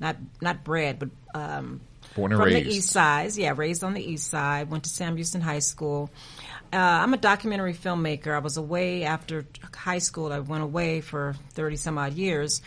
not, 0.00 0.16
not 0.40 0.64
bred, 0.64 0.98
but, 0.98 1.08
um, 1.34 1.80
Born 2.14 2.32
and 2.32 2.40
from 2.40 2.46
raised. 2.50 2.66
the 2.66 2.74
east 2.74 2.88
side. 2.90 3.36
Yeah, 3.36 3.52
raised 3.54 3.84
on 3.84 3.92
the 3.92 4.02
east 4.02 4.30
side. 4.30 4.70
Went 4.70 4.84
to 4.84 4.90
Sam 4.90 5.16
Houston 5.16 5.42
High 5.42 5.58
School. 5.58 6.08
Uh, 6.72 6.76
I'm 6.76 7.14
a 7.14 7.18
documentary 7.18 7.74
filmmaker. 7.74 8.34
I 8.34 8.40
was 8.40 8.56
away 8.56 9.04
after 9.04 9.46
high 9.74 9.98
school. 9.98 10.32
I 10.32 10.40
went 10.40 10.62
away 10.62 11.00
for 11.00 11.34
30 11.52 11.76
some 11.76 11.98
odd 11.98 12.14
years. 12.14 12.60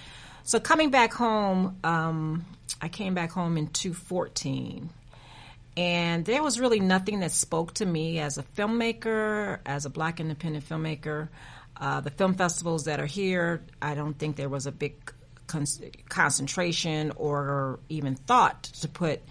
So 0.43 0.59
coming 0.59 0.89
back 0.89 1.13
home, 1.13 1.77
um, 1.83 2.45
I 2.81 2.87
came 2.87 3.13
back 3.13 3.31
home 3.31 3.57
in 3.57 3.67
2014. 3.67 4.89
And 5.77 6.25
there 6.25 6.41
was 6.41 6.59
really 6.59 6.79
nothing 6.79 7.19
that 7.21 7.31
spoke 7.31 7.73
to 7.75 7.85
me 7.85 8.19
as 8.19 8.37
a 8.37 8.43
filmmaker, 8.43 9.59
as 9.65 9.85
a 9.85 9.89
black 9.89 10.19
independent 10.19 10.67
filmmaker. 10.67 11.29
Uh, 11.77 12.01
the 12.01 12.09
film 12.09 12.33
festivals 12.33 12.85
that 12.85 12.99
are 12.99 13.05
here, 13.05 13.61
I 13.81 13.95
don't 13.95 14.17
think 14.17 14.35
there 14.35 14.49
was 14.49 14.65
a 14.65 14.71
big 14.71 14.95
con- 15.47 15.65
concentration 16.09 17.11
or 17.15 17.79
even 17.89 18.15
thought 18.15 18.63
to 18.63 18.87
put 18.87 19.21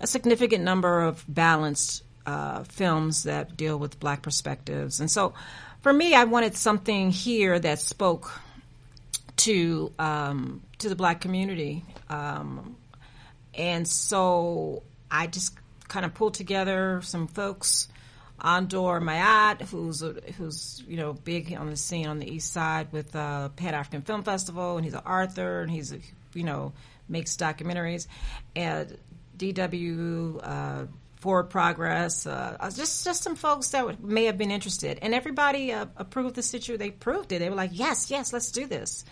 a 0.00 0.06
significant 0.06 0.64
number 0.64 1.02
of 1.02 1.24
balanced 1.28 2.02
uh, 2.26 2.64
films 2.64 3.22
that 3.22 3.56
deal 3.56 3.78
with 3.78 3.98
black 4.00 4.22
perspectives. 4.22 5.00
And 5.00 5.10
so 5.10 5.32
for 5.80 5.92
me, 5.92 6.14
I 6.14 6.24
wanted 6.24 6.56
something 6.56 7.10
here 7.10 7.58
that 7.58 7.78
spoke 7.78 8.40
to 9.36 9.92
um, 9.98 10.62
to 10.78 10.88
the 10.88 10.96
black 10.96 11.20
community. 11.20 11.84
Um, 12.10 12.76
and 13.54 13.86
so 13.86 14.82
I 15.10 15.28
just 15.28 15.54
kind 15.88 16.04
of 16.04 16.14
pulled 16.14 16.34
together 16.34 17.00
some 17.02 17.28
folks. 17.28 17.88
Andor 18.38 19.00
Mayat, 19.00 19.62
who's 19.62 20.04
who's 20.36 20.82
you 20.86 20.98
know 20.98 21.14
big 21.14 21.54
on 21.54 21.70
the 21.70 21.76
scene 21.76 22.06
on 22.06 22.18
the 22.18 22.30
east 22.30 22.52
side 22.52 22.92
with 22.92 23.16
uh, 23.16 23.48
Pan 23.50 23.72
African 23.74 24.02
Film 24.02 24.24
Festival, 24.24 24.76
and 24.76 24.84
he's 24.84 24.92
an 24.92 25.00
author, 25.00 25.62
and 25.62 25.70
he's 25.70 25.92
a, 25.92 25.98
you 26.34 26.44
know 26.44 26.72
makes 27.08 27.36
documentaries, 27.36 28.06
and 28.54 28.98
DW 29.38 30.40
uh, 30.42 30.86
Forward 31.16 31.50
Progress, 31.50 32.26
uh, 32.26 32.70
just 32.74 33.04
just 33.04 33.22
some 33.22 33.36
folks 33.36 33.70
that 33.70 33.84
would, 33.84 34.02
may 34.02 34.24
have 34.24 34.38
been 34.38 34.50
interested, 34.50 34.98
and 35.02 35.14
everybody 35.14 35.72
uh, 35.72 35.86
approved 35.96 36.34
the 36.34 36.42
situation. 36.42 36.78
They 36.78 36.88
approved 36.88 37.32
it. 37.32 37.38
They 37.38 37.48
were 37.48 37.56
like, 37.56 37.70
yes, 37.72 38.10
yes, 38.10 38.32
let's 38.32 38.50
do 38.50 38.66
this. 38.66 39.04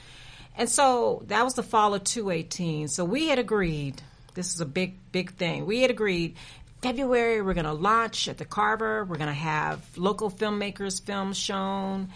And 0.56 0.68
so 0.68 1.22
that 1.26 1.44
was 1.44 1.54
the 1.54 1.62
fall 1.62 1.94
of 1.94 2.04
218. 2.04 2.88
So 2.88 3.04
we 3.04 3.28
had 3.28 3.38
agreed. 3.38 4.00
This 4.34 4.54
is 4.54 4.60
a 4.60 4.66
big, 4.66 4.96
big 5.12 5.32
thing. 5.32 5.66
We 5.66 5.80
had 5.80 5.90
agreed 5.90 6.36
February 6.82 7.40
we're 7.40 7.54
going 7.54 7.64
to 7.64 7.72
launch 7.72 8.28
at 8.28 8.36
the 8.36 8.44
Carver. 8.44 9.04
We're 9.04 9.16
going 9.16 9.28
to 9.28 9.32
have 9.32 9.80
local 9.96 10.30
filmmakers 10.30 11.00
films 11.00 11.38
shown. 11.38 12.10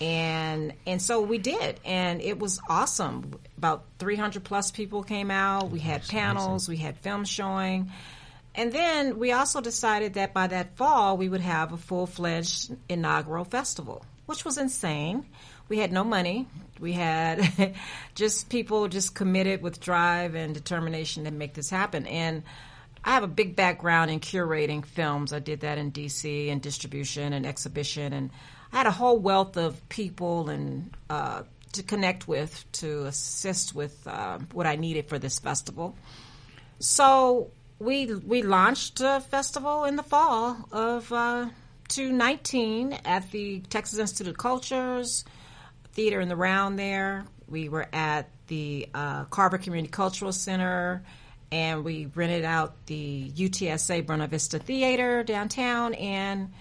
And 0.00 0.72
and 0.86 1.00
so 1.00 1.20
we 1.20 1.38
did, 1.38 1.78
and 1.84 2.20
it 2.20 2.38
was 2.38 2.60
awesome. 2.68 3.38
About 3.56 3.84
300 3.98 4.42
plus 4.42 4.70
people 4.70 5.02
came 5.02 5.30
out. 5.30 5.70
We 5.70 5.78
had 5.78 6.06
panels, 6.08 6.68
we 6.68 6.76
had 6.76 6.96
film 6.98 7.24
showing, 7.24 7.90
and 8.54 8.72
then 8.72 9.18
we 9.18 9.32
also 9.32 9.60
decided 9.60 10.14
that 10.14 10.34
by 10.34 10.46
that 10.46 10.76
fall 10.76 11.16
we 11.16 11.28
would 11.28 11.40
have 11.40 11.72
a 11.72 11.76
full 11.76 12.06
fledged 12.06 12.74
inaugural 12.88 13.44
festival, 13.44 14.04
which 14.26 14.44
was 14.44 14.58
insane. 14.58 15.26
We 15.68 15.78
had 15.78 15.92
no 15.92 16.04
money. 16.04 16.48
We 16.78 16.92
had 16.92 17.74
just 18.14 18.50
people 18.50 18.88
just 18.88 19.14
committed 19.14 19.62
with 19.62 19.80
drive 19.80 20.34
and 20.34 20.52
determination 20.52 21.24
to 21.24 21.30
make 21.30 21.54
this 21.54 21.70
happen. 21.70 22.06
And 22.06 22.42
I 23.04 23.10
have 23.10 23.22
a 23.22 23.28
big 23.28 23.56
background 23.56 24.10
in 24.10 24.20
curating 24.20 24.84
films. 24.84 25.32
I 25.32 25.38
did 25.38 25.60
that 25.60 25.78
in 25.78 25.90
DC 25.90 26.50
and 26.50 26.60
distribution 26.60 27.32
and 27.32 27.46
exhibition, 27.46 28.12
and 28.12 28.30
I 28.72 28.78
had 28.78 28.86
a 28.86 28.92
whole 28.92 29.18
wealth 29.18 29.56
of 29.56 29.88
people 29.88 30.48
and 30.50 30.94
uh, 31.10 31.42
to 31.72 31.82
connect 31.82 32.28
with 32.28 32.64
to 32.72 33.06
assist 33.06 33.74
with 33.74 34.06
uh, 34.06 34.38
what 34.52 34.66
I 34.66 34.76
needed 34.76 35.08
for 35.08 35.18
this 35.18 35.38
festival. 35.38 35.96
So 36.78 37.50
we 37.82 38.06
we 38.14 38.42
launched 38.42 39.00
a 39.00 39.20
festival 39.20 39.84
in 39.84 39.96
the 39.96 40.02
fall 40.02 40.68
of 40.70 41.12
uh, 41.12 41.48
2019 41.88 42.92
at 43.04 43.30
the 43.32 43.60
Texas 43.68 43.98
Institute 43.98 44.28
of 44.28 44.38
Cultures 44.38 45.24
theater 45.92 46.20
in 46.20 46.28
the 46.28 46.36
round 46.36 46.78
there. 46.78 47.24
We 47.48 47.68
were 47.68 47.88
at 47.92 48.30
the 48.46 48.88
uh, 48.94 49.24
Carver 49.24 49.58
Community 49.58 49.90
Cultural 49.90 50.32
Center, 50.32 51.02
and 51.50 51.84
we 51.84 52.06
rented 52.14 52.44
out 52.44 52.86
the 52.86 53.30
UTSA 53.34 54.06
Buena 54.06 54.26
Vista 54.26 54.58
Theater 54.58 55.22
downtown, 55.22 55.94
and 55.94 56.52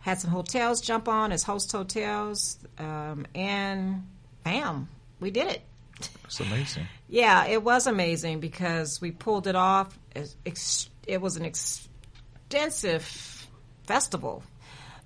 had 0.00 0.20
some 0.20 0.30
hotels 0.30 0.80
jump 0.80 1.08
on 1.08 1.32
as 1.32 1.44
host 1.44 1.72
hotels, 1.72 2.58
um, 2.78 3.26
and 3.34 4.06
bam, 4.42 4.88
we 5.20 5.30
did 5.30 5.46
it. 5.46 5.62
That's 6.00 6.40
amazing. 6.40 6.86
Yeah, 7.08 7.46
it 7.46 7.62
was 7.62 7.86
amazing 7.86 8.40
because 8.40 9.00
we 9.00 9.10
pulled 9.10 9.46
it 9.46 9.54
off. 9.54 9.96
It, 10.14 11.20
was 11.20 11.36
an 11.36 11.44
extensive 11.44 13.46
festival. 13.86 14.42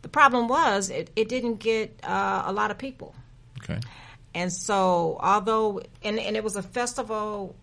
The 0.02 0.08
problem 0.08 0.48
was 0.48 0.90
it, 0.90 1.10
it 1.16 1.28
didn't 1.28 1.56
get 1.56 2.00
uh, 2.02 2.44
a 2.46 2.52
lot 2.52 2.70
of 2.70 2.78
people. 2.78 3.14
Okay. 3.62 3.80
And 4.34 4.52
so, 4.52 5.18
although, 5.20 5.82
and, 6.02 6.18
and 6.18 6.36
it 6.36 6.44
was 6.44 6.56
a 6.56 6.62
festival, 6.62 7.56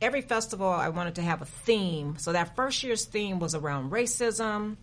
every 0.00 0.20
festival 0.20 0.68
I 0.68 0.90
wanted 0.90 1.16
to 1.16 1.22
have 1.22 1.42
a 1.42 1.46
theme. 1.46 2.16
So 2.18 2.32
that 2.32 2.54
first 2.54 2.82
year's 2.82 3.04
theme 3.04 3.38
was 3.38 3.54
around 3.54 3.90
racism, 3.90 4.76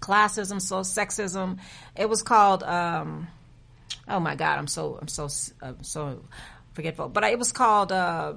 classism, 0.00 0.60
so 0.60 0.80
sexism. 0.80 1.58
It 1.96 2.08
was 2.08 2.22
called, 2.22 2.62
um, 2.62 3.28
oh 4.08 4.20
my 4.20 4.34
God, 4.34 4.58
I'm 4.58 4.66
so, 4.66 4.98
I'm 5.00 5.08
so, 5.08 5.28
uh, 5.62 5.74
so 5.82 6.20
forgetful. 6.74 7.08
But 7.08 7.24
it 7.24 7.38
was 7.38 7.52
called 7.52 7.92
uh, 7.92 8.34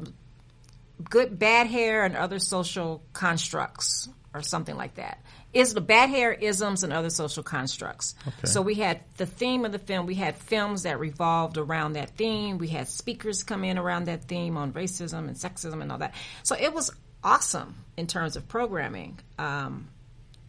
Good 1.04 1.38
Bad 1.38 1.68
Hair 1.68 2.06
and 2.06 2.16
Other 2.16 2.40
Social 2.40 3.04
Constructs 3.14 4.10
or 4.34 4.42
something 4.42 4.76
like 4.76 4.96
that. 4.96 5.22
Is 5.54 5.74
the 5.74 5.82
bad 5.82 6.10
hair 6.10 6.32
isms 6.32 6.84
and 6.84 6.94
other 6.94 7.10
social 7.10 7.42
constructs. 7.42 8.14
So 8.44 8.62
we 8.62 8.76
had 8.76 9.00
the 9.16 9.26
theme 9.26 9.66
of 9.66 9.72
the 9.72 9.80
film. 9.80 10.06
We 10.06 10.14
had 10.14 10.36
films 10.36 10.84
that 10.84 11.00
revolved 11.00 11.58
around 11.58 11.94
that 11.94 12.12
theme. 12.12 12.58
We 12.58 12.68
had 12.68 12.88
speakers 12.88 13.44
come 13.44 13.64
in 13.64 13.78
around 13.78 14.06
that 14.06 14.26
theme 14.26 14.58
on 14.58 14.74
racism 14.74 15.28
and 15.28 15.36
sexism 15.36 15.82
and 15.82 15.92
all 15.92 15.98
that. 16.00 16.14
So 16.44 16.56
it 16.56 16.74
was 16.74 16.92
awesome 17.24 17.76
in 17.96 18.08
terms 18.08 18.36
of 18.36 18.48
programming. 18.48 19.20
Um, 19.40 19.88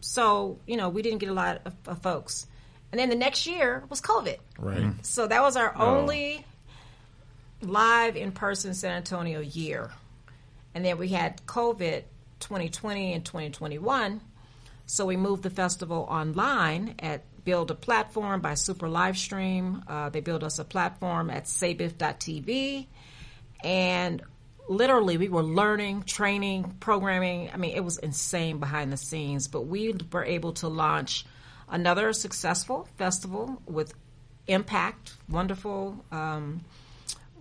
so 0.01 0.59
you 0.67 0.77
know 0.77 0.89
we 0.89 1.01
didn't 1.01 1.19
get 1.19 1.29
a 1.29 1.33
lot 1.33 1.61
of, 1.65 1.73
of, 1.87 2.01
folks, 2.01 2.45
and 2.91 2.99
then 2.99 3.09
the 3.09 3.15
next 3.15 3.47
year 3.47 3.83
was 3.89 4.01
COVID. 4.01 4.37
Right. 4.57 4.93
So 5.05 5.27
that 5.27 5.41
was 5.41 5.57
our 5.57 5.75
only 5.75 6.45
live 7.61 8.15
in 8.15 8.31
person 8.31 8.73
San 8.73 8.91
Antonio 8.91 9.39
year, 9.39 9.91
and 10.73 10.85
then 10.85 10.97
we 10.97 11.09
had 11.09 11.45
COVID 11.45 12.03
2020 12.39 13.13
and 13.13 13.25
2021. 13.25 14.21
So 14.85 15.05
we 15.05 15.17
moved 15.17 15.43
the 15.43 15.49
festival 15.49 16.07
online 16.09 16.95
at 16.99 17.23
Build 17.43 17.71
a 17.71 17.75
Platform 17.75 18.41
by 18.41 18.55
Super 18.55 18.87
Livestream. 18.87 19.83
Uh, 19.87 20.09
they 20.09 20.19
built 20.19 20.43
us 20.43 20.59
a 20.59 20.63
platform 20.63 21.29
at 21.29 21.45
sabif.tv. 21.45 22.87
And 23.63 24.21
literally, 24.67 25.17
we 25.17 25.29
were 25.29 25.43
learning, 25.43 26.03
training, 26.03 26.75
programming. 26.79 27.49
I 27.53 27.57
mean, 27.57 27.75
it 27.75 27.83
was 27.83 27.97
insane 27.97 28.59
behind 28.59 28.91
the 28.91 28.97
scenes. 28.97 29.47
But 29.47 29.61
we 29.61 29.95
were 30.11 30.25
able 30.25 30.53
to 30.53 30.67
launch 30.67 31.25
another 31.69 32.13
successful 32.13 32.87
festival 32.97 33.61
with 33.67 33.93
impact, 34.47 35.13
wonderful, 35.29 36.03
um, 36.11 36.61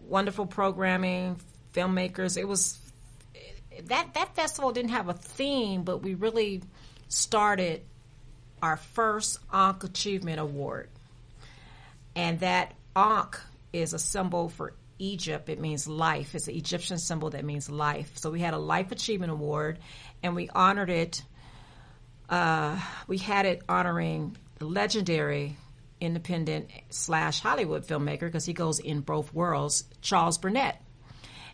wonderful 0.08 0.46
programming, 0.46 1.38
filmmakers. 1.74 2.36
It 2.36 2.46
was 2.46 2.78
that 3.84 4.14
that 4.14 4.34
festival 4.34 4.72
didn't 4.72 4.90
have 4.90 5.08
a 5.08 5.14
theme, 5.14 5.82
but 5.82 5.98
we 6.02 6.14
really 6.14 6.62
started 7.08 7.82
our 8.62 8.76
first 8.76 9.38
Ankh 9.52 9.84
Achievement 9.84 10.40
Award. 10.40 10.88
And 12.16 12.40
that 12.40 12.74
Ankh 12.96 13.38
is 13.72 13.92
a 13.92 13.98
symbol 13.98 14.48
for 14.48 14.72
Egypt. 14.98 15.48
It 15.48 15.60
means 15.60 15.86
life. 15.86 16.34
It's 16.34 16.48
an 16.48 16.54
Egyptian 16.54 16.98
symbol 16.98 17.30
that 17.30 17.44
means 17.44 17.70
life. 17.70 18.16
So 18.16 18.30
we 18.30 18.40
had 18.40 18.54
a 18.54 18.58
Life 18.58 18.90
Achievement 18.90 19.30
Award, 19.30 19.78
and 20.22 20.34
we 20.34 20.48
honored 20.48 20.90
it. 20.90 21.22
Uh, 22.28 22.78
we 23.06 23.18
had 23.18 23.46
it 23.46 23.62
honoring 23.68 24.36
the 24.58 24.66
legendary 24.66 25.56
independent 26.00 26.70
slash 26.90 27.40
Hollywood 27.40 27.86
filmmaker 27.86 28.20
because 28.20 28.44
he 28.44 28.52
goes 28.52 28.78
in 28.78 29.00
both 29.00 29.32
worlds, 29.32 29.84
Charles 30.00 30.38
Burnett. 30.38 30.80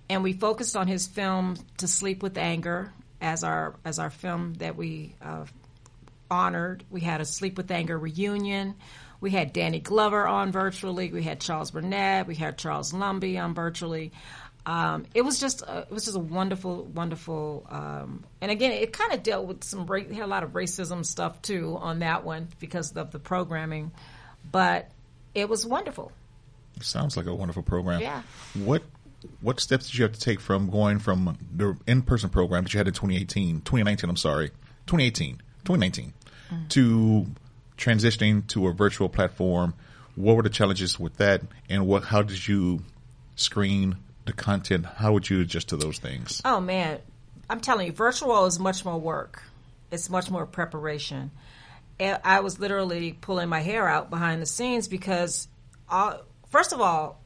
And 0.09 0.23
we 0.23 0.33
focused 0.33 0.77
on 0.77 0.87
his 0.87 1.07
film 1.07 1.57
To 1.79 1.89
Sleep 1.89 2.23
with 2.23 2.37
Anger 2.37 2.93
as 3.21 3.43
our 3.43 3.75
as 3.85 3.99
our 3.99 4.11
film 4.11 4.55
that 4.55 4.77
we 4.77 5.15
uh, 5.23 5.47
honored. 6.31 6.85
We 6.91 7.01
had 7.01 7.21
a 7.21 7.25
Sleep 7.25 7.57
with 7.57 7.71
Anger 7.71 7.99
reunion. 7.99 8.75
We 9.21 9.31
had 9.31 9.55
Danny 9.55 9.81
Glover 9.81 10.27
on 10.27 10.53
virtually. 10.53 11.11
We 11.11 11.23
had 11.23 11.41
Charles 11.41 11.71
Burnett. 11.71 12.27
We 12.27 12.35
had 12.35 12.59
Charles 12.59 12.93
Lumbly 12.93 13.43
on 13.43 13.55
virtually. 13.55 14.13
Um, 14.67 15.05
it 15.15 15.23
was 15.23 15.41
just 15.41 15.63
a, 15.63 15.81
it 15.81 15.91
was 15.91 16.05
just 16.05 16.17
a 16.17 16.21
wonderful, 16.21 16.85
wonderful. 16.85 17.67
Um, 17.69 18.25
and 18.41 18.51
again, 18.51 18.73
it 18.73 18.93
kind 18.93 19.13
of 19.13 19.23
dealt 19.23 19.47
with 19.47 19.65
some 19.65 19.87
had 19.87 20.23
a 20.23 20.27
lot 20.27 20.43
of 20.43 20.51
racism 20.51 21.05
stuff 21.05 21.43
too 21.43 21.77
on 21.79 21.99
that 21.99 22.25
one 22.25 22.49
because 22.61 22.97
of 22.97 23.11
the 23.11 23.19
programming, 23.19 23.93
but 24.55 24.89
it 25.35 25.49
was 25.49 25.67
wonderful. 25.67 26.13
Sounds 26.81 27.17
like 27.17 27.27
a 27.27 27.35
wonderful 27.35 27.65
program. 27.65 28.01
Yeah. 28.01 28.23
What 28.55 28.85
what 29.41 29.59
steps 29.59 29.87
did 29.87 29.99
you 29.99 30.05
have 30.05 30.13
to 30.13 30.21
take 30.21 30.39
from 30.39 30.71
going 30.71 31.01
from 31.01 31.37
the 31.53 31.77
in 31.89 32.03
person 32.03 32.31
program 32.31 32.63
that 32.63 32.73
you 32.73 32.79
had 32.79 32.87
in 32.87 32.95
2018, 32.95 33.63
2019? 33.63 34.09
I'm 34.09 34.17
sorry, 34.17 34.51
2018, 34.87 35.43
2019, 35.65 36.13
mm-hmm. 36.53 36.69
to 36.69 37.27
transitioning 37.77 38.47
to 38.49 38.69
a 38.69 38.73
virtual 38.73 39.09
platform? 39.09 39.75
What 40.15 40.37
were 40.37 40.45
the 40.45 40.51
challenges 40.51 41.01
with 41.01 41.17
that, 41.17 41.43
and 41.69 41.89
what? 41.89 42.05
How 42.05 42.23
did 42.23 42.47
you 42.47 42.85
screen 43.35 43.97
the 44.25 44.33
content? 44.33 44.87
How 44.87 45.15
would 45.15 45.29
you 45.29 45.41
adjust 45.41 45.71
to 45.71 45.77
those 45.77 45.99
things? 45.99 46.41
Oh 46.45 46.61
man, 46.61 47.01
I'm 47.51 47.59
telling 47.59 47.89
you, 47.89 47.93
virtual 47.93 48.47
is 48.47 48.61
much 48.61 48.85
more 48.85 49.01
work. 49.01 49.43
It's 49.91 50.09
much 50.09 50.31
more 50.31 50.47
preparation. 50.47 51.33
I 52.01 52.41
was 52.41 52.59
literally 52.59 53.13
pulling 53.13 53.49
my 53.49 53.61
hair 53.61 53.89
out 53.89 54.11
behind 54.11 54.43
the 54.43 54.47
scenes 54.47 54.89
because, 54.89 55.49
uh, 55.89 56.19
first 56.49 56.73
of 56.73 56.81
all, 56.81 57.21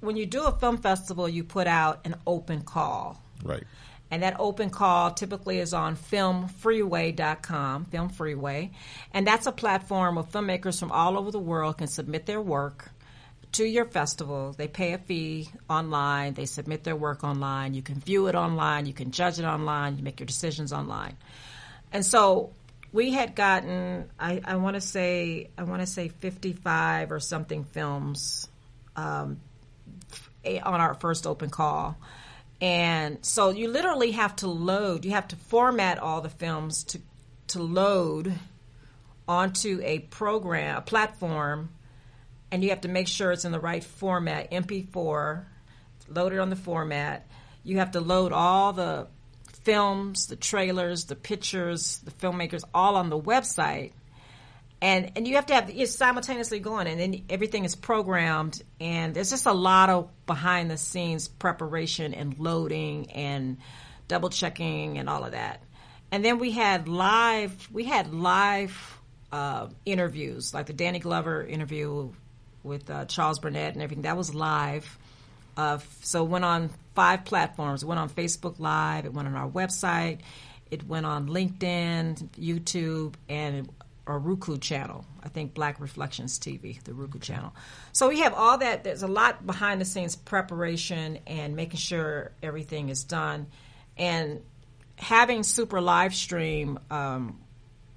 when 0.00 0.16
you 0.16 0.26
do 0.26 0.44
a 0.44 0.52
film 0.52 0.78
festival, 0.78 1.28
you 1.28 1.44
put 1.44 1.66
out 1.66 2.00
an 2.04 2.16
open 2.26 2.62
call. 2.62 3.22
Right. 3.42 3.64
And 4.10 4.22
that 4.22 4.36
open 4.38 4.70
call 4.70 5.10
typically 5.12 5.58
is 5.58 5.72
on 5.72 5.96
filmfreeway.com, 5.96 7.86
Film 7.86 8.08
Freeway. 8.10 8.70
And 9.12 9.26
that's 9.26 9.46
a 9.46 9.52
platform 9.52 10.16
where 10.16 10.24
filmmakers 10.24 10.78
from 10.78 10.92
all 10.92 11.18
over 11.18 11.30
the 11.30 11.40
world 11.40 11.78
can 11.78 11.86
submit 11.88 12.26
their 12.26 12.40
work 12.40 12.90
to 13.52 13.64
your 13.64 13.86
festival. 13.86 14.52
They 14.56 14.68
pay 14.68 14.92
a 14.92 14.98
fee 14.98 15.48
online, 15.70 16.34
they 16.34 16.46
submit 16.46 16.84
their 16.84 16.96
work 16.96 17.24
online. 17.24 17.74
You 17.74 17.82
can 17.82 17.98
view 17.98 18.26
it 18.26 18.34
online, 18.34 18.86
you 18.86 18.92
can 18.92 19.10
judge 19.10 19.38
it 19.38 19.44
online, 19.44 19.96
you 19.96 20.04
make 20.04 20.20
your 20.20 20.26
decisions 20.26 20.72
online. 20.72 21.16
And 21.92 22.04
so 22.04 22.52
we 22.94 23.10
had 23.10 23.34
gotten 23.34 24.08
I, 24.20 24.40
I 24.44 24.56
want 24.56 24.74
to 24.74 24.80
say 24.80 25.50
I 25.58 25.64
want 25.64 25.82
to 25.82 25.86
say 25.86 26.08
55 26.08 27.10
or 27.10 27.18
something 27.18 27.64
films 27.64 28.48
um, 28.94 29.40
on 30.46 30.80
our 30.80 30.94
first 30.94 31.26
open 31.26 31.50
call. 31.50 31.98
And 32.60 33.18
so 33.22 33.50
you 33.50 33.68
literally 33.68 34.12
have 34.12 34.36
to 34.36 34.46
load, 34.46 35.04
you 35.04 35.10
have 35.10 35.28
to 35.28 35.36
format 35.36 35.98
all 35.98 36.20
the 36.20 36.30
films 36.30 36.84
to, 36.84 37.00
to 37.48 37.62
load 37.62 38.32
onto 39.26 39.80
a 39.82 39.98
program, 39.98 40.78
a 40.78 40.80
platform, 40.80 41.70
and 42.52 42.62
you 42.62 42.70
have 42.70 42.82
to 42.82 42.88
make 42.88 43.08
sure 43.08 43.32
it's 43.32 43.44
in 43.44 43.50
the 43.50 43.58
right 43.58 43.82
format, 43.82 44.52
MP4, 44.52 45.44
loaded 46.08 46.38
on 46.38 46.48
the 46.48 46.56
format. 46.56 47.26
You 47.64 47.78
have 47.78 47.90
to 47.90 48.00
load 48.00 48.32
all 48.32 48.72
the 48.72 49.08
films, 49.64 50.26
the 50.26 50.36
trailers, 50.36 51.06
the 51.06 51.16
pictures, 51.16 51.98
the 52.04 52.10
filmmakers, 52.10 52.62
all 52.72 52.96
on 52.96 53.10
the 53.10 53.18
website. 53.18 53.92
And 54.80 55.12
and 55.16 55.26
you 55.26 55.36
have 55.36 55.46
to 55.46 55.54
have 55.54 55.70
it 55.70 55.88
simultaneously 55.88 56.60
going 56.60 56.86
and 56.86 57.00
then 57.00 57.24
everything 57.30 57.64
is 57.64 57.74
programmed 57.74 58.62
and 58.80 59.14
there's 59.14 59.30
just 59.30 59.46
a 59.46 59.52
lot 59.52 59.88
of 59.88 60.10
behind 60.26 60.70
the 60.70 60.76
scenes 60.76 61.26
preparation 61.26 62.12
and 62.12 62.38
loading 62.38 63.10
and 63.12 63.56
double 64.08 64.28
checking 64.28 64.98
and 64.98 65.08
all 65.08 65.24
of 65.24 65.32
that. 65.32 65.62
And 66.12 66.22
then 66.22 66.38
we 66.38 66.50
had 66.50 66.86
live 66.86 67.68
we 67.72 67.84
had 67.84 68.12
live 68.12 69.00
uh, 69.32 69.68
interviews 69.86 70.52
like 70.52 70.66
the 70.66 70.74
danny 70.74 70.98
glover 70.98 71.42
interview 71.42 72.12
with 72.62 72.90
uh, 72.90 73.06
charles 73.06 73.38
burnett 73.38 73.72
and 73.72 73.82
everything. 73.82 74.02
That 74.02 74.18
was 74.18 74.34
live 74.34 74.98
uh, 75.56 75.78
so 76.02 76.24
it 76.24 76.28
went 76.28 76.44
on 76.44 76.70
five 76.94 77.24
platforms 77.24 77.82
it 77.82 77.86
went 77.86 77.98
on 77.98 78.08
facebook 78.08 78.58
live 78.58 79.04
it 79.04 79.12
went 79.12 79.28
on 79.28 79.34
our 79.34 79.48
website 79.48 80.20
it 80.70 80.86
went 80.86 81.06
on 81.06 81.28
linkedin 81.28 82.16
youtube 82.30 83.14
and 83.28 83.68
our 84.06 84.18
Roku 84.18 84.58
channel. 84.58 85.04
I 85.22 85.28
think 85.28 85.54
Black 85.54 85.80
Reflections 85.80 86.38
TV, 86.38 86.82
the 86.82 86.92
Roku 86.92 87.18
channel. 87.18 87.54
So 87.92 88.08
we 88.08 88.20
have 88.20 88.34
all 88.34 88.58
that. 88.58 88.84
There's 88.84 89.02
a 89.02 89.08
lot 89.08 89.46
behind 89.46 89.80
the 89.80 89.84
scenes 89.84 90.16
preparation 90.16 91.18
and 91.26 91.56
making 91.56 91.78
sure 91.78 92.32
everything 92.42 92.90
is 92.90 93.04
done. 93.04 93.46
And 93.96 94.42
having 94.96 95.42
Super 95.42 95.80
Live 95.80 96.14
Stream 96.14 96.78
um, 96.90 97.40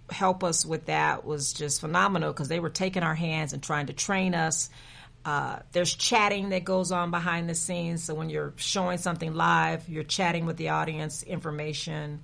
help 0.10 0.44
us 0.44 0.66
with 0.66 0.86
that 0.86 1.26
was 1.26 1.54
just 1.54 1.82
phenomenal 1.82 2.32
because 2.32 2.48
they 2.48 2.60
were 2.60 2.70
taking 2.70 3.04
our 3.04 3.16
hands 3.16 3.52
and 3.52 3.62
trying 3.62 3.88
to 3.88 3.94
train 3.94 4.34
us. 4.34 4.70
Uh, 5.28 5.60
there's 5.74 5.94
chatting 5.94 6.50
that 6.50 6.64
goes 6.64 6.94
on 6.94 7.12
behind 7.12 7.50
the 7.50 7.54
scenes. 7.54 8.02
So 8.02 8.16
when 8.16 8.30
you're 8.30 8.54
showing 8.56 8.98
something 8.98 9.36
live, 9.36 9.90
you're 9.90 10.06
chatting 10.06 10.46
with 10.46 10.56
the 10.56 10.70
audience, 10.70 11.22
information. 11.22 12.22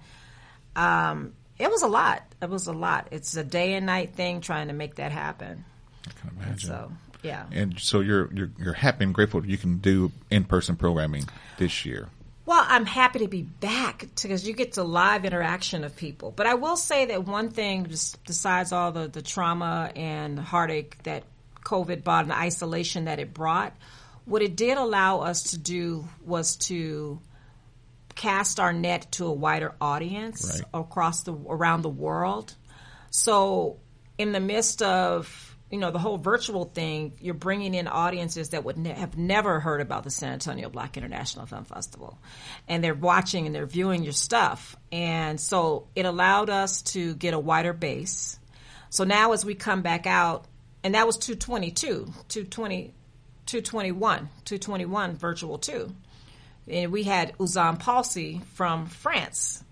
Um, 0.77 1.33
it 1.59 1.69
was 1.69 1.81
a 1.81 1.87
lot. 1.87 2.23
It 2.41 2.49
was 2.49 2.67
a 2.67 2.71
lot. 2.71 3.09
It's 3.11 3.35
a 3.35 3.43
day 3.43 3.73
and 3.73 3.85
night 3.85 4.15
thing 4.15 4.39
trying 4.39 4.69
to 4.69 4.73
make 4.73 4.95
that 4.95 5.11
happen. 5.11 5.65
I 6.07 6.11
can 6.17 6.29
imagine. 6.37 6.69
So 6.69 6.91
yeah. 7.23 7.45
And 7.51 7.77
so 7.77 7.99
you're 7.99 8.33
you're 8.33 8.51
you're 8.57 8.73
happy 8.73 9.03
and 9.03 9.13
grateful 9.13 9.45
you 9.45 9.57
can 9.57 9.79
do 9.79 10.13
in 10.31 10.45
person 10.45 10.77
programming 10.77 11.25
this 11.57 11.85
year. 11.85 12.07
Well, 12.45 12.63
I'm 12.65 12.85
happy 12.85 13.19
to 13.19 13.27
be 13.27 13.41
back 13.41 14.07
because 14.21 14.47
you 14.47 14.53
get 14.53 14.73
to 14.73 14.83
live 14.83 15.25
interaction 15.25 15.83
of 15.83 15.93
people. 15.97 16.31
But 16.31 16.45
I 16.45 16.53
will 16.53 16.77
say 16.77 17.07
that 17.07 17.25
one 17.25 17.49
thing, 17.49 17.85
just 17.87 18.23
besides 18.25 18.71
all 18.71 18.93
the, 18.93 19.09
the 19.09 19.21
trauma 19.21 19.91
and 19.93 20.39
heartache 20.39 21.03
that 21.03 21.23
COVID 21.63 22.03
brought 22.03 22.23
and 22.25 22.31
the 22.31 22.37
isolation 22.37 23.05
that 23.05 23.19
it 23.19 23.33
brought, 23.33 23.75
what 24.25 24.41
it 24.41 24.55
did 24.55 24.77
allow 24.77 25.21
us 25.21 25.51
to 25.51 25.57
do 25.57 26.07
was 26.25 26.55
to 26.57 27.19
cast 28.15 28.59
our 28.59 28.73
net 28.73 29.11
to 29.13 29.25
a 29.25 29.31
wider 29.31 29.73
audience 29.81 30.61
right. 30.61 30.81
across 30.81 31.23
the 31.23 31.33
around 31.33 31.81
the 31.81 31.89
world. 31.89 32.53
So, 33.09 33.79
in 34.17 34.31
the 34.31 34.39
midst 34.39 34.81
of 34.81 35.57
you 35.71 35.79
know 35.79 35.91
the 35.91 35.99
whole 35.99 36.17
virtual 36.17 36.65
thing, 36.65 37.13
you're 37.19 37.33
bringing 37.33 37.73
in 37.73 37.87
audiences 37.87 38.49
that 38.49 38.63
would 38.63 38.77
ne- 38.77 38.93
have 38.93 39.17
never 39.17 39.59
heard 39.59 39.81
about 39.81 40.03
the 40.03 40.11
San 40.11 40.33
Antonio 40.33 40.69
Black 40.69 40.97
International 40.97 41.45
Film 41.45 41.65
Festival, 41.65 42.17
and 42.67 42.83
they're 42.83 42.93
watching 42.93 43.45
and 43.45 43.55
they're 43.55 43.65
viewing 43.65 44.03
your 44.03 44.13
stuff, 44.13 44.75
and 44.91 45.39
so 45.39 45.87
it 45.95 46.05
allowed 46.05 46.49
us 46.49 46.81
to 46.81 47.15
get 47.15 47.33
a 47.33 47.39
wider 47.39 47.73
base. 47.73 48.39
So 48.89 49.03
now, 49.03 49.31
as 49.31 49.43
we 49.43 49.55
come 49.55 49.81
back 49.81 50.05
out, 50.05 50.45
and 50.83 50.95
that 50.95 51.05
was 51.07 51.17
222, 51.17 52.05
220, 52.27 52.93
221, 53.45 54.29
221 54.45 55.15
virtual 55.17 55.57
two. 55.57 55.93
And 56.67 56.91
we 56.91 57.03
had 57.03 57.37
Euzhan 57.37 57.79
Palcy 57.79 58.41
from 58.53 58.85
France 58.87 59.63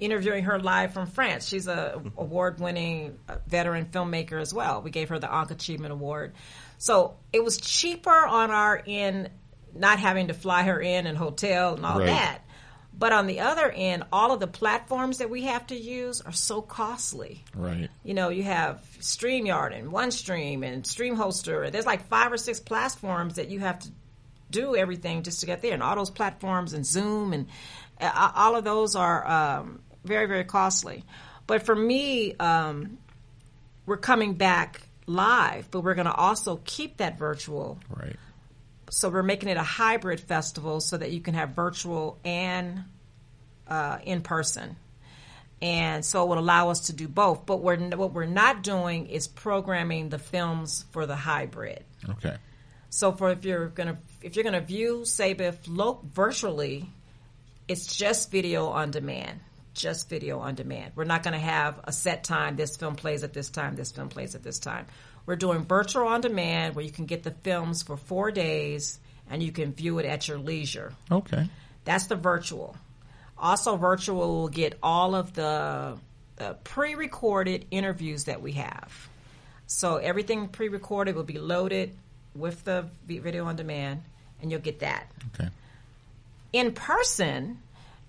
interviewing 0.00 0.44
her 0.44 0.58
live 0.60 0.92
from 0.92 1.06
France. 1.06 1.46
She's 1.46 1.66
a 1.66 2.00
award-winning 2.16 3.18
uh, 3.28 3.36
veteran 3.46 3.86
filmmaker 3.86 4.40
as 4.40 4.54
well. 4.54 4.80
We 4.82 4.90
gave 4.90 5.08
her 5.08 5.18
the 5.18 5.32
Ankh 5.32 5.50
Achievement 5.50 5.92
Award. 5.92 6.34
So 6.78 7.16
it 7.32 7.42
was 7.42 7.56
cheaper 7.60 8.10
on 8.26 8.50
our 8.50 8.80
end, 8.86 9.30
not 9.74 9.98
having 9.98 10.28
to 10.28 10.34
fly 10.34 10.62
her 10.64 10.80
in 10.80 11.06
and 11.06 11.18
hotel 11.18 11.74
and 11.74 11.84
all 11.84 11.98
Right. 11.98 12.06
that. 12.06 12.38
But 12.98 13.12
on 13.12 13.28
the 13.28 13.40
other 13.40 13.70
end, 13.70 14.02
all 14.12 14.32
of 14.32 14.40
the 14.40 14.48
platforms 14.48 15.18
that 15.18 15.30
we 15.30 15.44
have 15.44 15.66
to 15.68 15.76
use 15.76 16.20
are 16.20 16.32
so 16.32 16.60
costly. 16.60 17.44
Right. 17.54 17.88
You 18.02 18.14
know, 18.14 18.28
you 18.28 18.42
have 18.42 18.82
StreamYard 19.00 19.78
and 19.78 19.92
OneStream 19.92 20.64
and 20.64 20.82
StreamHoster. 20.82 21.70
There's 21.70 21.86
like 21.86 22.08
five 22.08 22.32
or 22.32 22.36
six 22.36 22.58
platforms 22.58 23.36
that 23.36 23.50
you 23.50 23.60
have 23.60 23.78
to 23.80 23.88
do 24.50 24.74
everything 24.74 25.22
just 25.22 25.40
to 25.40 25.46
get 25.46 25.62
there. 25.62 25.74
And 25.74 25.82
all 25.82 25.94
those 25.94 26.10
platforms 26.10 26.72
and 26.72 26.84
Zoom 26.84 27.32
and 27.32 27.46
uh, 28.00 28.32
all 28.34 28.56
of 28.56 28.64
those 28.64 28.96
are 28.96 29.26
um, 29.26 29.80
very, 30.04 30.26
very 30.26 30.44
costly. 30.44 31.04
But 31.46 31.62
for 31.62 31.76
me, 31.76 32.34
um, 32.34 32.98
we're 33.86 33.96
coming 33.96 34.34
back 34.34 34.80
live, 35.06 35.70
but 35.70 35.80
we're 35.80 35.94
going 35.94 36.06
to 36.06 36.14
also 36.14 36.60
keep 36.64 36.96
that 36.96 37.16
virtual 37.16 37.78
Right. 37.88 38.16
So 38.90 39.08
we're 39.08 39.22
making 39.22 39.48
it 39.48 39.56
a 39.56 39.62
hybrid 39.62 40.20
festival 40.20 40.80
so 40.80 40.96
that 40.96 41.10
you 41.10 41.20
can 41.20 41.34
have 41.34 41.50
virtual 41.50 42.18
and 42.24 42.84
uh, 43.66 43.98
in 44.04 44.22
person. 44.22 44.76
And 45.60 46.04
so 46.04 46.22
it 46.22 46.28
will 46.28 46.38
allow 46.38 46.70
us 46.70 46.86
to 46.86 46.92
do 46.92 47.08
both. 47.08 47.44
But 47.44 47.62
we're, 47.62 47.76
what 47.96 48.12
we're 48.12 48.26
not 48.26 48.62
doing 48.62 49.08
is 49.08 49.26
programming 49.26 50.08
the 50.08 50.18
films 50.18 50.84
for 50.92 51.04
the 51.04 51.16
hybrid. 51.16 51.84
Okay. 52.08 52.36
so 52.90 53.12
for 53.12 53.30
if 53.30 53.44
you're 53.44 53.68
gonna 53.68 53.98
if 54.22 54.36
you're 54.36 54.44
gonna 54.44 54.60
view 54.60 55.00
sabif 55.04 55.56
lo- 55.66 56.00
virtually 56.12 56.88
it's 57.66 57.96
just 57.96 58.30
video 58.30 58.68
on 58.68 58.90
demand 58.90 59.40
just 59.78 60.08
video 60.10 60.40
on 60.40 60.54
demand 60.54 60.92
we're 60.96 61.04
not 61.04 61.22
going 61.22 61.32
to 61.32 61.38
have 61.38 61.80
a 61.84 61.92
set 61.92 62.24
time 62.24 62.56
this 62.56 62.76
film 62.76 62.94
plays 62.96 63.22
at 63.22 63.32
this 63.32 63.48
time 63.48 63.76
this 63.76 63.92
film 63.92 64.08
plays 64.08 64.34
at 64.34 64.42
this 64.42 64.58
time 64.58 64.84
we're 65.24 65.36
doing 65.36 65.64
virtual 65.64 66.06
on 66.06 66.20
demand 66.20 66.74
where 66.74 66.84
you 66.84 66.90
can 66.90 67.06
get 67.06 67.22
the 67.22 67.30
films 67.30 67.82
for 67.82 67.96
four 67.96 68.30
days 68.30 68.98
and 69.30 69.42
you 69.42 69.52
can 69.52 69.72
view 69.72 69.98
it 69.98 70.04
at 70.06 70.26
your 70.26 70.38
leisure 70.38 70.92
Okay. 71.10 71.48
that's 71.84 72.06
the 72.06 72.16
virtual. 72.16 72.76
Also, 73.40 73.76
virtual 73.76 74.40
will 74.40 74.48
get 74.48 74.76
all 74.82 75.14
of 75.14 75.32
the 75.32 75.96
uh, 76.40 76.52
pre-recorded 76.64 77.66
interviews 77.70 78.24
that 78.24 78.42
we 78.42 78.52
have. 78.52 79.08
So 79.68 79.96
everything 79.96 80.48
pre-recorded 80.48 81.14
will 81.14 81.22
be 81.22 81.38
loaded 81.38 81.94
with 82.34 82.64
the 82.64 82.86
video 83.06 83.44
on 83.46 83.54
demand, 83.54 84.02
and 84.42 84.50
you'll 84.50 84.60
get 84.60 84.80
that. 84.80 85.06
Okay. 85.34 85.50
In 86.52 86.72
person, 86.72 87.58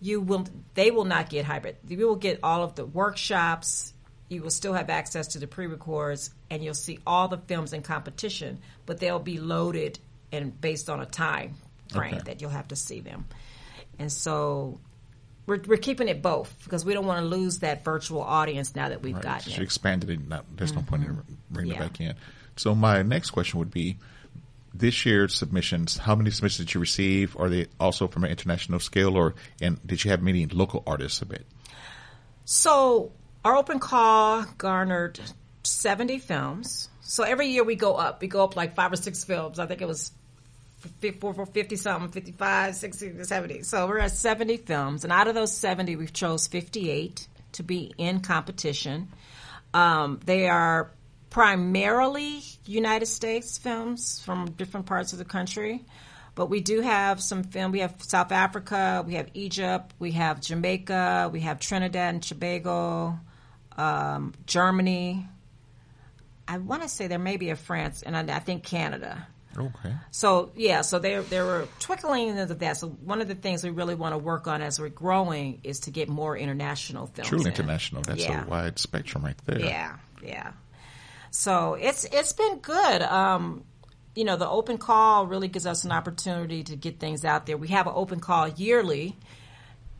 you 0.01 0.21
will. 0.21 0.45
They 0.73 0.91
will 0.91 1.05
not 1.05 1.29
get 1.29 1.45
hybrid. 1.45 1.77
You 1.87 2.07
will 2.07 2.15
get 2.15 2.39
all 2.43 2.63
of 2.63 2.75
the 2.75 2.85
workshops. 2.85 3.93
You 4.29 4.43
will 4.43 4.51
still 4.51 4.73
have 4.73 4.89
access 4.89 5.29
to 5.29 5.39
the 5.39 5.47
pre-records, 5.47 6.29
and 6.51 6.63
you'll 6.63 6.73
see 6.75 6.99
all 7.07 7.27
the 7.27 7.37
films 7.39 7.73
in 7.73 7.81
competition, 7.81 8.59
but 8.85 8.99
they'll 8.99 9.17
be 9.19 9.39
loaded 9.39 9.97
and 10.31 10.59
based 10.61 10.89
on 10.89 10.99
a 11.01 11.05
time 11.07 11.55
frame 11.91 12.13
Okay. 12.15 12.23
that 12.25 12.41
you'll 12.41 12.51
have 12.51 12.67
to 12.67 12.75
see 12.75 12.99
them. 12.99 13.25
And 13.97 14.11
so 14.11 14.79
we're, 15.47 15.59
we're 15.65 15.77
keeping 15.77 16.07
it 16.07 16.21
both 16.21 16.55
because 16.63 16.85
we 16.85 16.93
don't 16.93 17.07
want 17.07 17.21
to 17.21 17.25
lose 17.25 17.59
that 17.59 17.83
virtual 17.83 18.21
audience 18.21 18.75
now 18.75 18.89
that 18.89 19.01
we've 19.01 19.15
Right. 19.15 19.23
gotten 19.23 19.41
She 19.45 19.49
it. 19.49 19.53
Mm-hmm. 19.55 19.63
expanded 19.63 20.09
it. 20.11 20.27
Not, 20.27 20.45
there's 20.55 20.73
no 20.75 20.83
point 20.83 21.05
in 21.05 21.19
bringing 21.49 21.73
Yeah. 21.73 21.79
it 21.85 21.91
back 21.93 21.99
in. 22.01 22.13
So 22.55 22.75
my 22.75 23.01
next 23.01 23.31
question 23.31 23.57
would 23.57 23.71
be, 23.71 23.97
this 24.73 25.05
year's 25.05 25.35
submissions, 25.35 25.97
how 25.97 26.15
many 26.15 26.31
submissions 26.31 26.67
did 26.67 26.73
you 26.73 26.79
receive? 26.79 27.35
Are 27.37 27.49
they 27.49 27.67
also 27.79 28.07
from 28.07 28.23
an 28.23 28.31
international 28.31 28.79
scale 28.79 29.17
or, 29.17 29.35
and 29.61 29.85
did 29.85 30.03
you 30.03 30.11
have 30.11 30.21
many 30.21 30.45
local 30.45 30.83
artists 30.85 31.19
submit? 31.19 31.45
So 32.45 33.11
our 33.43 33.55
open 33.55 33.79
call 33.79 34.45
garnered 34.57 35.19
70 35.63 36.19
films. 36.19 36.89
So 37.01 37.23
every 37.23 37.47
year 37.47 37.63
we 37.63 37.75
go 37.75 37.95
up. 37.95 38.21
We 38.21 38.27
go 38.27 38.43
up 38.43 38.55
like 38.55 38.75
five 38.75 38.91
or 38.91 38.95
six 38.95 39.23
films. 39.23 39.59
I 39.59 39.65
think 39.65 39.81
it 39.81 39.87
was 39.87 40.11
50 40.79 41.75
something, 41.75 42.11
55, 42.11 42.75
60, 42.75 43.23
70. 43.23 43.63
So 43.63 43.87
we're 43.87 43.99
at 43.99 44.11
70 44.11 44.57
films. 44.57 45.03
And 45.03 45.11
out 45.11 45.27
of 45.27 45.35
those 45.35 45.51
70, 45.51 45.95
we've 45.95 46.13
chose 46.13 46.47
58 46.47 47.27
to 47.53 47.63
be 47.63 47.93
in 47.97 48.21
competition. 48.21 49.09
Um, 49.73 50.19
they 50.25 50.47
are 50.47 50.91
primarily 51.29 52.41
United 52.65 53.05
States 53.05 53.57
films 53.57 54.21
from 54.23 54.51
different 54.51 54.85
parts 54.85 55.13
of 55.13 55.19
the 55.19 55.25
country. 55.25 55.85
But 56.35 56.47
we 56.49 56.61
do 56.61 56.79
have 56.81 57.21
some 57.21 57.43
film. 57.43 57.71
We 57.71 57.79
have 57.79 57.95
South 57.99 58.31
Africa, 58.31 59.03
we 59.05 59.15
have 59.15 59.27
Egypt, 59.33 59.93
we 59.99 60.11
have 60.13 60.39
Jamaica, 60.39 61.29
we 61.33 61.41
have 61.41 61.59
Trinidad 61.59 62.13
and 62.13 62.23
Tobago, 62.23 63.19
um, 63.77 64.33
Germany. 64.45 65.27
I 66.47 66.57
want 66.59 66.81
to 66.83 66.87
say 66.87 67.07
there 67.07 67.19
may 67.19 67.37
be 67.37 67.49
a 67.49 67.55
France, 67.55 68.01
and 68.03 68.15
I, 68.15 68.37
I 68.37 68.39
think 68.39 68.63
Canada. 68.63 69.27
Okay. 69.57 69.93
So 70.11 70.51
yeah, 70.55 70.81
so 70.81 70.99
they 70.99 71.17
they 71.17 71.41
were 71.41 71.67
trickling 71.79 72.29
into 72.29 72.53
that. 72.53 72.77
So 72.77 72.87
one 72.87 73.19
of 73.21 73.27
the 73.27 73.35
things 73.35 73.63
we 73.63 73.71
really 73.71 73.95
want 73.95 74.13
to 74.13 74.17
work 74.17 74.47
on 74.47 74.61
as 74.61 74.79
we're 74.79 74.89
growing 74.89 75.59
is 75.63 75.81
to 75.81 75.91
get 75.91 76.07
more 76.07 76.37
international 76.37 77.07
films. 77.07 77.27
Truly 77.27 77.45
in. 77.45 77.51
international. 77.51 78.03
That's 78.03 78.23
Yeah. 78.23 78.45
a 78.45 78.47
wide 78.47 78.79
spectrum 78.79 79.25
right 79.25 79.37
there. 79.45 79.59
Yeah, 79.59 79.97
yeah. 80.23 80.51
So 81.31 81.75
it's 81.75 82.05
it's 82.05 82.33
been 82.33 82.59
good. 82.59 83.01
Um, 83.01 83.63
you 84.15 84.23
know, 84.23 84.35
the 84.35 84.49
open 84.49 84.77
call 84.77 85.27
really 85.27 85.47
gives 85.47 85.65
us 85.65 85.83
an 85.83 85.91
opportunity 85.91 86.63
to 86.63 86.75
get 86.75 86.99
things 86.99 87.23
out 87.23 87.45
there. 87.45 87.57
We 87.57 87.69
have 87.69 87.87
an 87.87 87.93
open 87.95 88.19
call 88.19 88.47
yearly. 88.47 89.15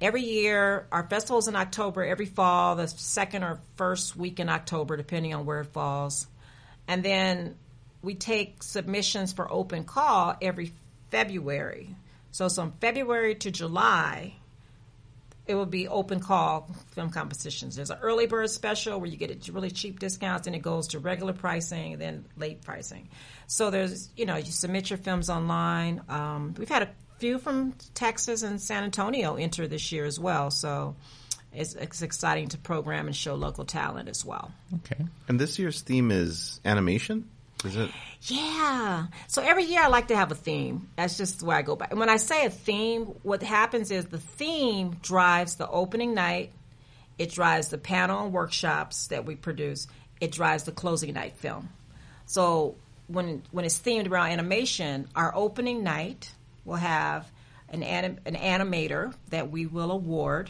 Every 0.01 0.21
year, 0.21 0.87
our 0.91 1.07
festival's 1.07 1.47
in 1.47 1.55
October. 1.55 2.03
Every 2.03 2.25
fall, 2.25 2.75
the 2.75 2.87
second 2.87 3.43
or 3.43 3.59
first 3.75 4.15
week 4.15 4.39
in 4.39 4.49
October, 4.49 4.97
depending 4.97 5.33
on 5.33 5.45
where 5.45 5.61
it 5.61 5.67
falls, 5.67 6.27
and 6.87 7.03
then 7.03 7.55
we 8.01 8.15
take 8.15 8.63
submissions 8.63 9.33
for 9.33 9.51
open 9.51 9.83
call 9.83 10.35
every 10.41 10.73
February. 11.11 11.95
So 12.31 12.47
from 12.49 12.73
February 12.79 13.35
to 13.35 13.51
July, 13.51 14.35
it 15.49 15.55
will 15.55 15.65
be 15.65 15.87
open 15.87 16.19
call 16.19 16.69
film 16.91 17.09
competitions. 17.09 17.75
There's 17.75 17.89
an 17.89 17.97
early 18.03 18.27
bird 18.27 18.51
special 18.51 18.99
where 18.99 19.09
you 19.09 19.17
get 19.17 19.31
it 19.31 19.49
really 19.51 19.71
cheap 19.71 19.97
discounts, 19.97 20.45
and 20.45 20.55
it 20.55 20.61
goes 20.61 20.89
to 20.89 20.99
regular 20.99 21.33
pricing, 21.33 21.93
and 21.93 22.01
then 22.01 22.25
late 22.37 22.61
pricing. 22.61 23.09
So 23.47 23.71
there's, 23.71 24.09
you 24.15 24.27
know, 24.27 24.35
you 24.35 24.51
submit 24.51 24.91
your 24.91 24.97
films 24.97 25.27
online. 25.27 26.03
Um, 26.07 26.53
we've 26.55 26.69
had 26.69 26.83
a 26.83 26.89
few 27.17 27.39
from 27.39 27.73
Texas 27.95 28.43
and 28.43 28.61
San 28.61 28.83
Antonio 28.83 29.37
enter 29.37 29.67
this 29.67 29.91
year 29.91 30.05
as 30.05 30.19
well. 30.19 30.51
So 30.51 30.95
it's, 31.51 31.73
it's 31.73 32.03
exciting 32.03 32.49
to 32.49 32.59
program 32.59 33.07
and 33.07 33.15
show 33.15 33.33
local 33.33 33.65
talent 33.65 34.07
as 34.07 34.23
well. 34.23 34.51
Okay. 34.85 35.03
And 35.27 35.39
this 35.39 35.57
year's 35.57 35.81
theme 35.81 36.11
is 36.11 36.61
animation. 36.63 37.27
Is 37.65 37.75
it? 37.75 37.91
Yeah. 38.23 39.07
So 39.27 39.41
every 39.41 39.63
year 39.63 39.81
I 39.81 39.87
like 39.87 40.07
to 40.09 40.15
have 40.15 40.31
a 40.31 40.35
theme. 40.35 40.89
That's 40.95 41.17
just 41.17 41.43
where 41.43 41.57
I 41.57 41.61
go 41.61 41.75
by. 41.75 41.87
And 41.89 41.99
when 41.99 42.09
I 42.09 42.17
say 42.17 42.45
a 42.45 42.49
theme, 42.49 43.05
what 43.23 43.43
happens 43.43 43.91
is 43.91 44.05
the 44.05 44.17
theme 44.17 44.97
drives 45.01 45.55
the 45.55 45.67
opening 45.67 46.13
night, 46.13 46.51
it 47.17 47.31
drives 47.31 47.69
the 47.69 47.77
panel 47.77 48.23
and 48.23 48.33
workshops 48.33 49.07
that 49.07 49.25
we 49.25 49.35
produce, 49.35 49.87
it 50.21 50.31
drives 50.31 50.63
the 50.63 50.71
closing 50.71 51.13
night 51.13 51.33
film. 51.37 51.69
So 52.25 52.75
when 53.07 53.41
when 53.51 53.65
it's 53.65 53.79
themed 53.79 54.09
around 54.09 54.31
animation, 54.31 55.07
our 55.15 55.33
opening 55.35 55.83
night 55.83 56.31
will 56.63 56.75
have 56.75 57.29
an 57.69 57.83
anim- 57.83 58.19
an 58.25 58.35
animator 58.35 59.13
that 59.29 59.51
we 59.51 59.65
will 59.65 59.91
award. 59.91 60.49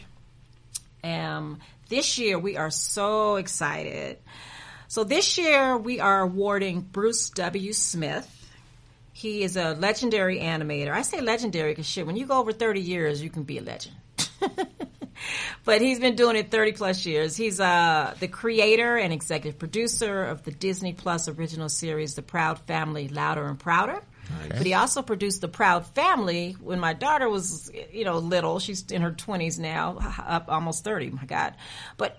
Um, 1.02 1.60
this 1.88 2.18
year 2.18 2.38
we 2.38 2.56
are 2.56 2.70
so 2.70 3.36
excited. 3.36 4.18
So 4.90 5.04
this 5.04 5.38
year 5.38 5.76
we 5.76 6.00
are 6.00 6.22
awarding 6.22 6.80
Bruce 6.80 7.30
W. 7.30 7.72
Smith. 7.72 8.28
He 9.12 9.44
is 9.44 9.56
a 9.56 9.74
legendary 9.74 10.40
animator. 10.40 10.90
I 10.90 11.02
say 11.02 11.20
legendary 11.20 11.70
because 11.70 11.86
shit, 11.86 12.08
when 12.08 12.16
you 12.16 12.26
go 12.26 12.40
over 12.40 12.52
30 12.52 12.80
years, 12.80 13.22
you 13.22 13.30
can 13.30 13.44
be 13.44 13.58
a 13.58 13.62
legend. 13.62 13.94
but 15.64 15.80
he's 15.80 16.00
been 16.00 16.16
doing 16.16 16.34
it 16.34 16.50
30 16.50 16.72
plus 16.72 17.06
years. 17.06 17.36
He's 17.36 17.60
uh, 17.60 18.16
the 18.18 18.26
creator 18.26 18.96
and 18.96 19.12
executive 19.12 19.60
producer 19.60 20.24
of 20.24 20.42
the 20.42 20.50
Disney 20.50 20.92
Plus 20.92 21.28
original 21.28 21.68
series, 21.68 22.16
The 22.16 22.22
Proud 22.22 22.58
Family 22.58 23.06
Louder 23.06 23.46
and 23.46 23.60
Prouder. 23.60 24.02
But 24.48 24.66
he 24.66 24.74
also 24.74 25.02
produced 25.02 25.40
The 25.40 25.48
Proud 25.48 25.86
Family 25.86 26.56
when 26.60 26.80
my 26.80 26.94
daughter 26.94 27.28
was, 27.28 27.70
you 27.92 28.04
know, 28.04 28.18
little. 28.18 28.58
She's 28.58 28.90
in 28.90 29.02
her 29.02 29.12
20s 29.12 29.56
now, 29.56 29.98
up 30.26 30.46
almost 30.48 30.82
30. 30.82 31.10
My 31.10 31.26
God. 31.26 31.54
But 31.96 32.18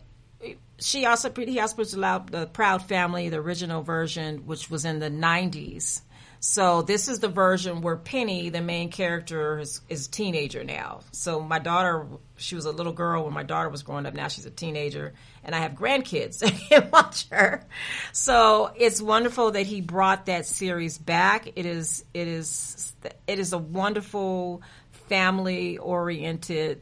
she 0.82 1.06
also 1.06 1.32
he 1.34 1.60
also 1.60 1.76
produced 1.76 1.96
the 1.96 2.50
Proud 2.52 2.84
Family, 2.84 3.30
the 3.30 3.38
original 3.38 3.84
version, 3.84 4.46
which 4.46 4.70
was 4.70 4.84
in 4.84 5.00
the 5.00 5.10
'90s. 5.10 6.02
So 6.44 6.82
this 6.82 7.08
is 7.08 7.20
the 7.20 7.28
version 7.28 7.82
where 7.82 7.96
Penny, 7.96 8.50
the 8.50 8.62
main 8.62 8.90
character, 8.90 9.60
is, 9.60 9.80
is 9.90 10.08
a 10.08 10.10
teenager 10.10 10.64
now. 10.64 11.02
So 11.12 11.40
my 11.40 11.60
daughter, 11.60 12.08
she 12.36 12.56
was 12.56 12.66
a 12.66 12.72
little 12.72 12.94
girl 12.94 13.26
when 13.26 13.34
my 13.34 13.44
daughter 13.44 13.70
was 13.70 13.84
growing 13.84 14.08
up. 14.08 14.16
Now 14.16 14.28
she's 14.28 14.48
a 14.48 14.52
teenager, 14.52 15.14
and 15.44 15.54
I 15.54 15.60
have 15.60 15.74
grandkids 15.74 16.40
that 16.40 16.54
can 16.54 16.90
watch 16.90 17.30
her. 17.30 17.64
So 18.12 18.72
it's 18.76 19.00
wonderful 19.00 19.52
that 19.52 19.68
he 19.68 19.82
brought 19.82 20.26
that 20.26 20.48
series 20.48 20.98
back. 20.98 21.48
It 21.56 21.68
is 21.68 22.04
it 22.12 22.28
is 22.28 22.96
it 23.28 23.38
is 23.38 23.54
a 23.54 23.60
wonderful 23.60 24.64
family 25.10 25.78
oriented 25.78 26.82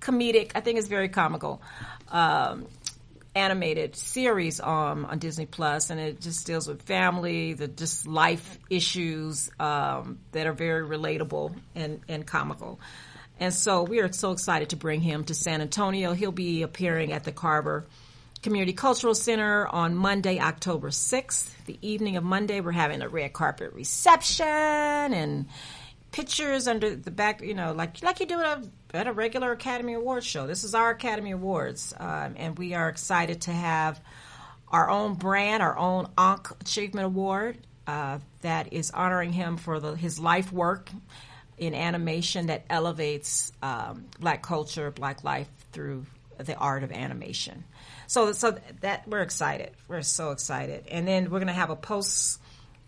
comedic. 0.00 0.52
I 0.54 0.60
think 0.60 0.78
it's 0.78 0.88
very 0.88 1.08
comical. 1.08 1.62
Um, 2.08 2.66
animated 3.34 3.96
series 3.96 4.60
um, 4.60 5.04
on 5.04 5.18
Disney 5.18 5.46
Plus, 5.46 5.90
and 5.90 6.00
it 6.00 6.20
just 6.20 6.46
deals 6.46 6.68
with 6.68 6.82
family, 6.82 7.54
the 7.54 7.68
just 7.68 8.06
life 8.06 8.58
issues 8.70 9.50
um, 9.58 10.18
that 10.32 10.46
are 10.46 10.52
very 10.52 10.86
relatable 10.86 11.54
and, 11.74 12.00
and 12.08 12.26
comical. 12.26 12.80
And 13.40 13.52
so 13.52 13.82
we 13.82 14.00
are 14.00 14.12
so 14.12 14.30
excited 14.30 14.70
to 14.70 14.76
bring 14.76 15.00
him 15.00 15.24
to 15.24 15.34
San 15.34 15.60
Antonio. 15.60 16.12
He'll 16.12 16.32
be 16.32 16.62
appearing 16.62 17.12
at 17.12 17.24
the 17.24 17.32
Carver 17.32 17.84
Community 18.42 18.72
Cultural 18.72 19.14
Center 19.14 19.66
on 19.66 19.96
Monday, 19.96 20.38
October 20.38 20.90
6th. 20.90 21.50
The 21.66 21.78
evening 21.82 22.16
of 22.16 22.22
Monday, 22.22 22.60
we're 22.60 22.72
having 22.72 23.02
a 23.02 23.08
red 23.08 23.32
carpet 23.32 23.72
reception 23.72 24.46
and 24.46 25.46
pictures 26.14 26.68
under 26.68 26.94
the 26.94 27.10
back, 27.10 27.42
you 27.42 27.54
know, 27.54 27.72
like 27.72 28.00
like 28.00 28.20
you 28.20 28.26
do 28.26 28.40
at 28.40 28.58
a, 28.58 28.96
at 28.96 29.08
a 29.08 29.12
regular 29.12 29.50
Academy 29.50 29.94
Awards 29.94 30.24
show. 30.24 30.46
This 30.46 30.62
is 30.62 30.72
our 30.72 30.90
Academy 30.90 31.32
Awards, 31.32 31.92
um, 31.98 32.34
and 32.36 32.56
we 32.56 32.72
are 32.74 32.88
excited 32.88 33.40
to 33.42 33.50
have 33.50 34.00
our 34.68 34.88
own 34.88 35.14
brand, 35.14 35.60
our 35.60 35.76
own 35.76 36.06
Ankh 36.16 36.52
Achievement 36.60 37.06
Award 37.06 37.58
uh, 37.88 38.20
that 38.42 38.72
is 38.72 38.92
honoring 38.92 39.32
him 39.32 39.56
for 39.56 39.80
the, 39.80 39.96
his 39.96 40.20
life 40.20 40.52
work 40.52 40.88
in 41.58 41.74
animation 41.74 42.46
that 42.46 42.64
elevates 42.70 43.50
um, 43.60 44.06
Black 44.20 44.40
culture, 44.40 44.92
Black 44.92 45.24
life 45.24 45.48
through 45.72 46.06
the 46.38 46.54
art 46.54 46.84
of 46.84 46.92
animation. 46.92 47.64
So, 48.06 48.30
so 48.30 48.56
that 48.82 49.08
we're 49.08 49.22
excited. 49.22 49.72
We're 49.88 50.02
so 50.02 50.30
excited, 50.30 50.86
and 50.88 51.08
then 51.08 51.24
we're 51.24 51.40
going 51.40 51.48
to 51.48 51.54
have 51.54 51.70
a 51.70 51.76
post 51.76 52.40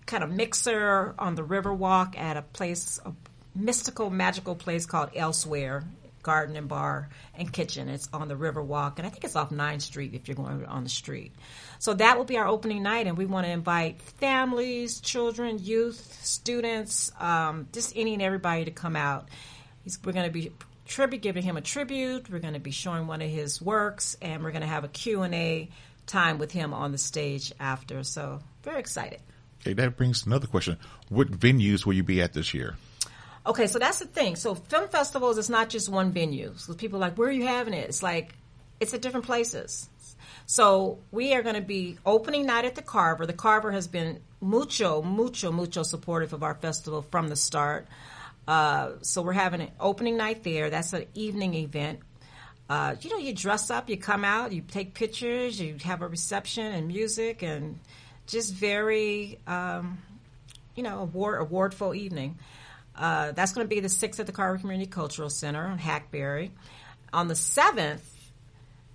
kind 0.07 0.25
of 0.25 0.31
mixer 0.31 1.15
on 1.19 1.35
the 1.35 1.43
Riverwalk 1.43 2.17
at 2.17 2.37
a 2.37 2.43
place, 2.43 3.01
a 3.05 3.13
mystical, 3.55 4.09
magical 4.11 4.55
place 4.55 4.87
called 4.87 5.11
Elsewhere 5.15 5.85
Garden 6.23 6.57
and 6.57 6.69
Bar 6.69 7.09
and 7.37 7.53
Kitchen. 7.53 7.89
It's 7.89 8.09
on 8.13 8.27
the 8.27 8.35
Riverwalk, 8.35 8.99
and 8.99 9.07
I 9.07 9.11
think 9.11 9.25
it's 9.25 9.37
off 9.37 9.51
9th 9.51 9.83
Street 9.83 10.15
if 10.15 10.27
you're 10.27 10.35
going 10.35 10.65
on 10.67 10.83
the 10.83 10.91
street. 10.91 11.33
So 11.79 11.95
that 11.95 12.19
will 12.19 12.25
be 12.25 12.37
our 12.37 12.49
opening 12.49 12.83
night, 12.83 13.07
and 13.07 13.17
we 13.17 13.27
want 13.27 13.47
to 13.47 13.53
invite 13.53 14.01
families, 14.01 15.01
children, 15.01 15.59
youth, 15.61 16.19
students, 16.25 17.13
um, 17.21 17.69
just 17.73 17.93
any 17.97 18.15
and 18.15 18.23
everybody 18.23 18.65
to 18.65 18.73
come 18.73 18.97
out. 18.97 19.29
He's, 19.85 20.01
we're 20.05 20.13
going 20.13 20.27
to 20.27 20.33
be 20.33 20.53
tribute, 20.87 21.23
giving 21.23 21.45
him 21.45 21.57
a 21.57 21.61
tribute. 21.61 22.29
We're 22.29 22.41
going 22.41 22.55
to 22.55 22.61
be 22.61 22.73
showing 22.73 23.07
one 23.07 23.23
of 23.23 23.31
his 23.31 23.63
works, 23.63 24.17
and 24.21 24.43
we're 24.43 24.53
going 24.53 24.63
to 24.63 24.69
have 24.69 24.83
a 24.83 24.89
Q&A 24.89 25.69
time 26.07 26.39
with 26.39 26.51
him 26.51 26.75
on 26.75 26.91
the 26.91 26.99
stage 26.99 27.53
after. 27.61 28.03
So 28.03 28.41
very 28.65 28.81
excited. 28.81 29.21
Okay, 29.67 29.75
that 29.75 29.97
brings 29.97 30.25
another 30.27 30.47
question. 30.47 30.79
What 31.09 31.29
venues 31.29 31.85
will 31.85 31.95
you 31.95 32.05
be 32.05 32.23
at 32.23 32.33
this 32.33 32.55
year? 32.55 32.77
Okay, 33.45 33.67
so 33.67 33.81
that's 33.81 33.99
the 33.99 34.07
thing. 34.07 34.37
So 34.37 34.55
film 34.55 34.87
festivals 34.87 35.39
is 35.39 35.51
not 35.51 35.71
just 35.71 35.89
one 35.89 36.13
venue. 36.13 36.53
So 36.57 36.73
people 36.75 36.99
are 36.99 37.01
like, 37.01 37.19
where 37.19 37.29
are 37.29 37.33
you 37.33 37.47
having 37.47 37.75
it? 37.75 37.89
It's 37.89 38.01
like 38.01 38.37
it's 38.79 38.95
at 38.95 39.03
different 39.03 39.27
places. 39.27 39.89
So 40.47 41.01
we 41.11 41.35
are 41.35 41.43
going 41.43 41.57
to 41.57 41.61
be 41.61 41.99
opening 42.07 42.47
night 42.47 42.65
at 42.65 42.77
the 42.77 42.83
Carver. 42.83 43.27
The 43.27 43.33
Carver 43.33 43.73
has 43.73 43.89
been 43.89 44.21
mucho, 44.41 45.03
mucho, 45.03 45.51
mucho 45.51 45.83
supportive 45.83 46.33
of 46.33 46.45
our 46.45 46.55
festival 46.55 47.03
from 47.03 47.27
the 47.27 47.35
start. 47.35 47.89
Uh, 48.47 48.93
so 49.03 49.21
we're 49.21 49.33
having 49.33 49.63
an 49.63 49.73
opening 49.81 50.17
night 50.17 50.45
there. 50.45 50.71
That's 50.71 50.93
an 50.93 51.07
evening 51.15 51.55
event. 51.55 51.99
Uh, 52.71 52.95
you 53.01 53.11
know, 53.11 53.19
you 53.19 53.35
dress 53.35 53.69
up, 53.69 53.91
you 53.91 53.97
come 53.97 54.25
out, 54.25 54.53
you 54.53 54.61
take 54.61 54.95
pictures, 54.95 55.61
you 55.61 55.77
have 55.83 56.03
a 56.03 56.09
reception 56.09 56.67
and 56.67 56.87
music 56.87 57.43
and 57.43 57.81
just 58.27 58.55
very, 58.55 59.39
um, 59.47 59.99
you 60.75 60.83
know, 60.83 61.01
award 61.01 61.41
awardful 61.41 61.95
evening. 61.95 62.39
Uh, 62.95 63.33
that's 63.33 63.53
going 63.53 63.65
to 63.65 63.69
be 63.69 63.81
the 63.81 63.89
sixth 63.89 64.21
at 64.21 64.27
the 64.27 64.33
Carver 64.33 64.59
Community 64.59 64.91
Cultural 64.91 65.29
Center 65.29 65.67
on 65.67 65.79
Hackberry. 65.79 66.51
On 67.13 67.29
the 67.29 67.37
seventh 67.37 68.05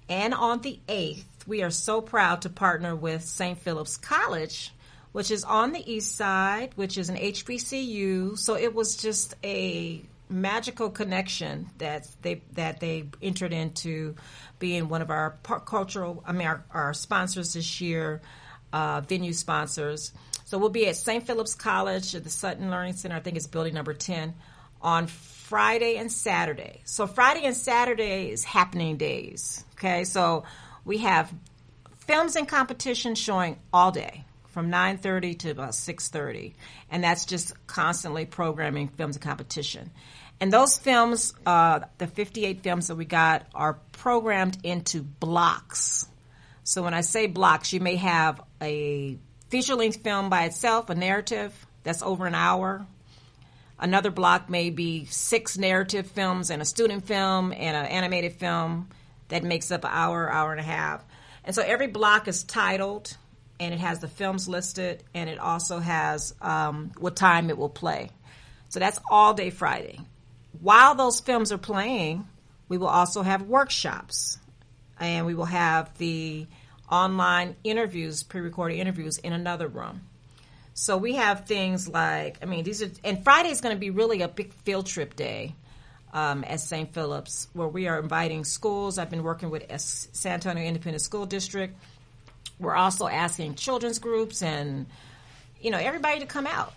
and 0.09 0.33
on 0.33 0.61
the 0.61 0.79
eighth, 0.87 1.47
we 1.47 1.63
are 1.63 1.69
so 1.69 2.01
proud 2.01 2.41
to 2.43 2.49
partner 2.49 2.95
with 2.95 3.23
St. 3.23 3.57
Philip's 3.57 3.97
College, 3.97 4.73
which 5.11 5.31
is 5.31 5.43
on 5.43 5.71
the 5.71 5.91
east 5.91 6.15
side, 6.15 6.71
which 6.75 6.97
is 6.97 7.09
an 7.09 7.15
HBCU. 7.15 8.37
So 8.37 8.55
it 8.55 8.73
was 8.73 8.95
just 8.97 9.35
a 9.43 10.01
magical 10.29 10.89
connection 10.89 11.69
that 11.77 12.07
they 12.21 12.41
that 12.53 12.79
they 12.79 13.05
entered 13.21 13.51
into 13.51 14.15
being 14.59 14.87
one 14.87 15.01
of 15.01 15.09
our 15.09 15.31
cultural 15.65 16.23
I 16.25 16.31
mean 16.31 16.47
our, 16.47 16.63
our 16.71 16.93
sponsors 16.93 17.53
this 17.53 17.81
year 17.81 18.21
uh, 18.73 19.01
venue 19.01 19.33
sponsors. 19.33 20.13
So 20.45 20.57
we'll 20.57 20.69
be 20.69 20.87
at 20.87 20.95
St. 20.95 21.25
Philip's 21.25 21.55
College 21.55 22.15
at 22.15 22.23
the 22.23 22.29
Sutton 22.29 22.69
Learning 22.69 22.93
Center. 22.93 23.15
I 23.15 23.19
think 23.19 23.37
it's 23.37 23.47
building 23.47 23.73
number 23.73 23.93
10 23.93 24.33
on 24.81 25.07
Friday 25.07 25.97
and 25.97 26.11
Saturday. 26.11 26.81
So 26.85 27.07
Friday 27.07 27.45
and 27.45 27.55
Saturday 27.55 28.29
is 28.31 28.43
happening 28.43 28.97
days. 28.97 29.63
Okay, 29.73 30.03
so 30.03 30.43
we 30.85 30.99
have 30.99 31.31
films 31.99 32.35
and 32.35 32.47
competition 32.47 33.15
showing 33.15 33.57
all 33.71 33.91
day 33.91 34.25
from 34.49 34.69
9.30 34.69 35.39
to 35.39 35.51
about 35.51 35.71
6.30 35.71 36.53
and 36.89 37.03
that's 37.03 37.25
just 37.25 37.53
constantly 37.67 38.25
programming 38.25 38.89
films 38.89 39.15
and 39.15 39.23
competition 39.23 39.89
and 40.41 40.51
those 40.51 40.77
films 40.77 41.33
uh, 41.45 41.79
the 41.99 42.07
58 42.07 42.61
films 42.61 42.87
that 42.87 42.95
we 42.95 43.05
got 43.05 43.45
are 43.55 43.79
programmed 43.93 44.57
into 44.63 45.01
blocks 45.01 46.05
so 46.63 46.83
when 46.83 46.93
I 46.93 47.01
say 47.01 47.27
blocks, 47.27 47.73
you 47.73 47.79
may 47.79 47.95
have 47.95 48.41
a 48.61 49.17
feature 49.49 49.75
length 49.75 50.03
film 50.03 50.29
by 50.29 50.45
itself, 50.45 50.89
a 50.89 50.95
narrative 50.95 51.53
that's 51.83 52.01
over 52.01 52.25
an 52.25 52.35
hour. 52.35 52.85
Another 53.79 54.11
block 54.11 54.49
may 54.49 54.69
be 54.69 55.05
six 55.05 55.57
narrative 55.57 56.07
films 56.07 56.51
and 56.51 56.61
a 56.61 56.65
student 56.65 57.05
film 57.05 57.51
and 57.51 57.75
an 57.75 57.85
animated 57.85 58.33
film 58.33 58.89
that 59.29 59.43
makes 59.43 59.71
up 59.71 59.83
an 59.83 59.91
hour, 59.91 60.31
hour 60.31 60.51
and 60.51 60.59
a 60.59 60.63
half. 60.63 61.03
And 61.43 61.55
so 61.55 61.63
every 61.63 61.87
block 61.87 62.27
is 62.27 62.43
titled 62.43 63.17
and 63.59 63.73
it 63.73 63.79
has 63.79 63.99
the 63.99 64.07
films 64.07 64.47
listed 64.47 65.03
and 65.13 65.29
it 65.29 65.39
also 65.39 65.79
has 65.79 66.35
um, 66.41 66.91
what 66.99 67.15
time 67.15 67.49
it 67.49 67.57
will 67.57 67.69
play. 67.69 68.11
So 68.69 68.79
that's 68.79 68.99
all 69.09 69.33
day 69.33 69.49
Friday. 69.49 69.99
While 70.59 70.95
those 70.95 71.19
films 71.19 71.51
are 71.51 71.57
playing, 71.57 72.27
we 72.69 72.77
will 72.77 72.87
also 72.87 73.23
have 73.23 73.41
workshops 73.41 74.37
and 74.99 75.25
we 75.25 75.33
will 75.33 75.45
have 75.45 75.97
the 75.97 76.45
online 76.91 77.55
interviews, 77.63 78.23
pre-recorded 78.23 78.75
interviews 78.75 79.17
in 79.17 79.33
another 79.33 79.67
room. 79.67 80.01
So 80.73 80.97
we 80.97 81.15
have 81.15 81.45
things 81.45 81.87
like, 81.87 82.37
I 82.41 82.45
mean, 82.45 82.63
these 82.63 82.81
are, 82.81 82.89
and 83.03 83.23
Friday 83.23 83.49
is 83.49 83.61
going 83.61 83.75
to 83.75 83.79
be 83.79 83.89
really 83.89 84.21
a 84.21 84.27
big 84.27 84.53
field 84.53 84.85
trip 84.85 85.15
day 85.15 85.55
um, 86.13 86.43
at 86.47 86.59
St. 86.59 86.93
Philip's, 86.93 87.47
where 87.53 87.67
we 87.67 87.87
are 87.87 87.99
inviting 87.99 88.43
schools. 88.43 88.97
I've 88.97 89.09
been 89.09 89.23
working 89.23 89.49
with 89.49 89.63
San 89.79 90.33
Antonio 90.33 90.63
Independent 90.63 91.01
School 91.01 91.25
District. 91.25 91.75
We're 92.59 92.75
also 92.75 93.07
asking 93.07 93.55
children's 93.55 93.99
groups 93.99 94.41
and, 94.41 94.85
you 95.61 95.71
know, 95.71 95.77
everybody 95.77 96.19
to 96.19 96.25
come 96.25 96.47
out. 96.47 96.73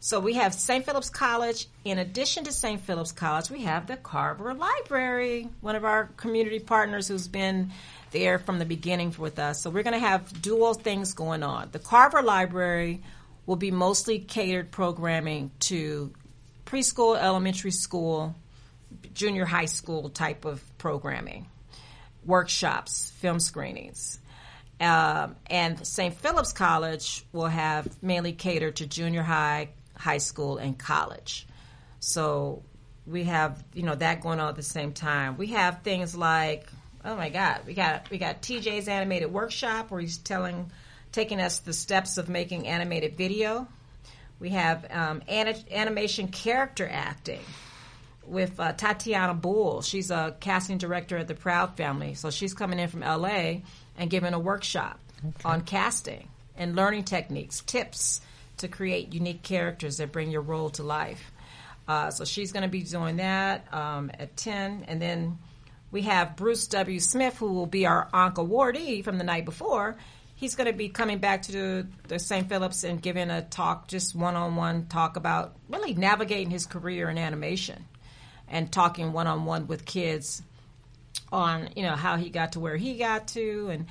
So 0.00 0.20
we 0.20 0.34
have 0.34 0.52
St. 0.52 0.84
Philip's 0.84 1.08
College. 1.08 1.66
In 1.84 1.98
addition 1.98 2.44
to 2.44 2.52
St. 2.52 2.78
Philip's 2.78 3.12
College, 3.12 3.50
we 3.50 3.62
have 3.62 3.86
the 3.86 3.96
Carver 3.96 4.52
Library, 4.52 5.48
one 5.62 5.76
of 5.76 5.84
our 5.84 6.10
community 6.18 6.58
partners 6.58 7.08
who's 7.08 7.26
been 7.26 7.70
there 8.14 8.38
from 8.38 8.58
the 8.58 8.64
beginning 8.64 9.14
with 9.18 9.38
us. 9.38 9.60
So 9.60 9.68
we're 9.68 9.82
going 9.82 10.00
to 10.00 10.06
have 10.06 10.40
dual 10.40 10.72
things 10.72 11.12
going 11.12 11.42
on. 11.42 11.68
The 11.72 11.78
Carver 11.78 12.22
Library 12.22 13.02
will 13.44 13.56
be 13.56 13.70
mostly 13.70 14.20
catered 14.20 14.70
programming 14.70 15.50
to 15.60 16.12
preschool, 16.64 17.20
elementary 17.20 17.72
school, 17.72 18.34
junior 19.12 19.44
high 19.44 19.66
school 19.66 20.08
type 20.08 20.46
of 20.46 20.62
programming, 20.78 21.46
workshops, 22.24 23.10
film 23.18 23.40
screenings. 23.40 24.18
Um, 24.80 25.36
and 25.46 25.84
St. 25.84 26.14
Philip's 26.14 26.52
College 26.52 27.24
will 27.32 27.46
have 27.46 28.02
mainly 28.02 28.32
catered 28.32 28.76
to 28.76 28.86
junior 28.86 29.22
high, 29.22 29.70
high 29.96 30.18
school, 30.18 30.58
and 30.58 30.78
college. 30.78 31.46
So 31.98 32.62
we 33.06 33.24
have 33.24 33.62
you 33.74 33.82
know 33.82 33.94
that 33.94 34.20
going 34.20 34.40
on 34.40 34.48
at 34.48 34.56
the 34.56 34.62
same 34.62 34.92
time. 34.92 35.36
We 35.36 35.48
have 35.48 35.82
things 35.82 36.14
like 36.14 36.68
oh 37.04 37.16
my 37.16 37.28
god, 37.28 37.62
we 37.66 37.74
got 37.74 38.10
we 38.10 38.18
got 38.18 38.42
TJ's 38.42 38.88
animated 38.88 39.32
workshop 39.32 39.90
where 39.90 40.00
he's 40.00 40.18
telling 40.18 40.70
taking 41.12 41.40
us 41.40 41.60
the 41.60 41.72
steps 41.72 42.18
of 42.18 42.28
making 42.28 42.66
animated 42.66 43.16
video. 43.16 43.68
We 44.40 44.50
have 44.50 44.84
um, 44.90 45.22
animation 45.28 46.28
character 46.28 46.88
acting 46.90 47.40
with 48.26 48.58
uh, 48.58 48.72
Tatiana 48.72 49.34
Bull. 49.34 49.82
She's 49.82 50.10
a 50.10 50.34
casting 50.40 50.78
director 50.78 51.16
at 51.16 51.28
the 51.28 51.34
Proud 51.34 51.76
Family, 51.76 52.14
so 52.14 52.30
she's 52.30 52.52
coming 52.52 52.78
in 52.78 52.88
from 52.88 53.00
LA 53.00 53.60
and 53.96 54.10
giving 54.10 54.34
a 54.34 54.38
workshop 54.38 54.98
okay. 55.24 55.32
on 55.44 55.60
casting 55.62 56.28
and 56.56 56.74
learning 56.74 57.04
techniques, 57.04 57.60
tips 57.60 58.20
to 58.58 58.68
create 58.68 59.12
unique 59.12 59.42
characters 59.42 59.98
that 59.98 60.12
bring 60.12 60.30
your 60.30 60.40
role 60.40 60.70
to 60.70 60.82
life. 60.82 61.32
Uh, 61.86 62.10
so 62.10 62.24
she's 62.24 62.52
going 62.52 62.62
to 62.62 62.68
be 62.68 62.82
doing 62.82 63.16
that 63.16 63.72
um, 63.72 64.10
at 64.18 64.36
10. 64.36 64.84
And 64.88 65.00
then 65.00 65.38
we 65.94 66.02
have 66.02 66.34
Bruce 66.34 66.66
W. 66.66 66.98
Smith, 66.98 67.38
who 67.38 67.52
will 67.52 67.66
be 67.66 67.86
our 67.86 68.08
Ankh 68.12 68.34
awardee 68.34 69.04
from 69.04 69.16
the 69.16 69.22
night 69.22 69.44
before. 69.44 69.96
He's 70.34 70.56
going 70.56 70.66
to 70.66 70.72
be 70.76 70.88
coming 70.88 71.18
back 71.18 71.42
to 71.42 71.86
the, 72.08 72.18
St. 72.18 72.48
Philip's 72.48 72.82
and 72.82 73.00
giving 73.00 73.30
a 73.30 73.42
talk, 73.42 73.86
just 73.86 74.12
one 74.12 74.34
on 74.34 74.56
one 74.56 74.86
talk 74.86 75.16
about 75.16 75.54
really 75.68 75.94
navigating 75.94 76.50
his 76.50 76.66
career 76.66 77.08
in 77.08 77.16
animation 77.16 77.84
and 78.48 78.72
talking 78.72 79.12
one 79.12 79.28
on 79.28 79.44
one 79.44 79.68
with 79.68 79.84
kids 79.84 80.42
on, 81.30 81.68
you 81.76 81.84
know, 81.84 81.94
how 81.94 82.16
he 82.16 82.28
got 82.28 82.52
to 82.52 82.60
where 82.60 82.76
he 82.76 82.98
got 82.98 83.28
to. 83.28 83.68
And 83.70 83.86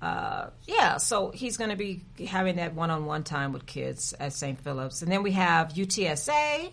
uh, 0.00 0.50
yeah, 0.68 0.98
so 0.98 1.32
he's 1.32 1.56
going 1.56 1.70
to 1.70 1.76
be 1.76 2.04
having 2.28 2.56
that 2.56 2.74
one 2.74 2.90
on 2.90 3.06
one 3.06 3.24
time 3.24 3.52
with 3.52 3.66
kids 3.66 4.14
at 4.20 4.34
St. 4.34 4.60
Philip's. 4.60 5.02
And 5.02 5.10
then 5.10 5.24
we 5.24 5.32
have 5.32 5.70
UTSA 5.70 6.70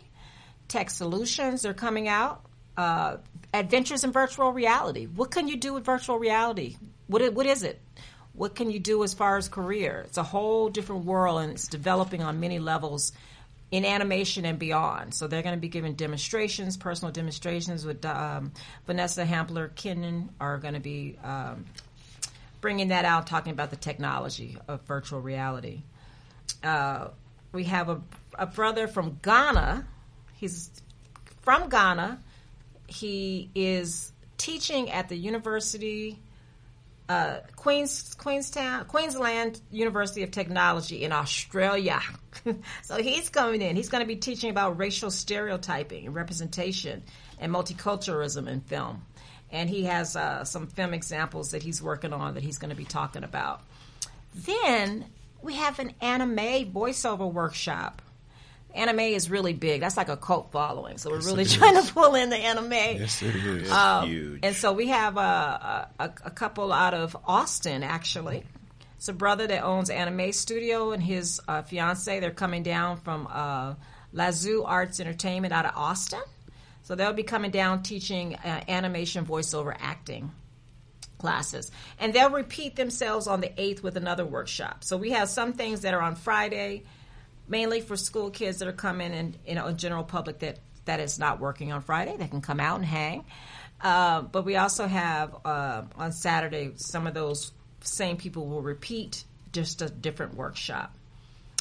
Tech 0.67 0.91
Solutions, 0.91 1.63
they're 1.63 1.73
coming 1.73 2.07
out. 2.07 2.43
Uh, 2.77 3.17
Adventures 3.53 4.03
in 4.03 4.11
Virtual 4.11 4.51
Reality. 4.51 5.05
What 5.05 5.31
can 5.31 5.47
you 5.47 5.57
do 5.57 5.73
with 5.73 5.85
virtual 5.85 6.19
reality? 6.19 6.77
What, 7.07 7.33
what 7.33 7.45
is 7.45 7.63
it? 7.63 7.79
What 8.33 8.55
can 8.55 8.69
you 8.69 8.79
do 8.79 9.03
as 9.03 9.13
far 9.13 9.37
as 9.37 9.49
career? 9.49 10.03
It's 10.05 10.17
a 10.17 10.23
whole 10.23 10.69
different 10.69 11.05
world 11.05 11.41
and 11.41 11.53
it's 11.53 11.67
developing 11.67 12.21
on 12.21 12.39
many 12.39 12.59
levels 12.59 13.11
in 13.71 13.83
animation 13.83 14.45
and 14.45 14.59
beyond. 14.59 15.13
So 15.13 15.27
they're 15.27 15.41
going 15.41 15.55
to 15.55 15.61
be 15.61 15.67
giving 15.67 15.93
demonstrations, 15.93 16.77
personal 16.77 17.11
demonstrations 17.11 17.85
with 17.85 18.05
um, 18.05 18.51
Vanessa 18.85 19.25
Hampler 19.25 19.69
Kinnan 19.75 20.29
are 20.39 20.57
going 20.57 20.75
to 20.75 20.79
be 20.79 21.17
um, 21.23 21.65
bringing 22.61 22.89
that 22.89 23.05
out, 23.05 23.27
talking 23.27 23.51
about 23.51 23.71
the 23.71 23.75
technology 23.75 24.57
of 24.67 24.81
virtual 24.83 25.19
reality. 25.19 25.81
Uh, 26.63 27.09
we 27.51 27.65
have 27.65 27.89
a, 27.89 28.01
a 28.37 28.45
brother 28.45 28.87
from 28.87 29.19
Ghana. 29.21 29.85
He's 30.35 30.69
from 31.41 31.69
Ghana. 31.69 32.19
He 32.87 33.49
is 33.53 34.11
teaching 34.37 34.89
at 34.91 35.09
the 35.09 35.15
University 35.15 36.19
uh, 37.09 37.39
Queens 37.55 38.13
Queenstown 38.15 38.85
Queensland 38.85 39.61
University 39.71 40.23
of 40.23 40.31
Technology 40.31 41.03
in 41.03 41.11
Australia. 41.11 42.01
so 42.83 42.97
he's 42.97 43.29
coming 43.29 43.61
in. 43.61 43.75
He's 43.75 43.89
going 43.89 44.01
to 44.01 44.07
be 44.07 44.17
teaching 44.17 44.49
about 44.49 44.77
racial 44.77 45.09
stereotyping 45.09 46.05
and 46.05 46.15
representation 46.15 47.03
and 47.39 47.53
multiculturalism 47.53 48.47
in 48.47 48.61
film. 48.61 49.03
And 49.51 49.69
he 49.69 49.85
has 49.85 50.17
uh, 50.17 50.43
some 50.43 50.67
film 50.67 50.93
examples 50.93 51.51
that 51.51 51.63
he's 51.63 51.81
working 51.81 52.11
on 52.11 52.33
that 52.33 52.43
he's 52.43 52.57
going 52.57 52.71
to 52.71 52.75
be 52.75 52.83
talking 52.83 53.23
about. 53.23 53.61
Then 54.35 55.05
we 55.41 55.55
have 55.55 55.79
an 55.79 55.93
anime 56.01 56.71
voiceover 56.73 57.31
workshop 57.31 58.01
anime 58.73 58.99
is 58.99 59.29
really 59.29 59.53
big. 59.53 59.81
That's 59.81 59.97
like 59.97 60.09
a 60.09 60.17
cult 60.17 60.51
following. 60.51 60.97
So 60.97 61.09
we're 61.09 61.21
really 61.21 61.45
trying 61.45 61.81
to 61.81 61.93
pull 61.93 62.15
in 62.15 62.29
the 62.29 62.37
anime. 62.37 62.71
Yes, 62.71 63.21
it 63.21 63.35
is. 63.35 63.71
Um, 63.71 64.07
huge. 64.07 64.39
And 64.43 64.55
so 64.55 64.73
we 64.73 64.87
have 64.87 65.17
a, 65.17 65.89
a, 65.99 66.11
a 66.25 66.31
couple 66.31 66.71
out 66.71 66.93
of 66.93 67.15
Austin, 67.25 67.83
actually. 67.83 68.43
It's 68.97 69.07
a 69.07 69.13
brother 69.13 69.45
that 69.47 69.63
owns 69.63 69.89
Anime 69.89 70.31
Studio 70.31 70.91
and 70.91 71.01
his 71.03 71.39
uh, 71.47 71.61
fiance. 71.61 72.19
They're 72.19 72.31
coming 72.31 72.63
down 72.63 72.97
from 72.97 73.27
uh, 73.31 73.75
Lazoo 74.11 74.63
Arts 74.63 74.99
Entertainment 74.99 75.53
out 75.53 75.65
of 75.65 75.73
Austin. 75.75 76.21
So 76.83 76.95
they'll 76.95 77.13
be 77.13 77.23
coming 77.23 77.51
down 77.51 77.83
teaching 77.83 78.35
uh, 78.35 78.63
animation 78.67 79.25
voiceover 79.25 79.75
acting 79.77 80.31
classes. 81.17 81.71
And 81.99 82.13
they'll 82.13 82.29
repeat 82.29 82.75
themselves 82.75 83.27
on 83.27 83.41
the 83.41 83.49
8th 83.49 83.83
with 83.83 83.97
another 83.97 84.25
workshop. 84.25 84.83
So 84.83 84.97
we 84.97 85.11
have 85.11 85.29
some 85.29 85.53
things 85.53 85.81
that 85.81 85.93
are 85.93 86.01
on 86.01 86.15
Friday, 86.15 86.83
mainly 87.47 87.81
for 87.81 87.95
school 87.95 88.29
kids 88.29 88.59
that 88.59 88.67
are 88.67 88.73
coming 88.73 89.13
and 89.13 89.37
you 89.47 89.55
know, 89.55 89.71
general 89.71 90.03
public 90.03 90.39
that, 90.39 90.59
that 90.85 90.99
is 90.99 91.19
not 91.19 91.39
working 91.39 91.71
on 91.71 91.81
Friday. 91.81 92.15
They 92.17 92.27
can 92.27 92.41
come 92.41 92.59
out 92.59 92.77
and 92.77 92.85
hang. 92.85 93.25
Uh, 93.81 94.21
but 94.21 94.43
we 94.43 94.55
also 94.55 94.87
have 94.87 95.35
uh, 95.45 95.83
on 95.95 96.11
Saturday, 96.11 96.71
some 96.75 97.07
of 97.07 97.13
those 97.13 97.51
same 97.81 98.17
people 98.17 98.47
will 98.47 98.61
repeat 98.61 99.23
just 99.51 99.81
a 99.81 99.89
different 99.89 100.35
workshop. 100.35 100.95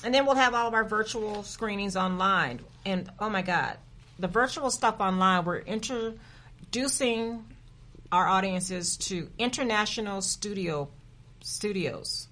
And 0.05 0.15
then 0.15 0.27
we'll 0.27 0.35
have 0.35 0.55
all 0.55 0.69
of 0.69 0.75
our 0.75 0.85
virtual 0.85 1.43
screenings 1.43 1.97
online. 1.97 2.61
And 2.85 3.11
oh 3.19 3.31
my 3.31 3.43
God, 3.43 3.77
the 4.19 4.29
virtual 4.29 4.71
stuff 4.71 5.01
online, 5.01 5.45
we're 5.45 5.59
introducing 5.59 7.45
our 8.13 8.27
audiences 8.27 8.97
to 8.97 9.29
international 9.39 10.23
studio 10.23 10.89
studios. 11.43 12.29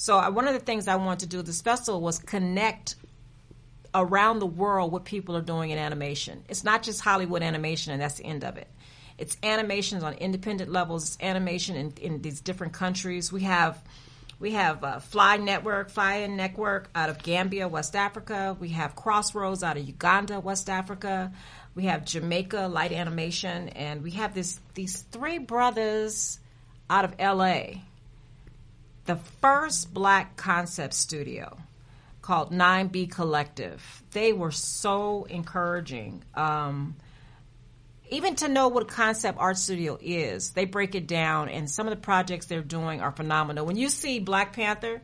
So 0.00 0.16
uh, 0.16 0.30
one 0.30 0.46
of 0.46 0.54
the 0.54 0.60
things 0.60 0.86
I 0.86 0.94
wanted 0.94 1.28
to 1.28 1.36
do 1.36 1.42
this 1.42 1.60
festival 1.60 2.00
was 2.00 2.20
connect 2.20 2.94
around 3.92 4.38
the 4.38 4.46
world 4.46 4.92
what 4.92 5.04
people 5.04 5.36
are 5.36 5.42
doing 5.42 5.70
in 5.70 5.78
animation. 5.78 6.44
It's 6.48 6.62
not 6.62 6.84
just 6.84 7.00
Hollywood 7.00 7.42
animation, 7.42 7.92
and 7.92 8.00
that's 8.00 8.14
the 8.14 8.24
end 8.24 8.44
of 8.44 8.56
it. 8.56 8.68
It's 9.18 9.36
animations 9.42 10.04
on 10.04 10.14
independent 10.14 10.70
levels. 10.70 11.02
It's 11.02 11.18
animation 11.20 11.74
in, 11.74 11.92
in 12.00 12.22
these 12.22 12.40
different 12.40 12.74
countries. 12.74 13.32
We 13.32 13.42
have 13.42 13.82
we 14.38 14.52
have 14.52 14.84
uh, 14.84 15.00
Fly 15.00 15.38
Network, 15.38 15.90
Fly 15.90 16.24
Network 16.28 16.90
out 16.94 17.10
of 17.10 17.20
Gambia, 17.20 17.66
West 17.66 17.96
Africa. 17.96 18.56
We 18.60 18.68
have 18.68 18.94
Crossroads 18.94 19.64
out 19.64 19.76
of 19.78 19.84
Uganda, 19.84 20.38
West 20.38 20.70
Africa. 20.70 21.32
We 21.74 21.86
have 21.86 22.04
Jamaica 22.04 22.68
Light 22.70 22.92
Animation, 22.92 23.70
and 23.70 24.04
we 24.04 24.12
have 24.12 24.32
this 24.32 24.60
these 24.74 25.00
three 25.10 25.38
brothers 25.38 26.38
out 26.88 27.04
of 27.04 27.16
L.A. 27.18 27.82
The 29.08 29.16
first 29.40 29.94
black 29.94 30.36
concept 30.36 30.92
studio 30.92 31.56
called 32.20 32.52
9B 32.52 33.10
Collective. 33.10 34.02
They 34.10 34.34
were 34.34 34.50
so 34.50 35.24
encouraging. 35.24 36.24
Um, 36.34 36.94
even 38.10 38.34
to 38.34 38.48
know 38.48 38.68
what 38.68 38.86
concept 38.86 39.38
art 39.38 39.56
studio 39.56 39.96
is, 39.98 40.50
they 40.50 40.66
break 40.66 40.94
it 40.94 41.06
down, 41.06 41.48
and 41.48 41.70
some 41.70 41.86
of 41.86 41.90
the 41.90 42.02
projects 42.02 42.44
they're 42.44 42.60
doing 42.60 43.00
are 43.00 43.10
phenomenal. 43.10 43.64
When 43.64 43.76
you 43.76 43.88
see 43.88 44.18
Black 44.18 44.52
Panther 44.52 45.00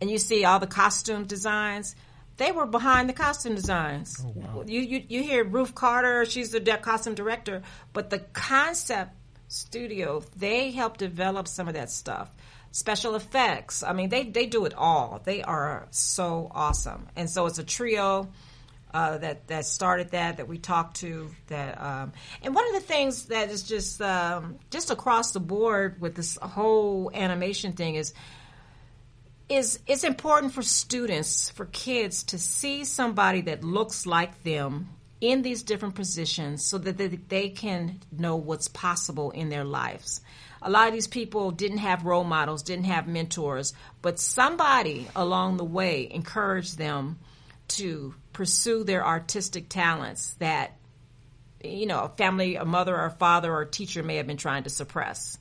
and 0.00 0.08
you 0.08 0.18
see 0.18 0.44
all 0.44 0.60
the 0.60 0.68
costume 0.68 1.24
designs, 1.24 1.96
they 2.36 2.52
were 2.52 2.66
behind 2.66 3.08
the 3.08 3.14
costume 3.14 3.56
designs. 3.56 4.24
Oh, 4.24 4.32
wow. 4.32 4.64
you, 4.64 4.80
you 4.80 5.02
you 5.08 5.22
hear 5.24 5.42
Ruth 5.42 5.74
Carter, 5.74 6.24
she's 6.24 6.52
the 6.52 6.60
costume 6.60 7.16
director, 7.16 7.62
but 7.92 8.10
the 8.10 8.20
concept 8.20 9.10
studio 9.48 10.22
they 10.36 10.70
helped 10.70 11.00
develop 11.00 11.48
some 11.48 11.66
of 11.66 11.74
that 11.74 11.90
stuff. 11.90 12.30
Special 12.72 13.16
effects, 13.16 13.82
I 13.82 13.92
mean, 13.92 14.10
they 14.10 14.24
they 14.24 14.46
do 14.46 14.64
it 14.64 14.74
all. 14.74 15.20
They 15.24 15.42
are 15.42 15.88
so 15.90 16.50
awesome, 16.54 17.08
and 17.16 17.28
so 17.28 17.46
it's 17.46 17.58
a 17.58 17.64
trio 17.64 18.28
uh, 18.92 19.18
that 19.18 19.46
that 19.48 19.64
started 19.64 20.10
that 20.10 20.38
that 20.38 20.48
we 20.48 20.58
talked 20.58 20.96
to 20.96 21.30
that 21.48 21.80
um, 21.80 22.12
and 22.42 22.54
one 22.54 22.66
of 22.68 22.74
the 22.74 22.80
things 22.80 23.26
that 23.26 23.50
is 23.50 23.62
just 23.62 24.00
um, 24.02 24.58
just 24.70 24.90
across 24.90 25.32
the 25.32 25.40
board 25.40 26.00
with 26.00 26.14
this 26.14 26.36
whole 26.40 27.10
animation 27.14 27.72
thing 27.72 27.94
is 27.94 28.12
is 29.48 29.80
it's 29.86 30.04
important 30.04 30.52
for 30.52 30.62
students 30.62 31.50
for 31.50 31.66
kids 31.66 32.24
to 32.24 32.38
see 32.38 32.84
somebody 32.84 33.42
that 33.42 33.64
looks 33.64 34.06
like 34.06 34.42
them 34.42 34.88
in 35.20 35.42
these 35.42 35.62
different 35.62 35.94
positions 35.94 36.64
so 36.64 36.78
that 36.78 36.96
they, 36.96 37.08
they 37.08 37.48
can 37.50 38.00
know 38.10 38.36
what's 38.36 38.68
possible 38.68 39.30
in 39.32 39.50
their 39.50 39.64
lives 39.64 40.20
a 40.62 40.70
lot 40.70 40.88
of 40.88 40.94
these 40.94 41.08
people 41.08 41.50
didn't 41.50 41.78
have 41.78 42.04
role 42.04 42.24
models 42.24 42.62
didn't 42.62 42.84
have 42.84 43.06
mentors 43.06 43.72
but 44.02 44.18
somebody 44.18 45.08
along 45.16 45.56
the 45.56 45.64
way 45.64 46.08
encouraged 46.10 46.76
them 46.78 47.18
to 47.70 48.14
pursue 48.32 48.84
their 48.84 49.06
artistic 49.06 49.68
talents 49.68 50.34
that 50.38 50.76
you 51.62 51.86
know 51.86 52.00
a 52.00 52.08
family 52.08 52.56
a 52.56 52.64
mother 52.64 52.96
or 52.96 53.06
a 53.06 53.10
father 53.10 53.52
or 53.52 53.62
a 53.62 53.66
teacher 53.66 54.02
may 54.02 54.16
have 54.16 54.26
been 54.26 54.36
trying 54.36 54.64
to 54.64 54.70
suppress. 54.70 55.38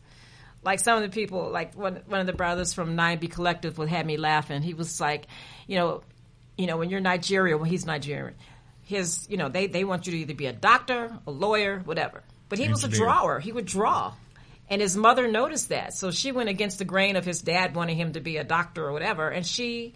Like 0.62 0.80
some 0.80 1.02
of 1.02 1.04
the 1.04 1.14
people 1.14 1.50
like 1.52 1.76
one, 1.76 2.02
one 2.08 2.20
of 2.20 2.28
the 2.28 2.34
brothers 2.34 2.74
from 2.74 2.98
9b 2.98 3.32
collective 3.32 3.78
would 3.78 3.90
have 3.90 4.06
me 4.06 4.18
laughing. 4.18 4.62
He 4.62 4.74
was 4.74 5.00
like 5.00 5.28
you 5.68 5.78
know 5.78 6.02
you 6.58 6.68
know 6.68 6.78
when 6.78 6.90
you're 6.90 7.00
nigeria 7.00 7.58
well 7.58 7.70
he's 7.70 7.86
nigerian. 7.86 8.36
His 8.82 9.28
you 9.30 9.38
know 9.38 9.50
they, 9.50 9.68
they 9.68 9.84
want 9.84 10.08
you 10.08 10.12
to 10.12 10.18
either 10.20 10.34
be 10.34 10.48
a 10.48 10.54
doctor 10.54 11.18
a 11.26 11.32
lawyer 11.32 11.80
whatever. 11.80 12.24
But 12.50 12.58
he 12.58 12.66
Engineer. 12.66 12.90
was 12.90 12.98
a 12.98 12.98
drawer. 12.98 13.40
He 13.40 13.52
would 13.52 13.66
draw 13.66 14.14
and 14.70 14.82
his 14.82 14.96
mother 14.96 15.28
noticed 15.28 15.70
that 15.70 15.94
so 15.94 16.12
she 16.12 16.32
went 16.32 16.50
against 16.50 16.78
the 16.78 16.86
grain 16.86 17.16
of 17.16 17.26
his 17.26 17.42
dad 17.42 17.76
wanting 17.76 17.98
him 17.98 18.14
to 18.14 18.20
be 18.20 18.38
a 18.38 18.44
doctor 18.44 18.86
or 18.86 18.92
whatever 18.92 19.30
and 19.30 19.46
she 19.46 19.96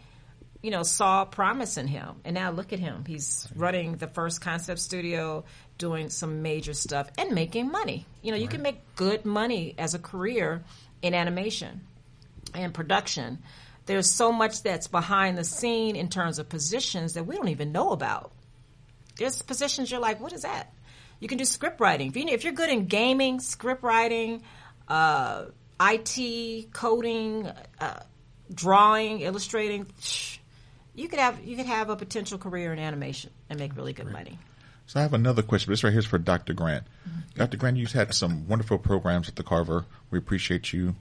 you 0.63 0.71
know, 0.71 0.81
saw 0.81 1.25
promise 1.25 1.77
in 1.77 1.87
him. 1.87 2.15
And 2.23 2.33
now 2.33 2.49
look 2.49 2.73
at 2.73 2.79
him. 2.79 3.03
He's 3.05 3.47
running 3.53 3.97
the 3.97 4.07
first 4.07 4.39
concept 4.41 4.79
studio, 4.79 5.43
doing 5.77 6.09
some 6.09 6.41
major 6.41 6.73
stuff 6.73 7.09
and 7.17 7.35
making 7.35 7.69
money. 7.69 8.07
You 8.21 8.31
know, 8.31 8.35
right. 8.35 8.41
you 8.41 8.47
can 8.47 8.61
make 8.63 8.95
good 8.95 9.25
money 9.25 9.75
as 9.77 9.93
a 9.93 9.99
career 9.99 10.63
in 11.01 11.13
animation 11.13 11.81
and 12.55 12.73
production. 12.73 13.39
There's 13.85 14.09
so 14.09 14.31
much 14.31 14.63
that's 14.63 14.87
behind 14.87 15.37
the 15.37 15.43
scene 15.43 15.97
in 15.97 16.07
terms 16.07 16.39
of 16.39 16.47
positions 16.47 17.15
that 17.15 17.27
we 17.27 17.35
don't 17.35 17.49
even 17.49 17.73
know 17.73 17.91
about. 17.91 18.31
There's 19.17 19.41
positions 19.41 19.91
you're 19.91 19.99
like, 19.99 20.21
what 20.21 20.31
is 20.31 20.43
that? 20.43 20.73
You 21.19 21.27
can 21.27 21.37
do 21.37 21.45
script 21.45 21.81
writing. 21.81 22.13
If 22.15 22.45
you're 22.45 22.53
good 22.53 22.69
in 22.69 22.85
gaming, 22.85 23.41
script 23.41 23.83
writing, 23.83 24.43
uh, 24.87 25.45
IT, 25.79 26.73
coding, 26.73 27.49
uh, 27.79 27.99
drawing, 28.53 29.21
illustrating, 29.21 29.85
you 30.95 31.07
could 31.07 31.19
have 31.19 31.43
you 31.43 31.55
could 31.55 31.65
have 31.65 31.89
a 31.89 31.95
potential 31.95 32.37
career 32.37 32.71
in 32.73 32.79
animation 32.79 33.31
and 33.49 33.59
make 33.59 33.75
really 33.75 33.93
good 33.93 34.11
money. 34.11 34.37
So 34.85 34.99
I 34.99 35.03
have 35.03 35.13
another 35.13 35.41
question. 35.41 35.71
This 35.71 35.83
right 35.83 35.91
here 35.91 35.99
is 35.99 36.05
for 36.05 36.17
Dr. 36.17 36.53
Grant. 36.53 36.83
Mm-hmm. 37.07 37.39
Dr. 37.39 37.57
Grant, 37.57 37.77
you've 37.77 37.93
had 37.93 38.13
some 38.13 38.47
wonderful 38.47 38.77
programs 38.77 39.29
at 39.29 39.35
the 39.35 39.43
Carver. 39.43 39.85
We 40.11 40.19
appreciate 40.19 40.73
you. 40.73 40.95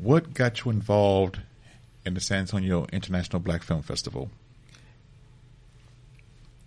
What 0.00 0.34
got 0.34 0.64
you 0.64 0.70
involved 0.70 1.40
in 2.04 2.14
the 2.14 2.20
San 2.20 2.40
Antonio 2.40 2.86
International 2.92 3.40
Black 3.40 3.62
Film 3.62 3.82
Festival? 3.82 4.30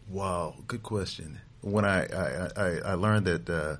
Wow, 0.10 0.56
good 0.68 0.84
question. 0.84 1.40
When 1.62 1.86
I 1.86 2.06
I, 2.06 2.50
I, 2.58 2.68
I 2.86 2.94
learned 2.96 3.26
that 3.28 3.50
uh, 3.50 3.76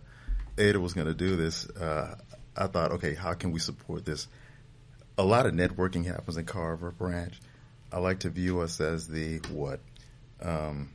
Ada 0.62 0.80
was 0.80 0.94
going 0.94 1.08
to 1.08 1.14
do 1.14 1.36
this, 1.36 1.68
uh, 1.70 2.16
I 2.56 2.68
thought, 2.68 2.92
okay, 2.92 3.16
how 3.16 3.34
can 3.34 3.52
we 3.52 3.60
support 3.60 4.06
this? 4.06 4.28
A 5.18 5.24
lot 5.24 5.46
of 5.46 5.54
networking 5.54 6.06
happens 6.06 6.38
in 6.38 6.46
Carver 6.46 6.92
Branch. 6.92 7.34
I 7.92 8.00
like 8.00 8.20
to 8.20 8.30
view 8.30 8.62
us 8.62 8.80
as 8.80 9.08
the 9.08 9.38
what, 9.50 9.80
um, 10.42 10.90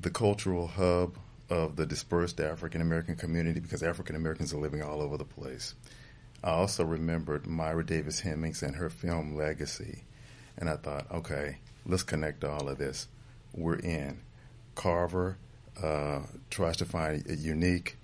the 0.00 0.10
cultural 0.10 0.66
hub 0.66 1.16
of 1.48 1.76
the 1.76 1.86
dispersed 1.86 2.40
African 2.40 2.80
American 2.80 3.16
community 3.16 3.60
because 3.60 3.82
African 3.82 4.16
Americans 4.16 4.52
are 4.52 4.58
living 4.58 4.82
all 4.82 5.00
over 5.00 5.16
the 5.16 5.24
place. 5.24 5.74
I 6.42 6.50
also 6.50 6.84
remembered 6.84 7.46
Myra 7.46 7.84
Davis 7.84 8.20
Hemmings 8.20 8.62
and 8.62 8.76
her 8.76 8.90
film 8.90 9.34
Legacy, 9.34 10.04
and 10.56 10.68
I 10.68 10.76
thought, 10.76 11.10
okay, 11.10 11.58
let's 11.86 12.02
connect 12.02 12.44
all 12.44 12.68
of 12.68 12.78
this. 12.78 13.08
We're 13.54 13.78
in. 13.78 14.20
Carver 14.74 15.38
uh, 15.82 16.20
tries 16.50 16.76
to 16.78 16.84
find 16.84 17.24
unique, 17.28 17.96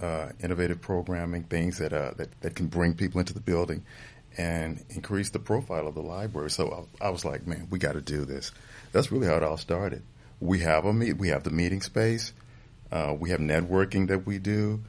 uh, 0.00 0.30
innovative 0.42 0.80
programming, 0.80 1.44
things 1.44 1.78
that, 1.78 1.92
uh, 1.92 2.12
that 2.16 2.28
that 2.40 2.54
can 2.54 2.66
bring 2.66 2.94
people 2.94 3.20
into 3.20 3.32
the 3.32 3.40
building 3.40 3.84
and 4.38 4.82
increase 4.90 5.30
the 5.30 5.38
profile 5.38 5.86
of 5.86 5.94
the 5.94 6.02
library. 6.02 6.50
So 6.50 6.86
I, 7.00 7.06
I 7.06 7.10
was 7.10 7.24
like, 7.24 7.46
man, 7.46 7.68
we 7.70 7.78
got 7.78 7.92
to 7.92 8.00
do 8.00 8.24
this. 8.24 8.52
That's 8.92 9.12
really 9.12 9.26
how 9.26 9.36
it 9.36 9.42
all 9.42 9.56
started. 9.56 10.02
We 10.40 10.60
have 10.60 10.84
a 10.84 10.92
meet, 10.92 11.18
we 11.18 11.28
have 11.28 11.44
the 11.44 11.50
meeting 11.50 11.82
space, 11.82 12.32
uh, 12.90 13.14
we 13.18 13.30
have 13.30 13.40
networking 13.40 14.08
that 14.08 14.26
we 14.26 14.38
do. 14.38 14.80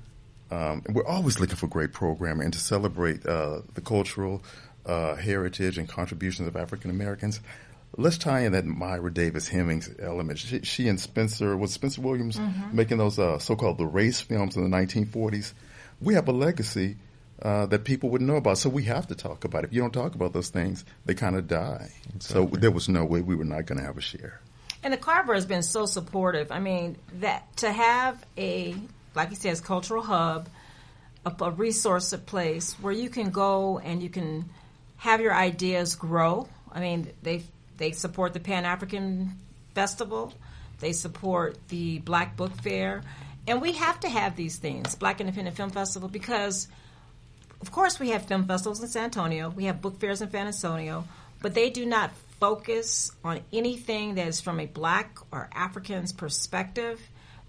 Um, 0.51 0.83
and 0.85 0.95
we're 0.95 1.05
always 1.07 1.39
looking 1.39 1.55
for 1.55 1.67
great 1.67 1.93
programming 1.93 2.45
and 2.45 2.53
to 2.53 2.59
celebrate 2.59 3.25
uh, 3.25 3.61
the 3.73 3.81
cultural 3.81 4.43
uh, 4.85 5.15
heritage 5.15 5.77
and 5.77 5.87
contributions 5.87 6.47
of 6.47 6.55
African 6.55 6.91
Americans. 6.91 7.39
Let's 7.95 8.17
tie 8.17 8.41
in 8.41 8.53
that 8.53 8.65
Myra 8.65 9.13
Davis 9.13 9.47
Hemmings 9.47 9.89
element. 9.99 10.39
She, 10.39 10.61
she 10.61 10.87
and 10.87 10.99
Spencer 10.99 11.55
was 11.55 11.71
Spencer 11.71 12.01
Williams 12.01 12.37
mm-hmm. 12.37 12.75
making 12.75 12.97
those 12.97 13.19
uh, 13.19 13.37
so-called 13.39 13.77
the 13.77 13.85
race 13.85 14.19
films 14.19 14.55
in 14.55 14.69
the 14.69 14.75
1940s. 14.75 15.53
We 16.01 16.15
have 16.15 16.27
a 16.27 16.31
legacy 16.31 16.97
uh, 17.41 17.67
that 17.67 17.83
people 17.83 18.09
would 18.09 18.21
know 18.21 18.37
about, 18.37 18.57
so 18.57 18.69
we 18.69 18.83
have 18.83 19.07
to 19.07 19.15
talk 19.15 19.43
about 19.45 19.63
it. 19.63 19.67
If 19.67 19.73
you 19.73 19.81
don't 19.81 19.93
talk 19.93 20.15
about 20.15 20.33
those 20.33 20.49
things, 20.49 20.85
they 21.05 21.13
kind 21.13 21.35
of 21.35 21.47
die. 21.47 21.91
Exactly. 22.15 22.19
So 22.19 22.45
there 22.45 22.71
was 22.71 22.89
no 22.89 23.05
way 23.05 23.21
we 23.21 23.35
were 23.35 23.45
not 23.45 23.67
going 23.67 23.79
to 23.79 23.85
have 23.85 23.97
a 23.97 24.01
share. 24.01 24.41
And 24.81 24.91
the 24.91 24.97
Carver 24.97 25.33
has 25.33 25.45
been 25.45 25.63
so 25.63 25.85
supportive. 25.85 26.51
I 26.51 26.59
mean, 26.59 26.97
that 27.19 27.55
to 27.57 27.71
have 27.71 28.25
a 28.37 28.75
like 29.15 29.29
he 29.29 29.35
says, 29.35 29.61
cultural 29.61 30.03
hub, 30.03 30.49
a, 31.25 31.33
a 31.41 31.51
resource, 31.51 32.13
a 32.13 32.17
place 32.17 32.73
where 32.81 32.93
you 32.93 33.09
can 33.09 33.29
go 33.29 33.79
and 33.79 34.01
you 34.01 34.09
can 34.09 34.49
have 34.97 35.21
your 35.21 35.33
ideas 35.33 35.95
grow. 35.95 36.47
I 36.71 36.79
mean, 36.79 37.11
they 37.21 37.43
they 37.77 37.91
support 37.91 38.33
the 38.33 38.39
Pan 38.39 38.65
African 38.65 39.31
Festival, 39.75 40.33
they 40.79 40.91
support 40.91 41.57
the 41.69 41.99
Black 41.99 42.35
Book 42.37 42.51
Fair, 42.61 43.03
and 43.47 43.61
we 43.61 43.73
have 43.73 43.99
to 44.01 44.09
have 44.09 44.35
these 44.35 44.57
things, 44.57 44.95
Black 44.95 45.19
Independent 45.19 45.55
Film 45.55 45.69
Festival, 45.69 46.09
because 46.09 46.67
of 47.61 47.71
course 47.71 47.99
we 47.99 48.09
have 48.09 48.25
film 48.25 48.45
festivals 48.45 48.81
in 48.81 48.87
San 48.89 49.05
Antonio, 49.05 49.49
we 49.49 49.65
have 49.65 49.81
book 49.81 49.99
fairs 49.99 50.21
in 50.21 50.29
San 50.29 50.47
Antonio, 50.47 51.05
but 51.41 51.53
they 51.53 51.69
do 51.69 51.85
not 51.85 52.11
focus 52.39 53.11
on 53.23 53.39
anything 53.51 54.15
that 54.15 54.27
is 54.27 54.41
from 54.41 54.59
a 54.59 54.65
Black 54.65 55.17
or 55.31 55.49
African's 55.53 56.11
perspective. 56.11 56.99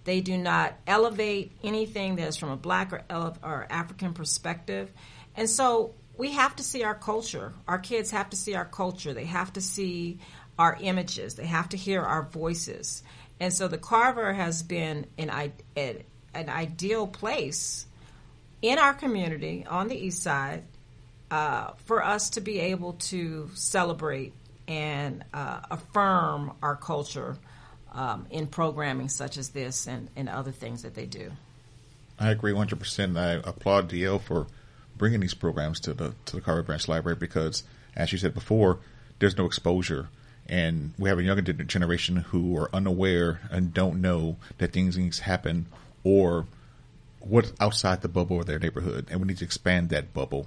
They 0.05 0.21
do 0.21 0.37
not 0.37 0.75
elevate 0.87 1.51
anything 1.65 2.17
that 2.17 2.29
is 2.29 2.37
from 2.37 2.51
a 2.51 2.57
black 2.57 2.93
or, 2.93 3.03
or 3.43 3.67
African 3.71 4.13
perspective. 4.13 4.91
And 5.35 5.49
so 5.49 5.95
we 6.17 6.33
have 6.33 6.57
to 6.57 6.63
see 6.63 6.85
our 6.85 6.95
culture. 6.95 7.53
Our 7.67 7.79
kids 7.79 8.11
have 8.11 8.31
to 8.31 8.37
see 8.37 8.55
our 8.55 8.65
culture. 8.65 9.13
They 9.13 9.25
have 9.25 9.53
to 9.55 9.61
see 9.61 10.19
our 10.59 10.77
images. 10.81 11.35
They 11.35 11.47
have 11.47 11.69
to 11.71 11.77
hear 11.77 12.03
our 12.03 12.23
voices. 12.23 13.03
And 13.41 13.53
so 13.53 13.67
the 13.69 13.79
Carver 13.79 14.33
has 14.33 14.63
been 14.63 15.07
an, 15.19 15.31
an 15.77 16.49
ideal 16.49 17.07
place 17.07 17.87
in 18.63 18.79
our 18.79 18.95
community 18.95 19.67
on 19.69 19.89
the 19.89 19.97
east 19.97 20.23
side 20.23 20.65
uh, 21.31 21.73
for 21.87 22.05
us 22.05 22.31
to 22.31 22.41
be 22.41 22.61
able 22.61 22.95
to 22.95 23.51
celebrate 23.55 24.33
and 24.69 25.25
uh, 25.35 25.61
affirm 25.71 26.53
our 26.63 26.77
culture 26.77 27.37
um, 27.93 28.27
in 28.31 28.47
programming 28.47 29.09
such 29.09 29.37
as 29.37 29.51
this 29.51 29.87
and, 29.87 30.09
and 30.17 30.29
other 30.29 30.53
things 30.53 30.83
that 30.83 30.95
they 30.95 31.07
do. 31.07 31.33
I 32.19 32.31
agree 32.31 32.53
100%. 32.53 33.19
I 33.19 33.49
applaud 33.49 33.91
DL 33.91 34.21
for 34.21 34.47
bringing 34.97 35.21
these 35.21 35.35
programs 35.35 35.81
to 35.81 35.95
the 35.95 36.15
to 36.27 36.37
the 36.37 36.43
Carver 36.43 36.63
Branch 36.63 36.87
Library 36.89 37.17
because, 37.17 37.63
as 37.97 38.13
you 38.13 38.19
said 38.19 38.35
before, 38.35 38.79
there's 39.19 39.37
no 39.37 39.47
exposure, 39.47 40.09
and 40.49 40.93
we 40.99 41.09
have 41.09 41.19
a 41.19 41.23
younger 41.23 41.43
generation 41.43 42.17
who 42.17 42.57
are 42.57 42.71
unaware 42.75 43.41
and 43.51 43.73
don't 43.75 44.01
know 44.01 44.37
that 44.59 44.73
things 44.73 45.19
happen 45.21 45.67
or 46.03 46.47
what's 47.21 47.53
outside 47.61 48.03
the 48.03 48.09
bubble 48.09 48.41
of 48.41 48.47
their 48.47 48.59
neighborhood, 48.59 49.07
and 49.11 49.21
we 49.21 49.27
need 49.27 49.39
to 49.39 49.45
expand 49.45 49.89
that 49.91 50.13
bubble 50.13 50.47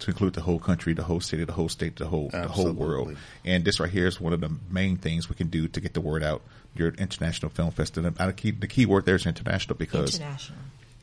to 0.00 0.10
include 0.10 0.34
the 0.34 0.40
whole 0.40 0.58
country, 0.58 0.92
the 0.92 1.04
whole 1.04 1.20
city, 1.20 1.44
the 1.44 1.52
whole 1.52 1.68
state, 1.68 1.96
the 1.96 2.06
whole 2.06 2.30
Absolutely. 2.32 2.46
the 2.46 2.52
whole 2.52 2.72
world. 2.72 3.16
And 3.44 3.64
this 3.64 3.80
right 3.80 3.90
here 3.90 4.06
is 4.06 4.20
one 4.20 4.32
of 4.32 4.40
the 4.40 4.50
main 4.70 4.96
things 4.96 5.28
we 5.28 5.36
can 5.36 5.48
do 5.48 5.68
to 5.68 5.80
get 5.80 5.94
the 5.94 6.00
word 6.00 6.22
out 6.22 6.42
your 6.74 6.88
international 6.88 7.50
film 7.50 7.70
festival. 7.70 8.12
And 8.18 8.28
the 8.28 8.32
key, 8.32 8.50
the 8.50 8.66
key 8.66 8.86
word 8.86 9.06
there 9.06 9.14
is 9.14 9.26
international 9.26 9.76
because 9.76 10.16
international. 10.16 10.58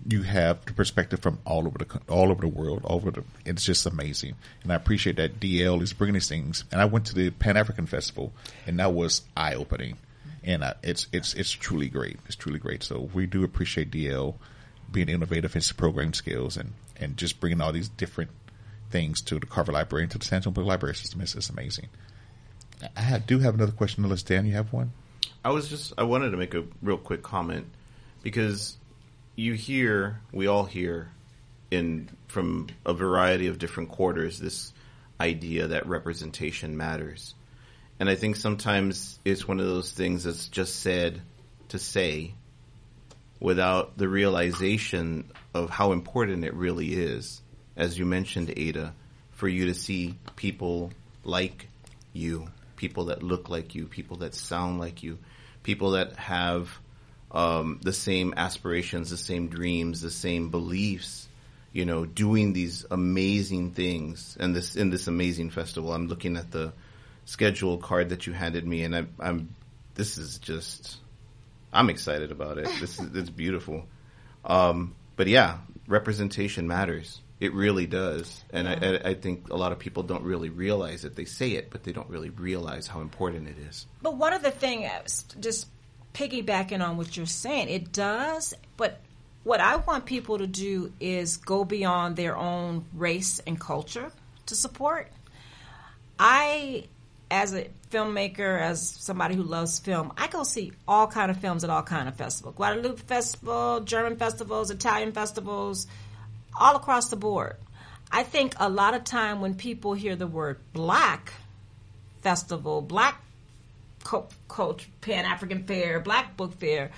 You 0.08 0.24
have 0.24 0.66
the 0.66 0.74
perspective 0.74 1.20
from 1.20 1.40
all 1.46 1.68
over 1.68 1.78
the 1.78 2.02
all 2.10 2.32
over 2.32 2.42
the 2.42 2.48
world. 2.48 2.82
All 2.84 2.96
over 2.96 3.12
the, 3.12 3.24
it's 3.46 3.64
just 3.64 3.86
amazing, 3.86 4.36
and 4.64 4.72
I 4.72 4.76
appreciate 4.76 5.18
that 5.18 5.40
DL 5.40 5.82
is 5.82 5.94
bringing 5.94 6.14
these 6.14 6.30
things. 6.30 6.64
And 6.72 6.82
I 6.82 6.86
went 6.86 7.06
to 7.08 7.16
the 7.16 7.30
Pan 7.30 7.58
African 7.58 7.86
Festival, 7.86 8.34
and 8.66 8.80
that 8.80 8.94
was 8.94 9.22
eye 9.36 9.56
opening, 9.56 9.98
and 10.44 10.64
uh, 10.64 10.74
it's 10.84 11.08
it's 11.12 11.34
it's 11.34 11.52
truly 11.52 11.90
great. 11.90 12.20
It's 12.26 12.36
truly 12.36 12.60
great. 12.60 12.84
So 12.84 13.10
we 13.14 13.26
do 13.26 13.44
appreciate 13.44 13.92
DL 13.92 14.36
being 14.92 15.10
innovative 15.10 15.56
in 15.56 15.60
his 15.60 15.72
programming 15.72 16.14
skills 16.14 16.58
and 16.58 16.74
and 17.00 17.18
just 17.18 17.40
bringing 17.40 17.62
all 17.62 17.72
these 17.72 17.90
different 17.90 18.32
things 18.90 19.22
to 19.22 19.40
the 19.40 19.46
Carver 19.46 19.72
Library 19.72 20.04
and 20.04 20.12
to 20.12 20.18
the 20.18 20.26
San 20.26 20.38
Antonio 20.38 20.56
Public 20.56 20.70
Library 20.70 20.96
System. 20.96 21.22
It's, 21.22 21.36
it's 21.36 21.50
amazing. 21.50 21.88
I 22.98 23.20
do 23.20 23.40
have 23.40 23.56
another 23.56 23.72
question 23.72 24.08
list. 24.08 24.28
Dan, 24.28 24.46
you 24.46 24.54
have 24.54 24.74
one? 24.74 24.92
I 25.44 25.52
was 25.52 25.70
just 25.70 25.94
I 25.98 26.04
wanted 26.04 26.32
to 26.32 26.38
make 26.38 26.54
a 26.54 26.64
real 26.82 26.98
quick 26.98 27.24
comment 27.24 27.68
because 28.22 28.78
you 29.42 29.54
hear 29.54 30.22
we 30.32 30.48
all 30.48 30.66
hear 30.66 31.12
in 31.72 32.10
from 32.28 32.68
a 32.86 32.94
variety 32.94 33.48
of 33.48 33.58
different 33.58 33.90
quarters 33.90 34.40
this 34.40 34.72
idea 35.20 35.68
that 35.68 35.88
representation 35.88 36.78
matters. 36.78 37.34
And 38.00 38.10
I 38.10 38.16
think 38.16 38.36
sometimes 38.36 39.20
it's 39.26 39.48
one 39.48 39.60
of 39.60 39.66
those 39.66 39.92
things 39.92 40.24
that's 40.24 40.48
just 40.48 40.80
said 40.80 41.22
to 41.70 41.80
say 41.80 42.34
without 43.40 43.98
the 43.98 44.08
realization 44.08 45.32
of 45.54 45.70
how 45.70 45.92
important 45.92 46.46
it 46.46 46.54
really 46.54 46.94
is. 46.94 47.42
As 47.76 47.98
you 47.98 48.06
mentioned, 48.06 48.54
Ada, 48.56 48.94
for 49.32 49.48
you 49.48 49.68
to 49.68 49.74
see 49.74 50.16
people 50.36 50.92
like 51.24 51.68
you, 52.14 52.48
people 52.76 53.06
that 53.06 53.24
look 53.24 53.50
like 53.50 53.74
you, 53.74 53.88
people 53.88 54.18
that 54.18 54.36
sound 54.36 54.80
like 54.80 55.04
you, 55.04 55.18
people 55.64 55.92
that 55.92 56.14
have 56.18 56.80
um, 57.32 57.80
the 57.82 57.94
same 57.94 58.34
aspirations, 58.36 59.10
the 59.10 59.18
same 59.18 59.48
dreams, 59.48 60.02
the 60.02 60.12
same 60.12 60.50
beliefs. 60.50 61.28
You 61.74 61.86
know, 61.86 62.06
doing 62.06 62.52
these 62.52 62.86
amazing 62.92 63.72
things 63.72 64.36
and 64.38 64.54
this 64.54 64.76
in 64.76 64.90
this 64.90 65.08
amazing 65.08 65.52
festival. 65.52 65.94
I'm 65.94 66.08
looking 66.08 66.36
at 66.36 66.52
the 66.52 66.74
schedule 67.24 67.78
card 67.78 68.10
that 68.10 68.28
you 68.28 68.34
handed 68.34 68.68
me, 68.68 68.84
and 68.84 68.96
I, 68.96 69.06
I'm. 69.20 69.56
This 69.96 70.18
is 70.18 70.38
just. 70.38 70.98
I'm 71.72 71.90
excited 71.90 72.32
about 72.32 72.58
it. 72.58 72.70
This 72.82 73.00
is 73.00 73.16
it's 73.16 73.30
beautiful. 73.30 73.86
Um, 74.44 74.96
but 75.16 75.28
yeah, 75.28 75.60
representation 75.88 76.68
matters. 76.68 77.22
It 77.40 77.54
really 77.54 77.88
does, 77.88 78.44
and 78.52 78.68
yeah. 78.68 79.00
I, 79.04 79.10
I, 79.10 79.14
think 79.16 79.50
a 79.50 79.56
lot 79.56 79.72
of 79.72 79.80
people 79.80 80.04
don't 80.04 80.24
really 80.24 80.50
realize 80.50 81.06
it. 81.06 81.16
They 81.16 81.26
say 81.26 81.54
it, 81.54 81.72
but 81.72 81.84
they 81.84 81.92
don't 81.92 82.10
really 82.10 82.30
realize 82.30 82.86
how 82.86 83.02
important 83.02 83.48
it 83.48 83.58
is. 83.68 83.88
But 84.00 84.18
one 84.18 84.34
of 84.34 84.44
the 84.44 84.52
things, 84.52 85.26
just 85.40 85.68
piggybacking 86.14 86.86
on 86.86 86.98
what 86.98 87.16
you're 87.16 87.26
saying, 87.26 87.70
it 87.70 87.92
does. 87.92 88.54
But 88.78 89.00
what 89.44 89.60
I 89.60 89.78
want 89.78 90.06
people 90.06 90.38
to 90.38 90.48
do 90.48 90.94
is 91.00 91.38
go 91.38 91.64
beyond 91.66 92.16
their 92.16 92.38
own 92.38 92.86
race 92.94 93.40
and 93.46 93.60
culture 93.60 94.12
to 94.48 94.56
support. 94.56 95.12
I, 96.20 96.86
as 97.30 97.54
a 97.54 97.68
filmmaker, 97.90 98.60
as 98.60 98.88
somebody 98.88 99.36
who 99.36 99.44
loves 99.44 99.80
film, 99.80 100.14
I 100.18 100.28
go 100.28 100.44
see 100.44 100.74
all 100.88 101.08
kind 101.08 101.32
of 101.32 101.38
films 101.38 101.64
at 101.64 101.70
all 101.70 101.84
kind 101.84 102.08
of 102.08 102.16
festivals: 102.16 102.56
Guadalupe 102.56 103.02
Festival, 103.02 103.80
German 103.82 104.18
festivals, 104.18 104.70
Italian 104.70 105.12
festivals 105.14 105.88
all 106.60 106.76
across 106.76 107.10
the 107.10 107.16
board. 107.16 107.56
I 108.12 108.24
think 108.24 108.56
a 108.60 108.70
lot 108.70 108.94
of 108.94 109.04
time 109.04 109.42
when 109.42 109.56
people 109.56 109.94
hear 109.94 110.16
the 110.16 110.28
word 110.28 110.60
black 110.74 111.34
festival, 112.22 112.82
black 112.82 113.22
coach, 114.04 114.90
Pan 115.02 115.26
African 115.26 115.64
Fair, 115.64 116.00
Black 116.00 116.38
Book 116.38 116.54
Fair, 116.60 116.92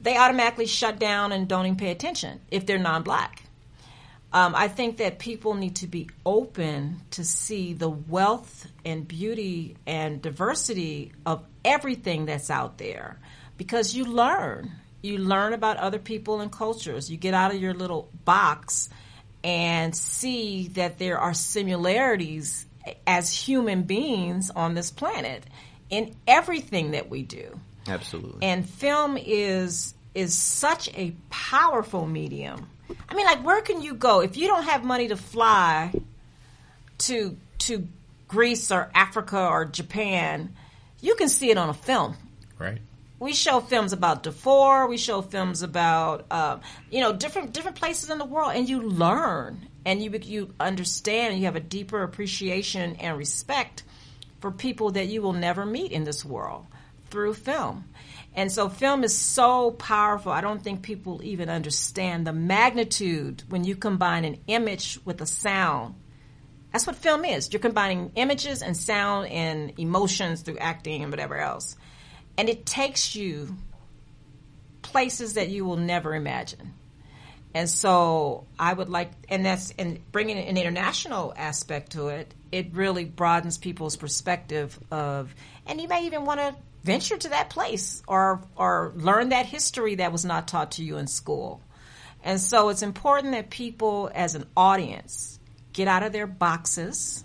they 0.00 0.16
automatically 0.16 0.66
shut 0.66 0.98
down 0.98 1.32
and 1.32 1.48
don't 1.48 1.66
even 1.66 1.76
pay 1.76 1.90
attention 1.90 2.40
if 2.50 2.66
they're 2.66 2.78
non-black. 2.78 3.42
Um, 4.32 4.54
I 4.54 4.68
think 4.68 4.98
that 4.98 5.18
people 5.18 5.54
need 5.54 5.76
to 5.76 5.88
be 5.88 6.08
open 6.24 7.00
to 7.12 7.24
see 7.24 7.72
the 7.72 7.90
wealth 7.90 8.66
and 8.84 9.06
beauty 9.06 9.76
and 9.86 10.22
diversity 10.22 11.12
of 11.26 11.44
everything 11.64 12.26
that's 12.26 12.48
out 12.48 12.78
there 12.78 13.18
because 13.56 13.94
you 13.94 14.04
learn. 14.04 14.70
You 15.02 15.18
learn 15.18 15.52
about 15.52 15.78
other 15.78 15.98
people 15.98 16.40
and 16.40 16.52
cultures. 16.52 17.10
You 17.10 17.16
get 17.16 17.34
out 17.34 17.52
of 17.52 17.60
your 17.60 17.74
little 17.74 18.08
box 18.24 18.88
and 19.42 19.96
see 19.96 20.68
that 20.68 20.98
there 20.98 21.18
are 21.18 21.34
similarities 21.34 22.66
as 23.06 23.34
human 23.34 23.82
beings 23.82 24.50
on 24.50 24.74
this 24.74 24.90
planet 24.90 25.44
in 25.90 26.14
everything 26.26 26.92
that 26.92 27.10
we 27.10 27.22
do. 27.22 27.58
Absolutely. 27.86 28.46
And 28.46 28.68
film 28.68 29.16
is 29.16 29.94
is 30.14 30.34
such 30.34 30.88
a 30.94 31.14
powerful 31.30 32.06
medium. 32.06 32.68
I 33.08 33.14
mean, 33.14 33.26
like, 33.26 33.44
where 33.44 33.60
can 33.60 33.82
you 33.82 33.94
go 33.94 34.20
if 34.20 34.36
you 34.36 34.48
don't 34.48 34.64
have 34.64 34.84
money 34.84 35.08
to 35.08 35.16
fly 35.16 35.92
to 36.98 37.36
to 37.58 37.86
Greece 38.28 38.70
or 38.70 38.90
Africa 38.94 39.38
or 39.38 39.64
Japan? 39.64 40.54
You 41.00 41.14
can 41.14 41.28
see 41.28 41.50
it 41.50 41.58
on 41.58 41.68
a 41.68 41.74
film. 41.74 42.16
Right. 42.58 42.78
We 43.18 43.32
show 43.34 43.60
films 43.60 43.92
about 43.92 44.22
Darfur. 44.22 44.86
We 44.86 44.96
show 44.96 45.20
films 45.22 45.62
about 45.62 46.26
uh, 46.30 46.58
you 46.90 47.00
know 47.00 47.12
different 47.12 47.52
different 47.52 47.76
places 47.76 48.10
in 48.10 48.18
the 48.18 48.24
world, 48.24 48.52
and 48.54 48.68
you 48.68 48.82
learn 48.82 49.68
and 49.84 50.02
you 50.02 50.10
you 50.22 50.54
understand. 50.58 51.38
You 51.38 51.44
have 51.44 51.56
a 51.56 51.60
deeper 51.60 52.02
appreciation 52.02 52.96
and 52.96 53.16
respect 53.16 53.82
for 54.40 54.50
people 54.50 54.92
that 54.92 55.06
you 55.06 55.22
will 55.22 55.32
never 55.32 55.64
meet 55.64 55.92
in 55.92 56.04
this 56.04 56.24
world 56.24 56.66
through 57.10 57.34
film. 57.34 57.84
And 58.34 58.50
so 58.50 58.68
film 58.68 59.02
is 59.02 59.16
so 59.16 59.72
powerful. 59.72 60.32
I 60.32 60.40
don't 60.40 60.62
think 60.62 60.82
people 60.82 61.20
even 61.22 61.48
understand 61.48 62.26
the 62.26 62.32
magnitude 62.32 63.42
when 63.48 63.64
you 63.64 63.74
combine 63.74 64.24
an 64.24 64.38
image 64.46 65.00
with 65.04 65.20
a 65.20 65.26
sound. 65.26 65.94
That's 66.72 66.86
what 66.86 66.96
film 66.96 67.24
is. 67.24 67.52
You're 67.52 67.60
combining 67.60 68.12
images 68.14 68.62
and 68.62 68.76
sound 68.76 69.28
and 69.28 69.78
emotions 69.78 70.42
through 70.42 70.58
acting 70.58 71.02
and 71.02 71.10
whatever 71.10 71.36
else. 71.36 71.76
And 72.38 72.48
it 72.48 72.64
takes 72.64 73.16
you 73.16 73.56
places 74.82 75.34
that 75.34 75.48
you 75.48 75.64
will 75.64 75.76
never 75.76 76.14
imagine. 76.14 76.74
And 77.52 77.68
so 77.68 78.46
I 78.58 78.72
would 78.72 78.88
like, 78.88 79.10
and 79.28 79.44
that's, 79.44 79.74
and 79.76 80.00
bringing 80.12 80.38
an 80.38 80.56
international 80.56 81.34
aspect 81.36 81.92
to 81.92 82.08
it, 82.08 82.32
it 82.52 82.72
really 82.72 83.04
broadens 83.04 83.58
people's 83.58 83.96
perspective 83.96 84.78
of, 84.90 85.34
and 85.66 85.80
you 85.80 85.88
may 85.88 86.06
even 86.06 86.24
want 86.24 86.40
to 86.40 86.54
venture 86.82 87.16
to 87.16 87.28
that 87.28 87.50
place 87.50 88.02
or 88.08 88.42
or 88.56 88.92
learn 88.96 89.30
that 89.30 89.46
history 89.46 89.96
that 89.96 90.12
was 90.12 90.24
not 90.24 90.48
taught 90.48 90.72
to 90.72 90.84
you 90.84 90.96
in 90.96 91.06
school. 91.06 91.62
And 92.22 92.40
so 92.40 92.68
it's 92.68 92.82
important 92.82 93.32
that 93.32 93.50
people 93.50 94.10
as 94.14 94.34
an 94.34 94.44
audience 94.56 95.38
get 95.72 95.88
out 95.88 96.02
of 96.02 96.12
their 96.12 96.26
boxes 96.26 97.24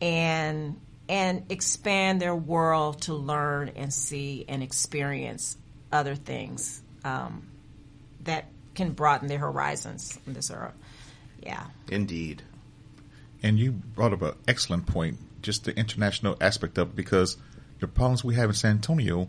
and 0.00 0.80
and 1.08 1.44
expand 1.50 2.22
their 2.22 2.34
world 2.34 3.02
to 3.02 3.14
learn 3.14 3.70
and 3.76 3.92
see 3.92 4.44
and 4.48 4.62
experience 4.62 5.58
other 5.90 6.14
things 6.14 6.80
um, 7.04 7.46
that 8.24 8.46
can 8.74 8.92
broaden 8.92 9.28
their 9.28 9.38
horizons 9.38 10.18
in 10.26 10.32
this 10.32 10.50
era. 10.50 10.72
Yeah. 11.42 11.64
Indeed. 11.88 12.42
And 13.42 13.58
you 13.58 13.72
brought 13.72 14.12
up 14.12 14.22
an 14.22 14.34
excellent 14.46 14.86
point, 14.86 15.18
just 15.42 15.64
the 15.64 15.76
international 15.76 16.36
aspect 16.40 16.78
of 16.78 16.90
it, 16.90 16.96
because 16.96 17.36
the 17.80 17.88
problems 17.88 18.22
we 18.22 18.34
have 18.36 18.50
in 18.50 18.54
San 18.54 18.72
Antonio, 18.72 19.28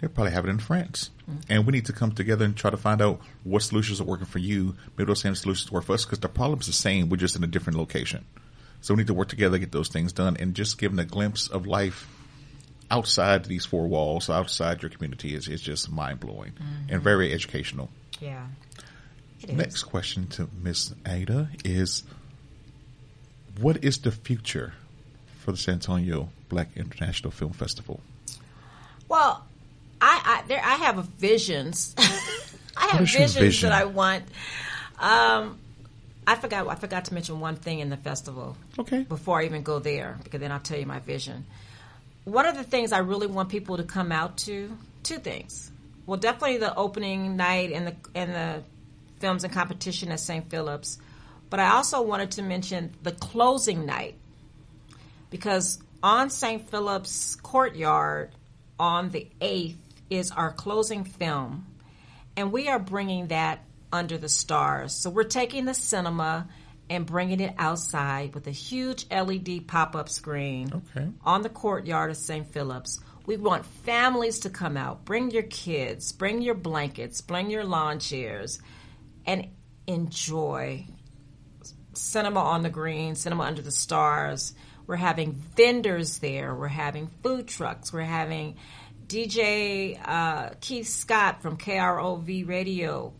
they 0.00 0.08
probably 0.08 0.32
have 0.32 0.44
it 0.44 0.50
in 0.50 0.58
France. 0.58 1.10
Mm-hmm. 1.30 1.38
And 1.48 1.66
we 1.66 1.72
need 1.72 1.86
to 1.86 1.92
come 1.92 2.12
together 2.12 2.44
and 2.44 2.56
try 2.56 2.70
to 2.70 2.76
find 2.76 3.00
out 3.00 3.20
what 3.44 3.62
solutions 3.62 4.00
are 4.00 4.04
working 4.04 4.26
for 4.26 4.40
you. 4.40 4.74
Maybe 4.96 5.06
those 5.06 5.20
same 5.20 5.36
solutions 5.36 5.70
work 5.70 5.84
for 5.84 5.92
us 5.92 6.04
because 6.04 6.18
the 6.18 6.28
problem's 6.28 6.66
the 6.66 6.72
same. 6.72 7.08
We're 7.08 7.18
just 7.18 7.36
in 7.36 7.44
a 7.44 7.46
different 7.46 7.78
location. 7.78 8.24
So 8.80 8.94
we 8.94 8.98
need 8.98 9.06
to 9.06 9.14
work 9.14 9.28
together, 9.28 9.58
get 9.58 9.70
those 9.70 9.88
things 9.88 10.12
done, 10.12 10.36
and 10.40 10.54
just 10.54 10.76
giving 10.76 10.98
a 10.98 11.04
glimpse 11.04 11.46
of 11.46 11.66
life 11.66 12.08
outside 12.90 13.44
these 13.44 13.64
four 13.64 13.86
walls, 13.86 14.28
outside 14.28 14.82
your 14.82 14.90
community 14.90 15.34
is, 15.34 15.46
is 15.46 15.62
just 15.62 15.90
mind 15.90 16.18
blowing 16.18 16.52
mm-hmm. 16.52 16.92
and 16.92 17.00
very 17.00 17.32
educational. 17.32 17.88
Yeah. 18.20 18.44
Next 19.48 19.84
question 19.84 20.26
to 20.28 20.48
Miss 20.62 20.94
Ada 21.06 21.48
is 21.64 22.04
what 23.60 23.84
is 23.84 23.98
the 23.98 24.10
future 24.10 24.74
for 25.40 25.52
the 25.52 25.58
San 25.58 25.74
Antonio 25.74 26.28
Black 26.48 26.68
International 26.76 27.30
Film 27.30 27.52
Festival? 27.52 28.00
Well, 29.08 29.44
I 30.00 30.42
I, 30.42 30.48
there, 30.48 30.60
I 30.62 30.74
have 30.74 31.04
visions. 31.04 31.94
I 32.76 32.86
have 32.88 33.00
visions 33.00 33.34
vision? 33.34 33.68
that 33.68 33.78
I 33.80 33.84
want. 33.84 34.24
Um, 34.98 35.58
I 36.26 36.36
forgot 36.36 36.66
I 36.68 36.74
forgot 36.76 37.06
to 37.06 37.14
mention 37.14 37.40
one 37.40 37.56
thing 37.56 37.80
in 37.80 37.90
the 37.90 37.96
festival. 37.96 38.56
Okay. 38.78 39.02
Before 39.02 39.40
I 39.40 39.44
even 39.44 39.62
go 39.62 39.78
there, 39.78 40.18
because 40.22 40.40
then 40.40 40.52
I'll 40.52 40.60
tell 40.60 40.78
you 40.78 40.86
my 40.86 41.00
vision. 41.00 41.44
One 42.24 42.46
of 42.46 42.56
the 42.56 42.64
things 42.64 42.92
I 42.92 42.98
really 42.98 43.26
want 43.26 43.48
people 43.48 43.78
to 43.78 43.82
come 43.82 44.12
out 44.12 44.36
to, 44.38 44.76
two 45.02 45.18
things. 45.18 45.72
Well, 46.06 46.18
definitely 46.18 46.58
the 46.58 46.74
opening 46.74 47.36
night 47.36 47.72
and 47.72 47.88
the 47.88 47.96
and 48.14 48.30
the 48.32 48.62
films 49.18 49.44
and 49.44 49.52
competition 49.52 50.10
at 50.12 50.20
St. 50.20 50.48
Philip's. 50.50 50.98
But 51.52 51.60
I 51.60 51.72
also 51.72 52.00
wanted 52.00 52.30
to 52.30 52.42
mention 52.42 52.94
the 53.02 53.12
closing 53.12 53.84
night 53.84 54.14
because 55.28 55.78
on 56.02 56.30
St. 56.30 56.66
Philip's 56.70 57.36
Courtyard 57.36 58.34
on 58.78 59.10
the 59.10 59.28
8th 59.38 59.76
is 60.08 60.30
our 60.30 60.50
closing 60.50 61.04
film, 61.04 61.66
and 62.38 62.52
we 62.52 62.68
are 62.68 62.78
bringing 62.78 63.26
that 63.26 63.66
under 63.92 64.16
the 64.16 64.30
stars. 64.30 64.94
So 64.94 65.10
we're 65.10 65.24
taking 65.24 65.66
the 65.66 65.74
cinema 65.74 66.48
and 66.88 67.04
bringing 67.04 67.40
it 67.40 67.54
outside 67.58 68.34
with 68.34 68.46
a 68.46 68.50
huge 68.50 69.04
LED 69.10 69.68
pop 69.68 69.94
up 69.94 70.08
screen 70.08 70.72
okay. 70.72 71.06
on 71.22 71.42
the 71.42 71.50
courtyard 71.50 72.10
of 72.10 72.16
St. 72.16 72.50
Philip's. 72.50 72.98
We 73.26 73.36
want 73.36 73.66
families 73.66 74.38
to 74.40 74.48
come 74.48 74.78
out. 74.78 75.04
Bring 75.04 75.30
your 75.30 75.42
kids, 75.42 76.12
bring 76.12 76.40
your 76.40 76.54
blankets, 76.54 77.20
bring 77.20 77.50
your 77.50 77.64
lawn 77.66 77.98
chairs, 77.98 78.58
and 79.26 79.48
enjoy 79.86 80.86
Cinema 81.94 82.40
on 82.40 82.62
the 82.62 82.70
Green, 82.70 83.14
Cinema 83.14 83.44
Under 83.44 83.62
the 83.62 83.70
Stars. 83.70 84.54
We're 84.86 84.96
having 84.96 85.32
vendors 85.32 86.18
there. 86.18 86.54
We're 86.54 86.68
having 86.68 87.08
food 87.22 87.48
trucks. 87.48 87.92
We're 87.92 88.02
having 88.02 88.56
DJ 89.06 89.98
uh, 90.04 90.50
Keith 90.60 90.88
Scott 90.88 91.42
from 91.42 91.56
KROV 91.56 92.48
Radio. 92.48 93.12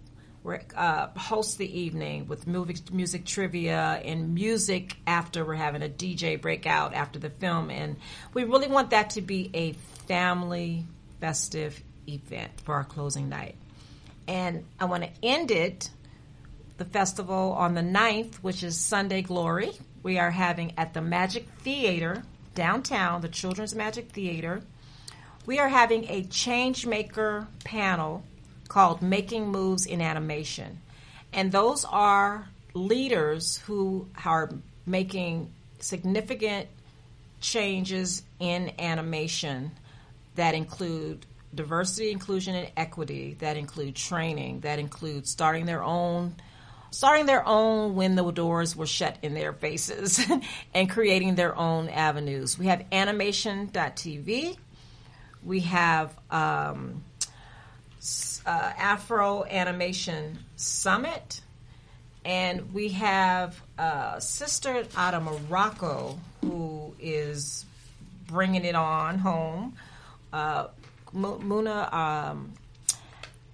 Uh, 0.75 1.07
host 1.17 1.59
the 1.59 1.81
evening 1.81 2.27
with 2.27 2.49
music, 2.49 2.93
music 2.93 3.25
trivia 3.25 4.01
and 4.05 4.35
music 4.35 4.97
after. 5.07 5.45
We're 5.45 5.55
having 5.55 5.83
a 5.83 5.89
DJ 5.89 6.41
breakout 6.41 6.95
after 6.95 7.21
the 7.21 7.31
film, 7.31 7.71
and 7.71 7.97
we 8.35 8.43
really 8.43 8.67
want 8.67 8.91
that 8.91 9.11
to 9.11 9.21
be 9.21 9.51
a 9.55 9.75
family 10.09 10.85
festive 11.21 11.81
event 12.09 12.51
for 12.65 12.75
our 12.75 12.83
closing 12.83 13.29
night. 13.29 13.55
And 14.27 14.65
I 14.81 14.87
want 14.87 15.05
to 15.05 15.11
end 15.23 15.53
it 15.53 15.91
the 16.83 16.91
festival 16.91 17.53
on 17.53 17.75
the 17.75 17.81
9th, 17.81 18.35
which 18.39 18.65
is 18.65 18.77
Sunday 18.77 19.23
Glory. 19.23 19.71
We 20.03 20.19
are 20.19 20.33
having 20.33 20.73
at 20.77 20.95
the 20.95 20.99
Magik 20.99 21.45
Theater 21.61 22.25
downtown, 22.57 23.21
the 23.21 23.29
Children's 23.29 23.73
Magik 23.73 24.09
Theater. 24.09 24.63
We 25.47 25.61
are 25.61 25.69
having 25.69 26.07
a 26.09 26.25
changemaker 26.25 27.47
panel 27.63 28.25
called 28.67 29.01
Making 29.01 29.47
Moves 29.47 29.87
in 29.87 30.01
Animation. 30.01 30.81
And 31.33 31.53
those 31.53 31.85
are 31.85 32.49
leaders 32.75 33.59
who 33.59 34.09
are 34.25 34.51
making 34.85 35.53
significant 35.79 36.67
changes 37.41 38.25
in 38.41 38.73
animation 38.81 39.71
that 40.35 40.57
include 40.57 41.27
diversity, 41.55 42.11
inclusion, 42.11 42.57
and 42.57 42.73
equity, 42.77 43.37
that 43.39 43.57
include 43.57 43.95
training, 43.95 44.61
that 44.63 44.81
include 44.81 45.29
starting 45.29 45.65
their 45.65 45.85
own 45.85 46.35
starting 46.93 47.27
their 47.27 47.47
own 47.47 47.97
when 47.97 48.15
the 48.15 48.31
doors 48.31 48.77
were 48.77 48.87
shut 48.87 49.17
in 49.23 49.35
their 49.35 49.53
faces 49.53 50.25
and 50.75 50.89
creating 50.89 51.35
their 51.35 51.57
own 51.57 51.89
avenues. 51.89 52.59
We 52.59 52.67
have 52.67 52.85
animation.tv. 52.93 54.57
We 55.43 55.61
have 55.61 56.17
um, 56.31 57.03
uh, 58.47 58.73
Afro 58.79 59.45
Animation 59.45 60.39
Summit. 60.57 61.41
And 62.25 62.73
we 62.73 62.91
have 62.91 63.61
a 63.79 64.21
sister 64.21 64.85
out 64.97 65.15
of 65.15 65.25
Morocco 65.25 66.21
who 66.43 66.95
is 67.01 67.65
bringing 68.27 68.65
it 68.65 68.77
on 68.77 69.19
home. 69.19 69.77
Uh, 70.33 70.69
Muna 71.15 71.93
um, 71.93 72.53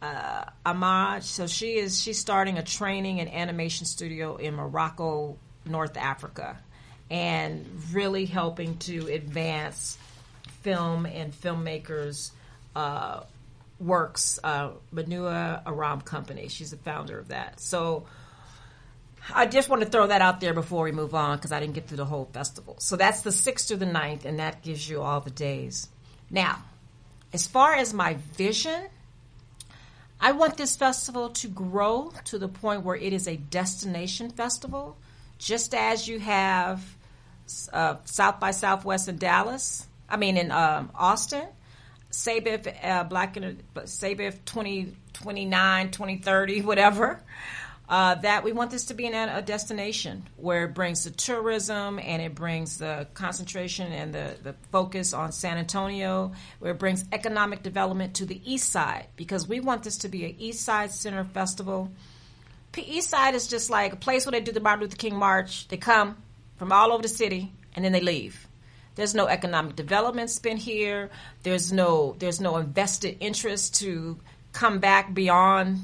uh, 0.03 0.45
Ahmad. 0.65 1.25
So 1.25 1.47
she 1.47 1.77
is 1.77 2.01
she's 2.01 2.19
starting 2.19 2.59
a 2.59 2.63
training 2.63 3.21
and 3.21 3.33
animation 3.33 3.87
studio 3.87 4.37
in 4.37 4.55
Morocco, 4.55 5.37
North 5.65 5.97
Africa, 5.97 6.59
and 7.11 7.67
really 7.93 8.27
helping 8.27 8.79
to 8.79 9.09
advance 9.09 9.99
film 10.63 11.07
and 11.07 11.33
filmmakers 11.33 12.31
uh, 12.77 13.23
works, 13.81 14.39
uh, 14.43 14.71
Manua 14.93 15.63
Aram 15.67 16.01
Company. 16.01 16.49
She's 16.49 16.71
the 16.71 16.77
founder 16.77 17.19
of 17.19 17.29
that. 17.29 17.61
So 17.61 18.07
I 19.35 19.47
just 19.47 19.69
want 19.69 19.83
to 19.83 19.89
throw 19.89 20.07
that 20.07 20.23
out 20.23 20.41
there 20.41 20.55
before 20.55 20.85
we 20.85 20.93
move 20.93 21.15
on 21.15 21.37
because 21.37 21.53
I 21.53 21.61
didn't 21.61 21.75
get 21.75 21.87
through 21.87 21.99
the 21.99 22.05
whole 22.05 22.29
festival. 22.33 22.77
So 22.79 22.97
that's 22.97 23.23
the 23.23 23.31
6th 23.31 23.69
through 23.69 23.79
the 23.79 23.87
9th, 23.87 24.25
and 24.25 24.39
that 24.39 24.63
gives 24.63 24.89
you 24.89 25.03
all 25.03 25.21
the 25.21 25.31
days. 25.31 25.89
Now, 26.31 26.63
as 27.33 27.47
far 27.47 27.75
as 27.75 27.93
my 27.93 28.15
vision, 28.37 28.89
I 30.21 30.33
want 30.33 30.57
this 30.57 30.77
festival 30.77 31.31
to 31.31 31.49
grow 31.49 32.13
to 32.25 32.39
the 32.39 32.49
point 32.49 32.83
where 32.83 32.97
it 32.97 33.13
is 33.13 33.29
a 33.29 33.37
destination 33.37 34.31
festival, 34.31 34.97
just 35.39 35.75
as 35.75 36.09
you 36.09 36.19
have 36.19 36.83
uh, 37.73 37.97
South 38.05 38.41
by 38.41 38.51
Southwest 38.51 39.09
in 39.09 39.17
Dallas. 39.17 39.87
I 40.09 40.17
mean, 40.17 40.37
in 40.37 40.51
um, 40.51 40.91
Austin, 40.95 41.47
SABIF, 42.11 42.85
uh, 42.85 43.05
Black 43.05 43.35
SABIF 43.35 44.45
2029, 44.45 45.91
2030, 45.91 46.63
whatever. 46.63 47.23
Uh, 47.89 48.17
that 48.17 48.45
we 48.45 48.53
want 48.53 48.71
this 48.71 48.85
to 48.85 48.95
be 48.95 49.07
an, 49.07 49.15
a 49.15 49.41
destination 49.41 50.23
where 50.37 50.67
it 50.67 50.75
brings 50.75 51.05
the 51.05 51.11
tourism 51.11 51.99
and 51.99 52.21
it 52.21 52.35
brings 52.35 52.77
the 52.77 53.07
concentration 53.15 53.91
and 53.93 54.13
the, 54.13 54.37
the 54.43 54.55
focus 54.71 55.15
on 55.15 55.33
San 55.33 55.57
Antonio, 55.57 56.33
where 56.59 56.73
it 56.73 56.79
brings 56.79 57.03
economic 57.13 57.63
development 57.63 58.17
to 58.17 58.27
the 58.27 58.43
east 58.45 58.71
side 58.71 59.07
because 59.17 59.49
we 59.49 59.61
want 59.61 59.85
this 59.85 59.97
to 59.99 60.09
be 60.09 60.27
an 60.27 60.35
east 60.39 60.61
side 60.61 60.91
center 60.91 61.25
festival. 61.25 61.91
P- 62.73 62.83
east 62.83 63.09
side 63.09 63.35
is 63.35 63.47
just 63.47 63.71
like 63.71 63.95
a 63.95 63.97
place 63.97 64.27
where 64.27 64.33
they 64.33 64.41
do 64.43 64.53
the 64.53 64.61
Martin 64.61 64.83
Luther 64.83 64.97
King 64.97 65.17
March. 65.17 65.67
They 65.69 65.79
come 65.79 66.19
from 66.59 66.73
all 66.73 66.93
over 66.93 67.03
the 67.03 67.09
city 67.09 67.51
and 67.75 67.87
then 67.87 67.93
they 67.93 68.03
leave. 68.03 68.47
There's 68.97 69.15
no 69.15 69.29
economic 69.29 69.77
development 69.77 70.29
spent 70.29 70.59
here. 70.59 71.09
There's 71.43 71.73
no 71.73 72.17
there's 72.19 72.41
no 72.41 72.59
invested 72.59 73.17
interest 73.21 73.77
to 73.77 74.19
come 74.53 74.79
back 74.79 75.15
beyond, 75.15 75.79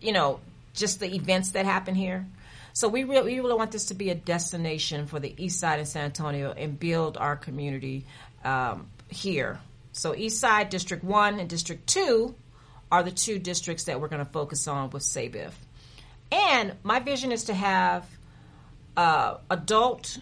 you 0.00 0.12
know, 0.12 0.40
just 0.74 1.00
the 1.00 1.14
events 1.14 1.52
that 1.52 1.64
happen 1.64 1.94
here. 1.94 2.26
So 2.72 2.88
we 2.88 3.04
really, 3.04 3.34
we 3.34 3.40
really 3.40 3.54
want 3.54 3.72
this 3.72 3.86
to 3.86 3.94
be 3.94 4.10
a 4.10 4.14
destination 4.14 5.06
for 5.06 5.20
the 5.20 5.34
East 5.36 5.60
Side 5.60 5.78
in 5.78 5.86
San 5.86 6.04
Antonio 6.04 6.52
and 6.52 6.78
build 6.78 7.16
our 7.16 7.36
community 7.36 8.06
um, 8.44 8.88
here. 9.08 9.60
So 9.92 10.14
East 10.14 10.40
Side 10.40 10.70
District 10.70 11.04
One 11.04 11.38
and 11.38 11.50
District 11.50 11.86
Two 11.86 12.34
are 12.90 13.02
the 13.02 13.10
two 13.10 13.38
districts 13.38 13.84
that 13.84 14.00
we're 14.00 14.08
going 14.08 14.24
to 14.24 14.30
focus 14.32 14.68
on 14.68 14.90
with 14.90 15.02
SABIF. 15.02 15.52
And 16.30 16.76
my 16.82 16.98
vision 16.98 17.30
is 17.30 17.44
to 17.44 17.54
have 17.54 18.06
uh, 18.96 19.38
adult 19.50 20.18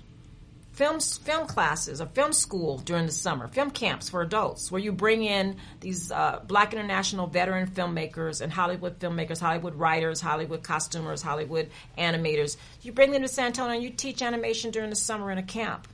film 0.81 0.99
film 0.99 1.47
classes 1.47 2.01
or 2.01 2.07
film 2.07 2.33
school 2.33 2.79
during 2.79 3.05
the 3.05 3.13
summer, 3.13 3.47
film 3.49 3.71
camps 3.71 4.09
for 4.09 4.23
adults, 4.23 4.73
where 4.73 4.81
you 4.81 4.93
bring 4.93 5.23
in 5.23 5.57
these 5.81 6.11
uh, 6.11 6.41
Black 6.47 6.73
international 6.73 7.27
veteran 7.27 7.69
filmmakers 7.69 8.41
and 8.41 8.51
Hollywood 8.51 8.99
filmmakers, 8.99 9.39
Hollywood 9.39 9.75
writers, 9.75 10.23
Hollywood 10.23 10.63
costumers, 10.63 11.21
Hollywood 11.21 11.69
animators. 11.99 12.57
You 12.81 12.93
bring 12.93 13.11
them 13.11 13.21
to 13.21 13.29
San 13.29 13.49
Antonio 13.49 13.75
and 13.75 13.83
you 13.83 13.91
teach 13.91 14.23
animation 14.23 14.71
during 14.71 14.89
the 14.89 14.97
summer 14.97 15.31
in 15.31 15.37
a 15.37 15.43
camp. 15.43 15.87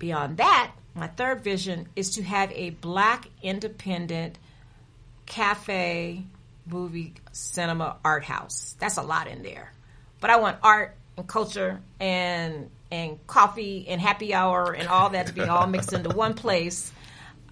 Beyond 0.00 0.38
that, 0.38 0.72
my 0.96 1.06
third 1.06 1.44
vision 1.44 1.86
is 1.94 2.16
to 2.16 2.24
have 2.24 2.50
a 2.50 2.70
Black 2.70 3.28
independent 3.40 4.36
cafe, 5.26 6.24
movie, 6.66 7.14
cinema, 7.30 7.98
art 8.04 8.24
house. 8.24 8.74
That's 8.80 8.96
a 8.96 9.02
lot 9.02 9.28
in 9.28 9.44
there, 9.44 9.72
but 10.20 10.28
I 10.28 10.38
want 10.38 10.56
art 10.60 10.96
and 11.16 11.28
culture 11.28 11.80
and 12.00 12.68
and 12.90 13.24
coffee 13.26 13.86
and 13.88 14.00
happy 14.00 14.34
hour 14.34 14.72
and 14.72 14.88
all 14.88 15.10
that 15.10 15.28
to 15.28 15.32
be 15.32 15.42
all 15.42 15.66
mixed 15.66 15.92
into 15.92 16.08
one 16.10 16.34
place 16.34 16.92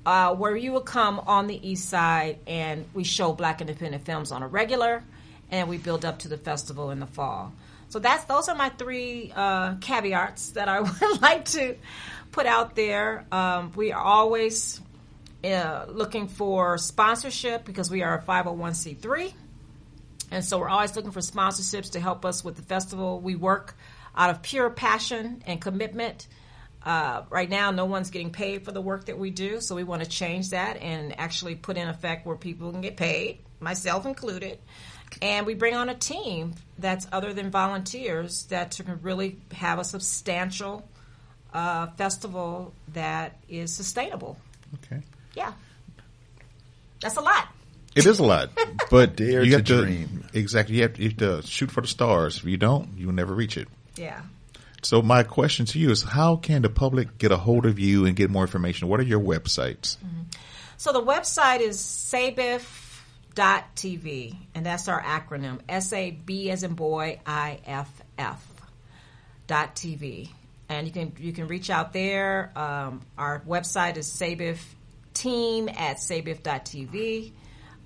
uh, 0.06 0.34
where 0.34 0.56
you 0.56 0.72
will 0.72 0.80
come 0.80 1.20
on 1.20 1.46
the 1.46 1.68
east 1.68 1.88
side 1.88 2.38
and 2.46 2.84
we 2.94 3.04
show 3.04 3.32
black 3.32 3.60
independent 3.60 4.04
films 4.04 4.32
on 4.32 4.42
a 4.42 4.48
regular 4.48 5.02
and 5.50 5.68
we 5.68 5.78
build 5.78 6.04
up 6.04 6.20
to 6.20 6.28
the 6.28 6.38
festival 6.38 6.90
in 6.90 7.00
the 7.00 7.06
fall. 7.06 7.52
So 7.90 7.98
that's 7.98 8.24
those 8.24 8.48
are 8.48 8.54
my 8.54 8.68
three 8.70 9.32
uh, 9.34 9.76
caveats 9.76 10.50
that 10.50 10.68
i 10.68 10.80
would 10.80 11.22
like 11.22 11.46
to 11.46 11.76
put 12.32 12.46
out 12.46 12.74
there. 12.74 13.24
Um, 13.32 13.72
we 13.74 13.92
are 13.92 14.02
always 14.02 14.80
uh, 15.44 15.86
looking 15.88 16.28
for 16.28 16.78
sponsorship 16.78 17.64
because 17.64 17.90
we 17.90 18.02
are 18.02 18.18
a 18.18 18.22
501c3 18.22 19.32
and 20.30 20.44
so 20.44 20.58
we're 20.58 20.68
always 20.68 20.94
looking 20.94 21.10
for 21.10 21.20
sponsorships 21.20 21.92
to 21.92 22.00
help 22.00 22.24
us 22.24 22.44
with 22.44 22.56
the 22.56 22.62
festival. 22.62 23.20
We 23.20 23.34
work 23.34 23.76
out 24.16 24.30
of 24.30 24.42
pure 24.42 24.70
passion 24.70 25.42
and 25.46 25.60
commitment. 25.60 26.26
Uh, 26.82 27.22
right 27.28 27.50
now, 27.50 27.70
no 27.70 27.84
one's 27.84 28.10
getting 28.10 28.30
paid 28.30 28.64
for 28.64 28.72
the 28.72 28.80
work 28.80 29.06
that 29.06 29.18
we 29.18 29.30
do, 29.30 29.60
so 29.60 29.74
we 29.74 29.84
want 29.84 30.02
to 30.02 30.08
change 30.08 30.50
that 30.50 30.76
and 30.78 31.18
actually 31.18 31.54
put 31.54 31.76
in 31.76 31.88
effect 31.88 32.26
where 32.26 32.36
people 32.36 32.70
can 32.70 32.80
get 32.80 32.96
paid, 32.96 33.40
myself 33.60 34.06
included. 34.06 34.58
And 35.20 35.46
we 35.46 35.54
bring 35.54 35.74
on 35.74 35.88
a 35.88 35.94
team 35.94 36.54
that's 36.78 37.06
other 37.10 37.32
than 37.32 37.50
volunteers 37.50 38.44
that 38.44 38.78
can 38.84 39.00
really 39.02 39.38
have 39.52 39.78
a 39.78 39.84
substantial 39.84 40.88
uh, 41.52 41.88
festival 41.96 42.72
that 42.92 43.36
is 43.48 43.72
sustainable. 43.74 44.38
Okay. 44.84 45.02
Yeah. 45.34 45.52
That's 47.00 47.16
a 47.16 47.20
lot. 47.20 47.48
It 47.94 48.06
is 48.06 48.18
a 48.18 48.24
lot, 48.24 48.50
but 48.90 49.16
Dare 49.16 49.42
you 49.42 49.50
to 49.50 49.56
have 49.56 49.66
to 49.66 49.82
dream. 49.82 50.24
exactly. 50.32 50.76
You 50.76 50.82
have, 50.82 50.94
to, 50.94 51.02
you 51.02 51.08
have 51.08 51.18
to 51.18 51.42
shoot 51.46 51.70
for 51.70 51.80
the 51.80 51.88
stars. 51.88 52.36
If 52.36 52.44
you 52.44 52.56
don't, 52.56 52.96
you 52.96 53.06
will 53.06 53.14
never 53.14 53.34
reach 53.34 53.56
it. 53.56 53.66
Yeah. 53.98 54.22
So 54.82 55.02
my 55.02 55.22
question 55.24 55.66
to 55.66 55.78
you 55.78 55.90
is: 55.90 56.02
How 56.02 56.36
can 56.36 56.62
the 56.62 56.70
public 56.70 57.18
get 57.18 57.32
a 57.32 57.36
hold 57.36 57.66
of 57.66 57.78
you 57.78 58.06
and 58.06 58.16
get 58.16 58.30
more 58.30 58.42
information? 58.44 58.88
What 58.88 59.00
are 59.00 59.04
your 59.04 59.20
websites? 59.20 59.96
So 60.76 60.92
the 60.92 61.02
website 61.02 61.60
is 61.60 61.78
sabiff.tv, 61.78 62.66
and 64.54 64.64
that's 64.64 64.86
our 64.86 65.02
acronym 65.02 65.58
S 65.68 65.92
A 65.92 66.12
B 66.12 66.50
as 66.50 66.62
in 66.62 66.74
boy, 66.74 67.20
I 67.26 67.58
F 67.66 67.90
F 68.16 68.46
dot 69.48 69.74
TV. 69.74 70.30
And 70.68 70.86
you 70.86 70.92
can 70.92 71.12
you 71.18 71.32
can 71.32 71.48
reach 71.48 71.70
out 71.70 71.92
there. 71.92 72.52
Um, 72.54 73.00
our 73.16 73.40
website 73.40 73.96
is 73.96 74.06
sabif 74.06 74.58
team 75.14 75.68
at 75.68 75.96
sabiff.tv. 75.96 77.32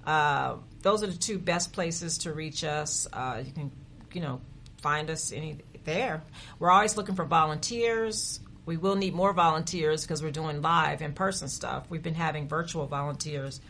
Uh, 0.04 0.56
those 0.82 1.02
are 1.02 1.06
the 1.06 1.16
two 1.16 1.38
best 1.38 1.72
places 1.72 2.18
to 2.18 2.32
reach 2.32 2.64
us. 2.64 3.06
Uh, 3.12 3.42
you 3.44 3.52
can, 3.52 3.70
you 4.12 4.20
know, 4.20 4.40
find 4.82 5.08
us 5.10 5.32
any 5.32 5.58
there. 5.84 6.22
We're 6.58 6.70
always 6.70 6.96
looking 6.96 7.14
for 7.14 7.24
volunteers. 7.24 8.40
We 8.64 8.76
will 8.76 8.96
need 8.96 9.14
more 9.14 9.32
volunteers 9.32 10.02
because 10.02 10.22
we're 10.22 10.30
doing 10.30 10.62
live 10.62 11.02
in 11.02 11.12
person 11.12 11.48
stuff. 11.48 11.86
We've 11.88 12.02
been 12.02 12.14
having 12.14 12.48
virtual 12.48 12.86
volunteers, 12.86 13.60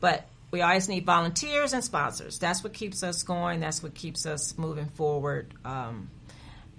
but 0.00 0.26
we 0.50 0.62
always 0.62 0.88
need 0.88 1.06
volunteers 1.06 1.72
and 1.72 1.84
sponsors. 1.84 2.38
That's 2.38 2.64
what 2.64 2.72
keeps 2.72 3.02
us 3.02 3.22
going. 3.22 3.60
That's 3.60 3.82
what 3.82 3.94
keeps 3.94 4.26
us 4.26 4.58
moving 4.58 4.86
forward. 4.86 5.54
Um, 5.64 6.10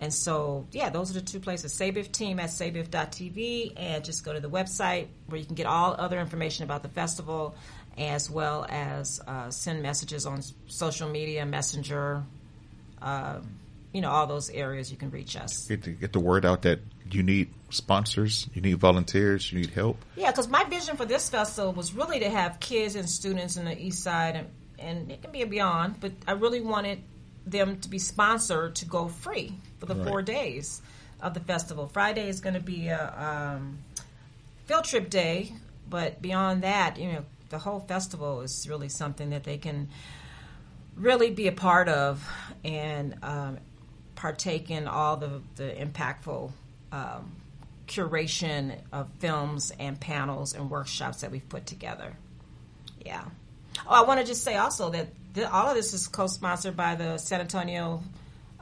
and 0.01 0.13
so, 0.13 0.65
yeah, 0.71 0.89
those 0.89 1.11
are 1.11 1.13
the 1.13 1.21
two 1.21 1.39
places. 1.39 1.73
Sabif 1.73 2.11
team 2.11 2.39
at 2.39 2.49
sabiff.tv 2.49 3.73
and 3.77 4.03
just 4.03 4.25
go 4.25 4.33
to 4.33 4.39
the 4.39 4.49
website 4.49 5.07
where 5.27 5.39
you 5.39 5.45
can 5.45 5.55
get 5.55 5.67
all 5.67 5.95
other 5.97 6.19
information 6.19 6.63
about 6.63 6.81
the 6.81 6.89
festival 6.89 7.55
as 7.97 8.29
well 8.29 8.65
as 8.67 9.21
uh, 9.27 9.51
send 9.51 9.83
messages 9.83 10.25
on 10.25 10.41
social 10.67 11.07
media, 11.07 11.45
messenger, 11.45 12.23
uh, 13.01 13.39
you 13.93 14.01
know, 14.01 14.09
all 14.09 14.27
those 14.27 14.49
areas 14.49 14.91
you 14.91 14.97
can 14.97 15.09
reach 15.11 15.35
us. 15.35 15.67
Get 15.67 15.83
the, 15.83 15.91
get 15.91 16.13
the 16.13 16.19
word 16.19 16.45
out 16.45 16.61
that 16.63 16.79
you 17.09 17.23
need 17.23 17.53
sponsors, 17.69 18.47
you 18.53 18.61
need 18.61 18.77
volunteers, 18.77 19.51
you 19.51 19.59
need 19.59 19.71
help. 19.71 19.97
Yeah, 20.15 20.31
because 20.31 20.47
my 20.47 20.63
vision 20.65 20.95
for 20.95 21.05
this 21.05 21.29
festival 21.29 21.73
was 21.73 21.93
really 21.93 22.19
to 22.19 22.29
have 22.29 22.59
kids 22.59 22.95
and 22.95 23.09
students 23.09 23.57
in 23.57 23.65
the 23.65 23.77
East 23.77 24.01
Side, 24.01 24.35
and, 24.35 24.47
and 24.79 25.11
it 25.11 25.21
can 25.21 25.31
be 25.31 25.43
beyond, 25.43 25.99
but 25.99 26.13
I 26.27 26.33
really 26.33 26.61
wanted 26.61 27.01
them 27.45 27.79
to 27.79 27.89
be 27.89 27.99
sponsored 27.99 28.75
to 28.75 28.85
go 28.85 29.07
free 29.07 29.53
for 29.79 29.87
the 29.87 29.95
Right. 29.95 30.07
four 30.07 30.21
days 30.21 30.81
of 31.21 31.33
the 31.33 31.39
festival. 31.39 31.87
Friday 31.87 32.29
is 32.29 32.39
going 32.39 32.53
to 32.53 32.61
be 32.61 32.87
a 32.87 33.55
um, 33.57 33.79
field 34.65 34.85
trip 34.85 35.09
day, 35.09 35.51
but 35.89 36.21
beyond 36.21 36.63
that, 36.63 36.97
you 36.97 37.11
know, 37.11 37.25
the 37.49 37.57
whole 37.57 37.81
festival 37.81 38.41
is 38.41 38.67
really 38.69 38.89
something 38.89 39.31
that 39.31 39.43
they 39.43 39.57
can 39.57 39.89
really 40.95 41.31
be 41.31 41.47
a 41.47 41.51
part 41.51 41.89
of 41.89 42.27
and 42.63 43.15
um, 43.23 43.57
partake 44.21 44.69
in 44.69 44.87
all 44.87 45.17
the, 45.17 45.41
the 45.55 45.63
impactful 45.63 46.51
um, 46.91 47.31
curation 47.87 48.77
of 48.91 49.09
films 49.17 49.71
and 49.79 49.99
panels 49.99 50.53
and 50.53 50.69
workshops 50.69 51.21
that 51.21 51.31
we've 51.31 51.49
put 51.49 51.65
together. 51.65 52.13
Yeah. 53.03 53.23
Oh, 53.87 54.03
I 54.03 54.03
want 54.03 54.19
to 54.19 54.25
just 54.25 54.43
say 54.43 54.57
also 54.57 54.91
that 54.91 55.07
th- 55.33 55.47
all 55.47 55.67
of 55.69 55.75
this 55.75 55.93
is 55.95 56.07
co-sponsored 56.07 56.77
by 56.77 56.93
the 56.93 57.17
San 57.17 57.41
Antonio 57.41 58.03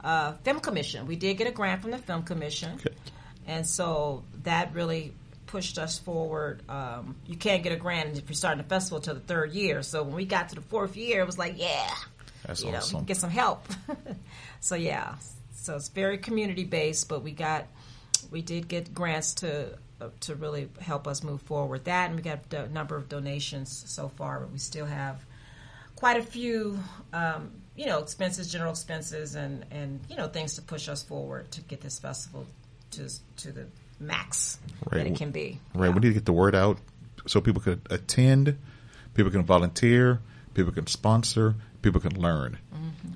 uh, 0.02 0.32
Film 0.44 0.60
Commission. 0.60 1.06
We 1.06 1.16
did 1.16 1.36
get 1.36 1.46
a 1.46 1.50
grant 1.50 1.82
from 1.82 1.90
the 1.90 1.98
Film 1.98 2.22
Commission, 2.22 2.76
Okay. 2.76 2.94
and 3.46 3.66
so 3.66 4.24
that 4.44 4.72
really 4.72 5.12
pushed 5.46 5.78
us 5.78 5.98
forward. 5.98 6.62
Um, 6.70 7.16
you 7.26 7.36
can't 7.36 7.62
get 7.62 7.72
a 7.72 7.76
grant 7.76 8.16
if 8.16 8.30
you're 8.30 8.34
starting 8.34 8.60
a 8.60 8.68
festival 8.68 8.96
until 8.96 9.14
the 9.14 9.20
third 9.20 9.52
year. 9.52 9.82
So 9.82 10.04
when 10.04 10.14
we 10.14 10.24
got 10.24 10.48
to 10.50 10.54
the 10.54 10.62
fourth 10.62 10.96
year, 10.96 11.20
it 11.20 11.26
was 11.26 11.36
like, 11.38 11.56
yeah, 11.58 11.90
That's 12.46 12.62
you 12.62 12.70
we 12.70 12.76
awesome. 12.76 13.00
can 13.00 13.04
get 13.04 13.18
some 13.18 13.28
help. 13.30 13.66
so 14.60 14.74
yeah, 14.74 15.16
so 15.60 15.76
it's 15.76 15.88
very 15.88 16.18
community 16.18 16.64
based, 16.64 17.08
but 17.08 17.22
we 17.22 17.32
got 17.32 17.66
we 18.30 18.42
did 18.42 18.66
get 18.68 18.94
grants 18.94 19.34
to 19.34 19.78
to 20.20 20.34
really 20.34 20.68
help 20.80 21.06
us 21.06 21.22
move 21.22 21.42
forward. 21.42 21.84
That 21.84 22.06
and 22.06 22.16
we 22.16 22.22
got 22.22 22.52
a 22.54 22.68
number 22.68 22.96
of 22.96 23.08
donations 23.08 23.84
so 23.86 24.08
far, 24.08 24.40
but 24.40 24.50
we 24.50 24.58
still 24.58 24.86
have 24.86 25.22
quite 25.96 26.16
a 26.18 26.22
few, 26.22 26.78
um, 27.12 27.50
you 27.76 27.84
know, 27.86 27.98
expenses, 27.98 28.50
general 28.50 28.70
expenses, 28.70 29.34
and 29.34 29.64
and 29.70 30.00
you 30.08 30.16
know 30.16 30.28
things 30.28 30.54
to 30.54 30.62
push 30.62 30.88
us 30.88 31.02
forward 31.02 31.50
to 31.52 31.60
get 31.62 31.80
this 31.82 31.98
festival 31.98 32.46
to 32.92 33.08
to 33.36 33.52
the 33.52 33.66
max 33.98 34.58
Right. 34.90 35.04
that 35.04 35.06
it 35.08 35.16
can 35.16 35.30
be. 35.30 35.60
Right. 35.74 35.88
Yeah. 35.88 35.94
We 35.94 36.00
need 36.00 36.08
to 36.08 36.14
get 36.14 36.24
the 36.24 36.32
word 36.32 36.54
out 36.54 36.78
so 37.26 37.42
people 37.42 37.60
can 37.60 37.82
attend, 37.90 38.56
people 39.12 39.30
can 39.30 39.44
volunteer, 39.44 40.20
people 40.54 40.72
can 40.72 40.86
sponsor, 40.86 41.54
people 41.82 42.00
can 42.00 42.20
learn. 42.20 42.58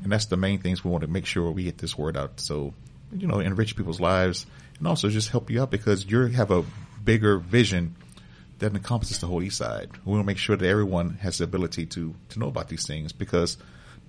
And 0.02 0.12
that's 0.12 0.26
the 0.26 0.36
main 0.36 0.60
things 0.60 0.84
we 0.84 0.90
want 0.90 1.02
to 1.02 1.08
make 1.08 1.26
sure 1.26 1.50
we 1.50 1.64
get 1.64 1.78
this 1.78 1.96
word 1.96 2.16
out. 2.16 2.40
So, 2.40 2.74
you 3.12 3.26
know, 3.26 3.40
enrich 3.40 3.76
people's 3.76 4.00
lives 4.00 4.46
and 4.78 4.86
also 4.86 5.08
just 5.08 5.30
help 5.30 5.50
you 5.50 5.62
out 5.62 5.70
because 5.70 6.04
you 6.04 6.26
have 6.26 6.50
a 6.50 6.64
bigger 7.02 7.38
vision 7.38 7.96
that 8.58 8.74
encompasses 8.74 9.18
the 9.18 9.26
whole 9.26 9.42
East 9.42 9.58
Side. 9.58 9.90
We 10.04 10.12
want 10.12 10.22
to 10.22 10.26
make 10.26 10.38
sure 10.38 10.56
that 10.56 10.66
everyone 10.66 11.14
has 11.22 11.38
the 11.38 11.44
ability 11.44 11.86
to, 11.86 12.14
to 12.30 12.38
know 12.38 12.48
about 12.48 12.68
these 12.68 12.86
things 12.86 13.12
because 13.12 13.56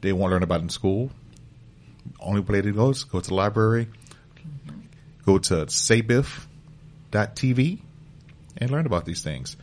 they 0.02 0.14
want 0.14 0.32
to 0.32 0.36
learn 0.36 0.44
about 0.44 0.60
it 0.60 0.64
in 0.64 0.70
school. 0.70 1.12
Only 2.20 2.42
way 2.42 2.62
to 2.62 2.72
go 2.72 2.90
is 2.90 3.04
go 3.04 3.20
to 3.20 3.28
the 3.28 3.34
library, 3.34 3.88
go 5.26 5.40
to 5.40 5.66
sabiff.tv 5.66 6.48
and 8.58 8.72
learn 8.72 8.86
about 8.86 9.06
these 9.06 9.24
things. 9.24 9.58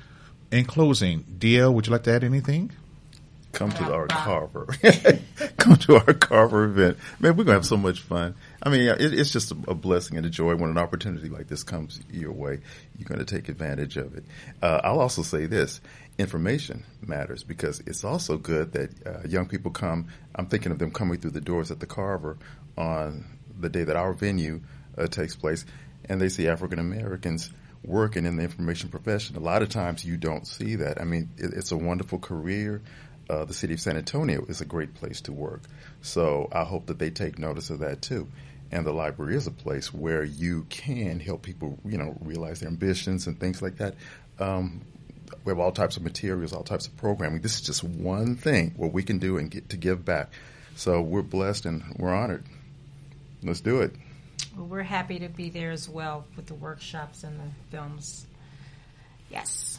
In 0.51 0.65
closing, 0.65 1.23
DL, 1.23 1.73
would 1.73 1.87
you 1.87 1.93
like 1.93 2.03
to 2.05 2.13
add 2.13 2.25
anything? 2.25 2.73
Come 3.53 3.71
to 3.73 3.93
our 3.93 4.07
Carver. 4.07 4.67
Come 5.59 5.77
to 5.77 5.97
our 5.97 6.15
Carver 6.15 6.65
event. 6.65 6.97
Man, 7.21 7.37
we're 7.37 7.45
going 7.45 7.47
to 7.49 7.53
have 7.53 7.67
so 7.67 7.77
much 7.77 8.01
fun. 8.01 8.35
I 8.63 8.71
mean, 8.71 8.89
it, 8.89 9.01
it's 9.01 9.31
just 9.31 9.53
a, 9.53 9.57
a 9.69 9.75
blessing 9.75 10.17
and 10.17 10.25
a 10.25 10.31
joy 10.31 10.57
when 10.57 10.71
an 10.71 10.79
opportunity 10.79 11.29
like 11.29 11.49
this 11.49 11.63
comes 11.63 12.01
your 12.11 12.33
way. 12.33 12.61
You're 12.99 13.09
going 13.09 13.25
to 13.25 13.27
take 13.27 13.49
advantage 13.49 13.97
of 13.99 14.17
it. 14.17 14.25
Uh, 14.63 14.81
I'll 14.83 15.01
also 15.01 15.23
say 15.23 15.47
this. 15.47 15.81
Information 16.19 16.85
matters 17.07 17.43
because 17.45 17.81
it's 17.81 18.05
also 18.05 18.37
good 18.37 18.73
that 18.73 19.07
uh, 19.07 19.29
young 19.29 19.47
people 19.47 19.71
come. 19.71 20.09
I'm 20.35 20.47
thinking 20.47 20.73
of 20.73 20.79
them 20.79 20.91
coming 20.91 21.19
through 21.19 21.31
the 21.33 21.41
doors 21.41 21.71
at 21.71 21.81
the 21.81 21.87
Carver 21.87 22.39
on 22.77 23.25
the 23.59 23.69
day 23.69 23.85
that 23.85 23.97
our 23.97 24.13
venue 24.13 24.61
uh, 24.97 25.07
takes 25.07 25.37
place, 25.37 25.65
and 26.09 26.21
they 26.21 26.29
see 26.29 26.49
African 26.49 26.79
Americans 26.79 27.51
working 27.85 28.27
in 28.27 28.37
the 28.37 28.43
information 28.43 28.89
profession. 28.89 29.37
A 29.37 29.41
lot 29.41 29.63
of 29.63 29.69
times 29.69 30.05
you 30.05 30.17
don't 30.17 30.47
see 30.47 30.77
that. 30.77 31.01
I 31.01 31.05
mean, 31.05 31.31
it, 31.37 31.53
it's 31.55 31.73
a 31.73 31.77
wonderful 31.77 32.19
career. 32.19 32.83
Uh, 33.33 33.47
the 33.47 33.55
city 33.55 33.73
of 33.73 33.81
San 33.81 33.97
Antonio 33.97 34.45
is 34.47 34.61
a 34.61 34.67
great 34.67 34.93
place 34.93 35.23
to 35.23 35.33
work. 35.33 35.63
So 36.03 36.51
I 36.53 36.65
hope 36.65 36.85
that 36.87 36.99
they 36.99 37.09
take 37.09 37.39
notice 37.39 37.71
of 37.71 37.79
that 37.79 38.03
too. 38.03 38.29
And 38.71 38.85
the 38.85 38.93
library 38.93 39.37
is 39.37 39.47
a 39.47 39.51
place 39.51 39.93
where 39.93 40.23
you 40.23 40.67
can 40.69 41.19
help 41.19 41.41
people, 41.41 41.79
you 41.83 41.97
know, 41.97 42.15
realize 42.21 42.61
their 42.61 42.69
ambitions 42.69 43.27
and 43.27 43.41
things 43.41 43.63
like 43.63 43.79
that. 43.79 43.95
Um, 44.39 44.83
we 45.47 45.51
have 45.51 45.59
all 45.59 45.73
types 45.73 45.97
of 45.97 46.03
materials, 46.03 46.53
all 46.53 46.63
types 46.63 46.87
of 46.87 46.95
programming. 46.99 47.41
This 47.41 47.55
is 47.55 47.63
just 47.63 47.83
one 47.83 48.37
thing 48.37 48.75
what 48.77 48.93
we 48.93 49.03
can 49.03 49.19
do 49.19 49.39
and 49.39 49.51
get 49.51 49.71
to 49.71 49.79
give 49.79 50.05
back. 50.05 50.31
So 50.77 51.01
we're 51.01 51.23
blessed 51.23 51.65
and 51.65 51.83
we're 51.97 52.13
honored. 52.15 52.45
Let's 53.43 53.61
do 53.61 53.81
it. 53.81 53.95
Well, 54.55 54.67
we're 54.67 54.83
happy 54.83 55.21
to 55.21 55.29
be 55.31 55.49
there 55.49 55.71
as 55.71 55.89
well 55.89 56.27
with 56.37 56.49
the 56.49 56.55
workshops 56.55 57.25
and 57.25 57.41
the 57.41 57.71
films. 57.71 58.27
Yes. 59.31 59.79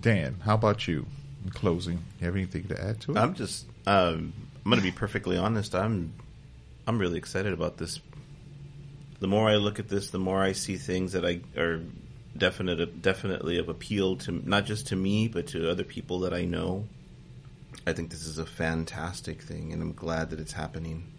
Dan, 0.00 0.36
how 0.42 0.54
about 0.54 0.88
you? 0.88 1.04
In 1.44 1.50
closing, 1.50 2.02
you 2.20 2.26
have 2.26 2.36
anything 2.36 2.64
to 2.68 2.82
add 2.82 3.00
to 3.02 3.12
it? 3.12 3.18
I'm 3.18 3.34
just 3.34 3.66
um, 3.86 4.32
I'm 4.64 4.70
going 4.70 4.78
to 4.78 4.82
be 4.82 4.92
perfectly 4.92 5.36
honest. 5.36 5.74
I'm 5.74 6.14
I'm 6.86 6.98
really 6.98 7.18
excited 7.18 7.52
about 7.52 7.76
this. 7.76 8.00
The 9.20 9.28
more 9.28 9.48
I 9.48 9.56
look 9.56 9.78
at 9.78 9.88
this, 9.88 10.10
the 10.10 10.18
more 10.18 10.42
I 10.42 10.52
see 10.52 10.76
things 10.76 11.12
that 11.12 11.24
I 11.24 11.40
are 11.58 11.80
definite 12.36 13.00
definitely 13.00 13.58
of 13.58 13.68
appeal 13.68 14.16
to 14.16 14.32
not 14.32 14.64
just 14.64 14.88
to 14.88 14.96
me 14.96 15.28
but 15.28 15.46
to 15.48 15.70
other 15.70 15.84
people 15.84 16.20
that 16.20 16.34
I 16.34 16.44
know. 16.44 16.86
I 17.86 17.92
think 17.92 18.10
this 18.10 18.24
is 18.24 18.38
a 18.38 18.46
fantastic 18.46 19.42
thing, 19.42 19.72
and 19.72 19.82
I'm 19.82 19.92
glad 19.92 20.30
that 20.30 20.40
it's 20.40 20.52
happening. 20.52 21.13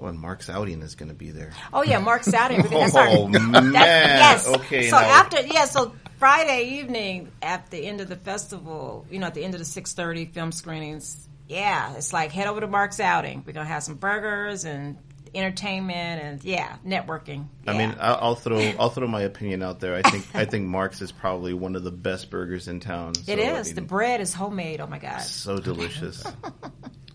Oh, 0.00 0.06
and 0.06 0.18
Mark's 0.18 0.48
outing 0.48 0.80
is 0.82 0.94
going 0.94 1.08
to 1.08 1.14
be 1.14 1.30
there. 1.30 1.50
Oh 1.72 1.82
yeah, 1.82 1.98
Mark's 1.98 2.32
outing. 2.32 2.62
That's 2.62 2.94
our- 2.94 3.08
Oh 3.10 3.28
man! 3.28 3.72
Yes. 3.72 4.46
Okay. 4.46 4.88
So 4.90 4.96
now, 4.98 5.06
after 5.06 5.40
yeah, 5.42 5.64
so 5.64 5.92
Friday 6.18 6.78
evening 6.80 7.32
at 7.42 7.70
the 7.70 7.84
end 7.84 8.00
of 8.00 8.08
the 8.08 8.16
festival, 8.16 9.06
you 9.10 9.18
know, 9.18 9.26
at 9.26 9.34
the 9.34 9.44
end 9.44 9.54
of 9.54 9.58
the 9.60 9.64
six 9.64 9.92
thirty 9.94 10.26
film 10.26 10.52
screenings, 10.52 11.28
yeah, 11.48 11.94
it's 11.96 12.12
like 12.12 12.30
head 12.32 12.46
over 12.46 12.60
to 12.60 12.66
Mark's 12.68 13.00
outing. 13.00 13.42
We're 13.46 13.52
gonna 13.54 13.66
have 13.66 13.82
some 13.82 13.96
burgers 13.96 14.64
and 14.64 14.98
entertainment 15.34 16.22
and 16.22 16.44
yeah, 16.44 16.76
networking. 16.86 17.46
I 17.66 17.72
Yeah. 17.72 17.78
mean, 17.78 17.96
I'll, 18.00 18.34
throw 18.34 18.58
I'll 18.78 18.88
throw 18.90 19.06
my 19.06 19.22
opinion 19.22 19.62
out 19.62 19.78
there. 19.80 19.94
I 19.94 20.02
think 20.02 20.26
I 20.34 20.44
think 20.46 20.66
Mark's 20.66 21.02
is 21.02 21.12
probably 21.12 21.52
one 21.54 21.76
of 21.76 21.82
the 21.84 21.90
best 21.90 22.30
burgers 22.30 22.66
in 22.68 22.80
town. 22.80 23.14
So, 23.14 23.32
it 23.32 23.38
I 23.38 23.58
is. 23.58 23.74
The 23.74 23.82
bread 23.82 24.20
is 24.20 24.32
homemade. 24.32 24.80
Oh 24.80 24.86
my 24.86 24.98
god. 24.98 25.20
so 25.22 25.58
delicious. 25.58 26.24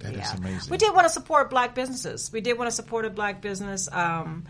That 0.00 0.12
is 0.12 0.18
Yeah. 0.18 0.36
amazing. 0.36 0.70
We 0.70 0.76
did 0.76 0.94
want 0.94 1.06
to 1.06 1.12
support 1.12 1.50
black 1.50 1.74
businesses. 1.74 2.30
We 2.32 2.40
did 2.40 2.56
want 2.58 2.68
to 2.70 2.74
support 2.74 3.04
a 3.04 3.10
black 3.10 3.40
business. 3.40 3.88
Um, 3.90 4.44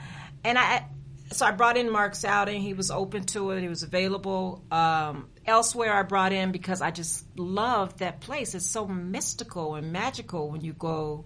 and 0.45 0.59
I, 0.59 0.87
so 1.33 1.47
I 1.47 1.51
brought 1.53 1.77
in 1.77 1.91
Mark's 1.91 2.25
outing. 2.25 2.61
He 2.63 2.75
was 2.75 2.91
open 2.91 3.25
to 3.27 3.51
it. 3.53 3.61
He 3.63 3.69
was 3.69 3.83
available. 3.83 4.63
Um, 4.71 5.29
elsewhere, 5.47 5.93
I 5.95 6.03
brought 6.03 6.33
in 6.33 6.53
because 6.53 6.81
I 6.83 6.91
just 6.91 7.25
love 7.39 7.99
that 7.99 8.21
place. 8.21 8.55
It's 8.55 8.67
so 8.67 8.87
mystical 8.87 9.75
and 9.75 9.93
magical 9.93 10.51
when 10.51 10.63
you 10.63 10.73
go. 10.73 11.25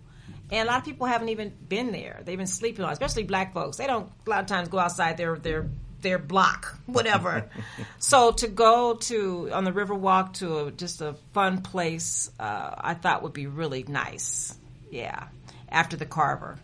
And 0.51 0.69
a 0.69 0.71
lot 0.71 0.79
of 0.79 0.85
people 0.85 1.07
haven't 1.07 1.31
even 1.31 1.53
been 1.69 1.93
there. 1.93 2.21
They've 2.25 2.37
been 2.37 2.47
sleeping 2.47 2.85
on, 2.85 2.91
it, 2.91 2.95
especially 2.95 3.23
black 3.25 3.55
folks. 3.55 3.77
They 3.79 3.87
don't 3.87 4.11
a 4.27 4.31
lot 4.31 4.41
of 4.41 4.47
times 4.47 4.69
go 4.69 4.79
outside 4.79 5.17
their 5.17 5.37
their 5.37 5.71
their 6.03 6.19
block, 6.19 6.77
whatever. 6.87 7.49
so 7.99 8.33
to 8.33 8.49
go 8.49 8.95
to 8.95 9.51
on 9.53 9.65
the 9.65 9.73
Riverwalk 9.73 10.35
to 10.35 10.67
a, 10.67 10.71
just 10.71 11.01
a 11.01 11.15
fun 11.33 11.63
place, 11.63 12.31
uh, 12.39 12.75
I 12.77 12.95
thought 12.95 13.23
would 13.23 13.33
be 13.33 13.47
really 13.47 13.85
nice. 13.85 14.55
Yeah, 14.91 15.29
after 15.69 15.97
the 15.97 16.07
Carver. 16.07 16.59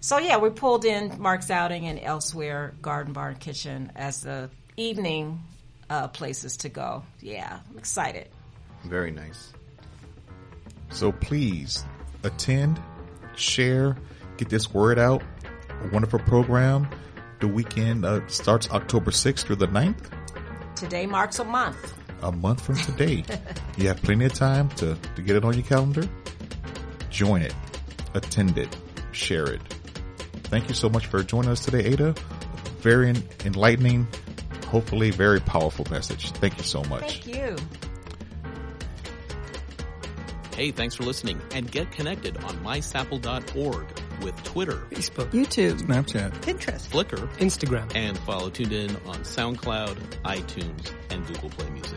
So 0.00 0.18
yeah, 0.18 0.38
we 0.38 0.50
pulled 0.50 0.84
in 0.84 1.18
Mark's 1.18 1.50
outing 1.50 1.86
and 1.86 1.98
elsewhere, 1.98 2.74
Garden 2.82 3.12
Barn 3.12 3.36
Kitchen 3.36 3.92
as 3.94 4.22
the 4.22 4.50
evening 4.76 5.40
uh, 5.88 6.08
places 6.08 6.58
to 6.58 6.68
go. 6.68 7.04
Yeah, 7.20 7.60
I'm 7.70 7.78
excited. 7.78 8.28
Very 8.84 9.10
nice. 9.10 9.52
So 10.90 11.10
please 11.10 11.84
attend, 12.22 12.80
share, 13.36 13.96
get 14.36 14.48
this 14.48 14.72
word 14.72 14.98
out. 14.98 15.22
A 15.82 15.88
wonderful 15.88 16.20
program. 16.20 16.88
The 17.44 17.48
weekend 17.48 18.06
uh, 18.06 18.26
starts 18.26 18.70
October 18.70 19.10
6th 19.10 19.40
through 19.40 19.56
the 19.56 19.66
9th, 19.68 20.06
Today 20.76 21.04
marks 21.04 21.40
a 21.40 21.44
month. 21.44 21.92
a 22.22 22.32
month 22.32 22.62
from 22.64 22.76
today. 22.76 23.22
you 23.76 23.88
have 23.88 24.00
plenty 24.00 24.24
of 24.24 24.32
time 24.32 24.70
to, 24.80 24.96
to 25.14 25.20
get 25.20 25.36
it 25.36 25.44
on 25.44 25.52
your 25.52 25.62
calendar. 25.62 26.08
Join 27.10 27.42
it, 27.42 27.54
attend 28.14 28.56
it, 28.56 28.74
share 29.12 29.52
it. 29.52 29.60
Thank 30.44 30.70
you 30.70 30.74
so 30.74 30.88
much 30.88 31.04
for 31.04 31.22
joining 31.22 31.50
us 31.50 31.62
today, 31.62 31.84
Ada. 31.84 32.14
Very 32.78 33.12
enlightening, 33.44 34.06
hopefully 34.68 35.10
very 35.10 35.40
powerful 35.40 35.86
message. 35.90 36.30
Thank 36.30 36.56
you 36.56 36.64
so 36.64 36.82
much. 36.84 37.20
Thank 37.20 37.36
you. 37.36 37.56
Hey, 40.56 40.70
thanks 40.70 40.94
for 40.94 41.02
listening 41.02 41.42
and 41.52 41.70
get 41.70 41.92
connected 41.92 42.38
on 42.38 42.56
mysapl.org 42.64 43.86
with 44.22 44.42
Twitter, 44.44 44.78
Facebook, 44.90 45.30
YouTube, 45.30 45.80
Snapchat, 45.82 46.30
Pinterest, 46.42 46.88
Flickr, 46.88 47.28
Instagram. 47.38 47.90
and 47.94 48.18
follow 48.18 48.50
Tuned 48.50 48.72
In 48.72 48.90
on 49.06 49.16
SoundCloud, 49.20 49.96
iTunes, 50.24 50.92
and 51.10 51.26
Google 51.26 51.50
Play 51.50 51.70
Music. 51.70 51.93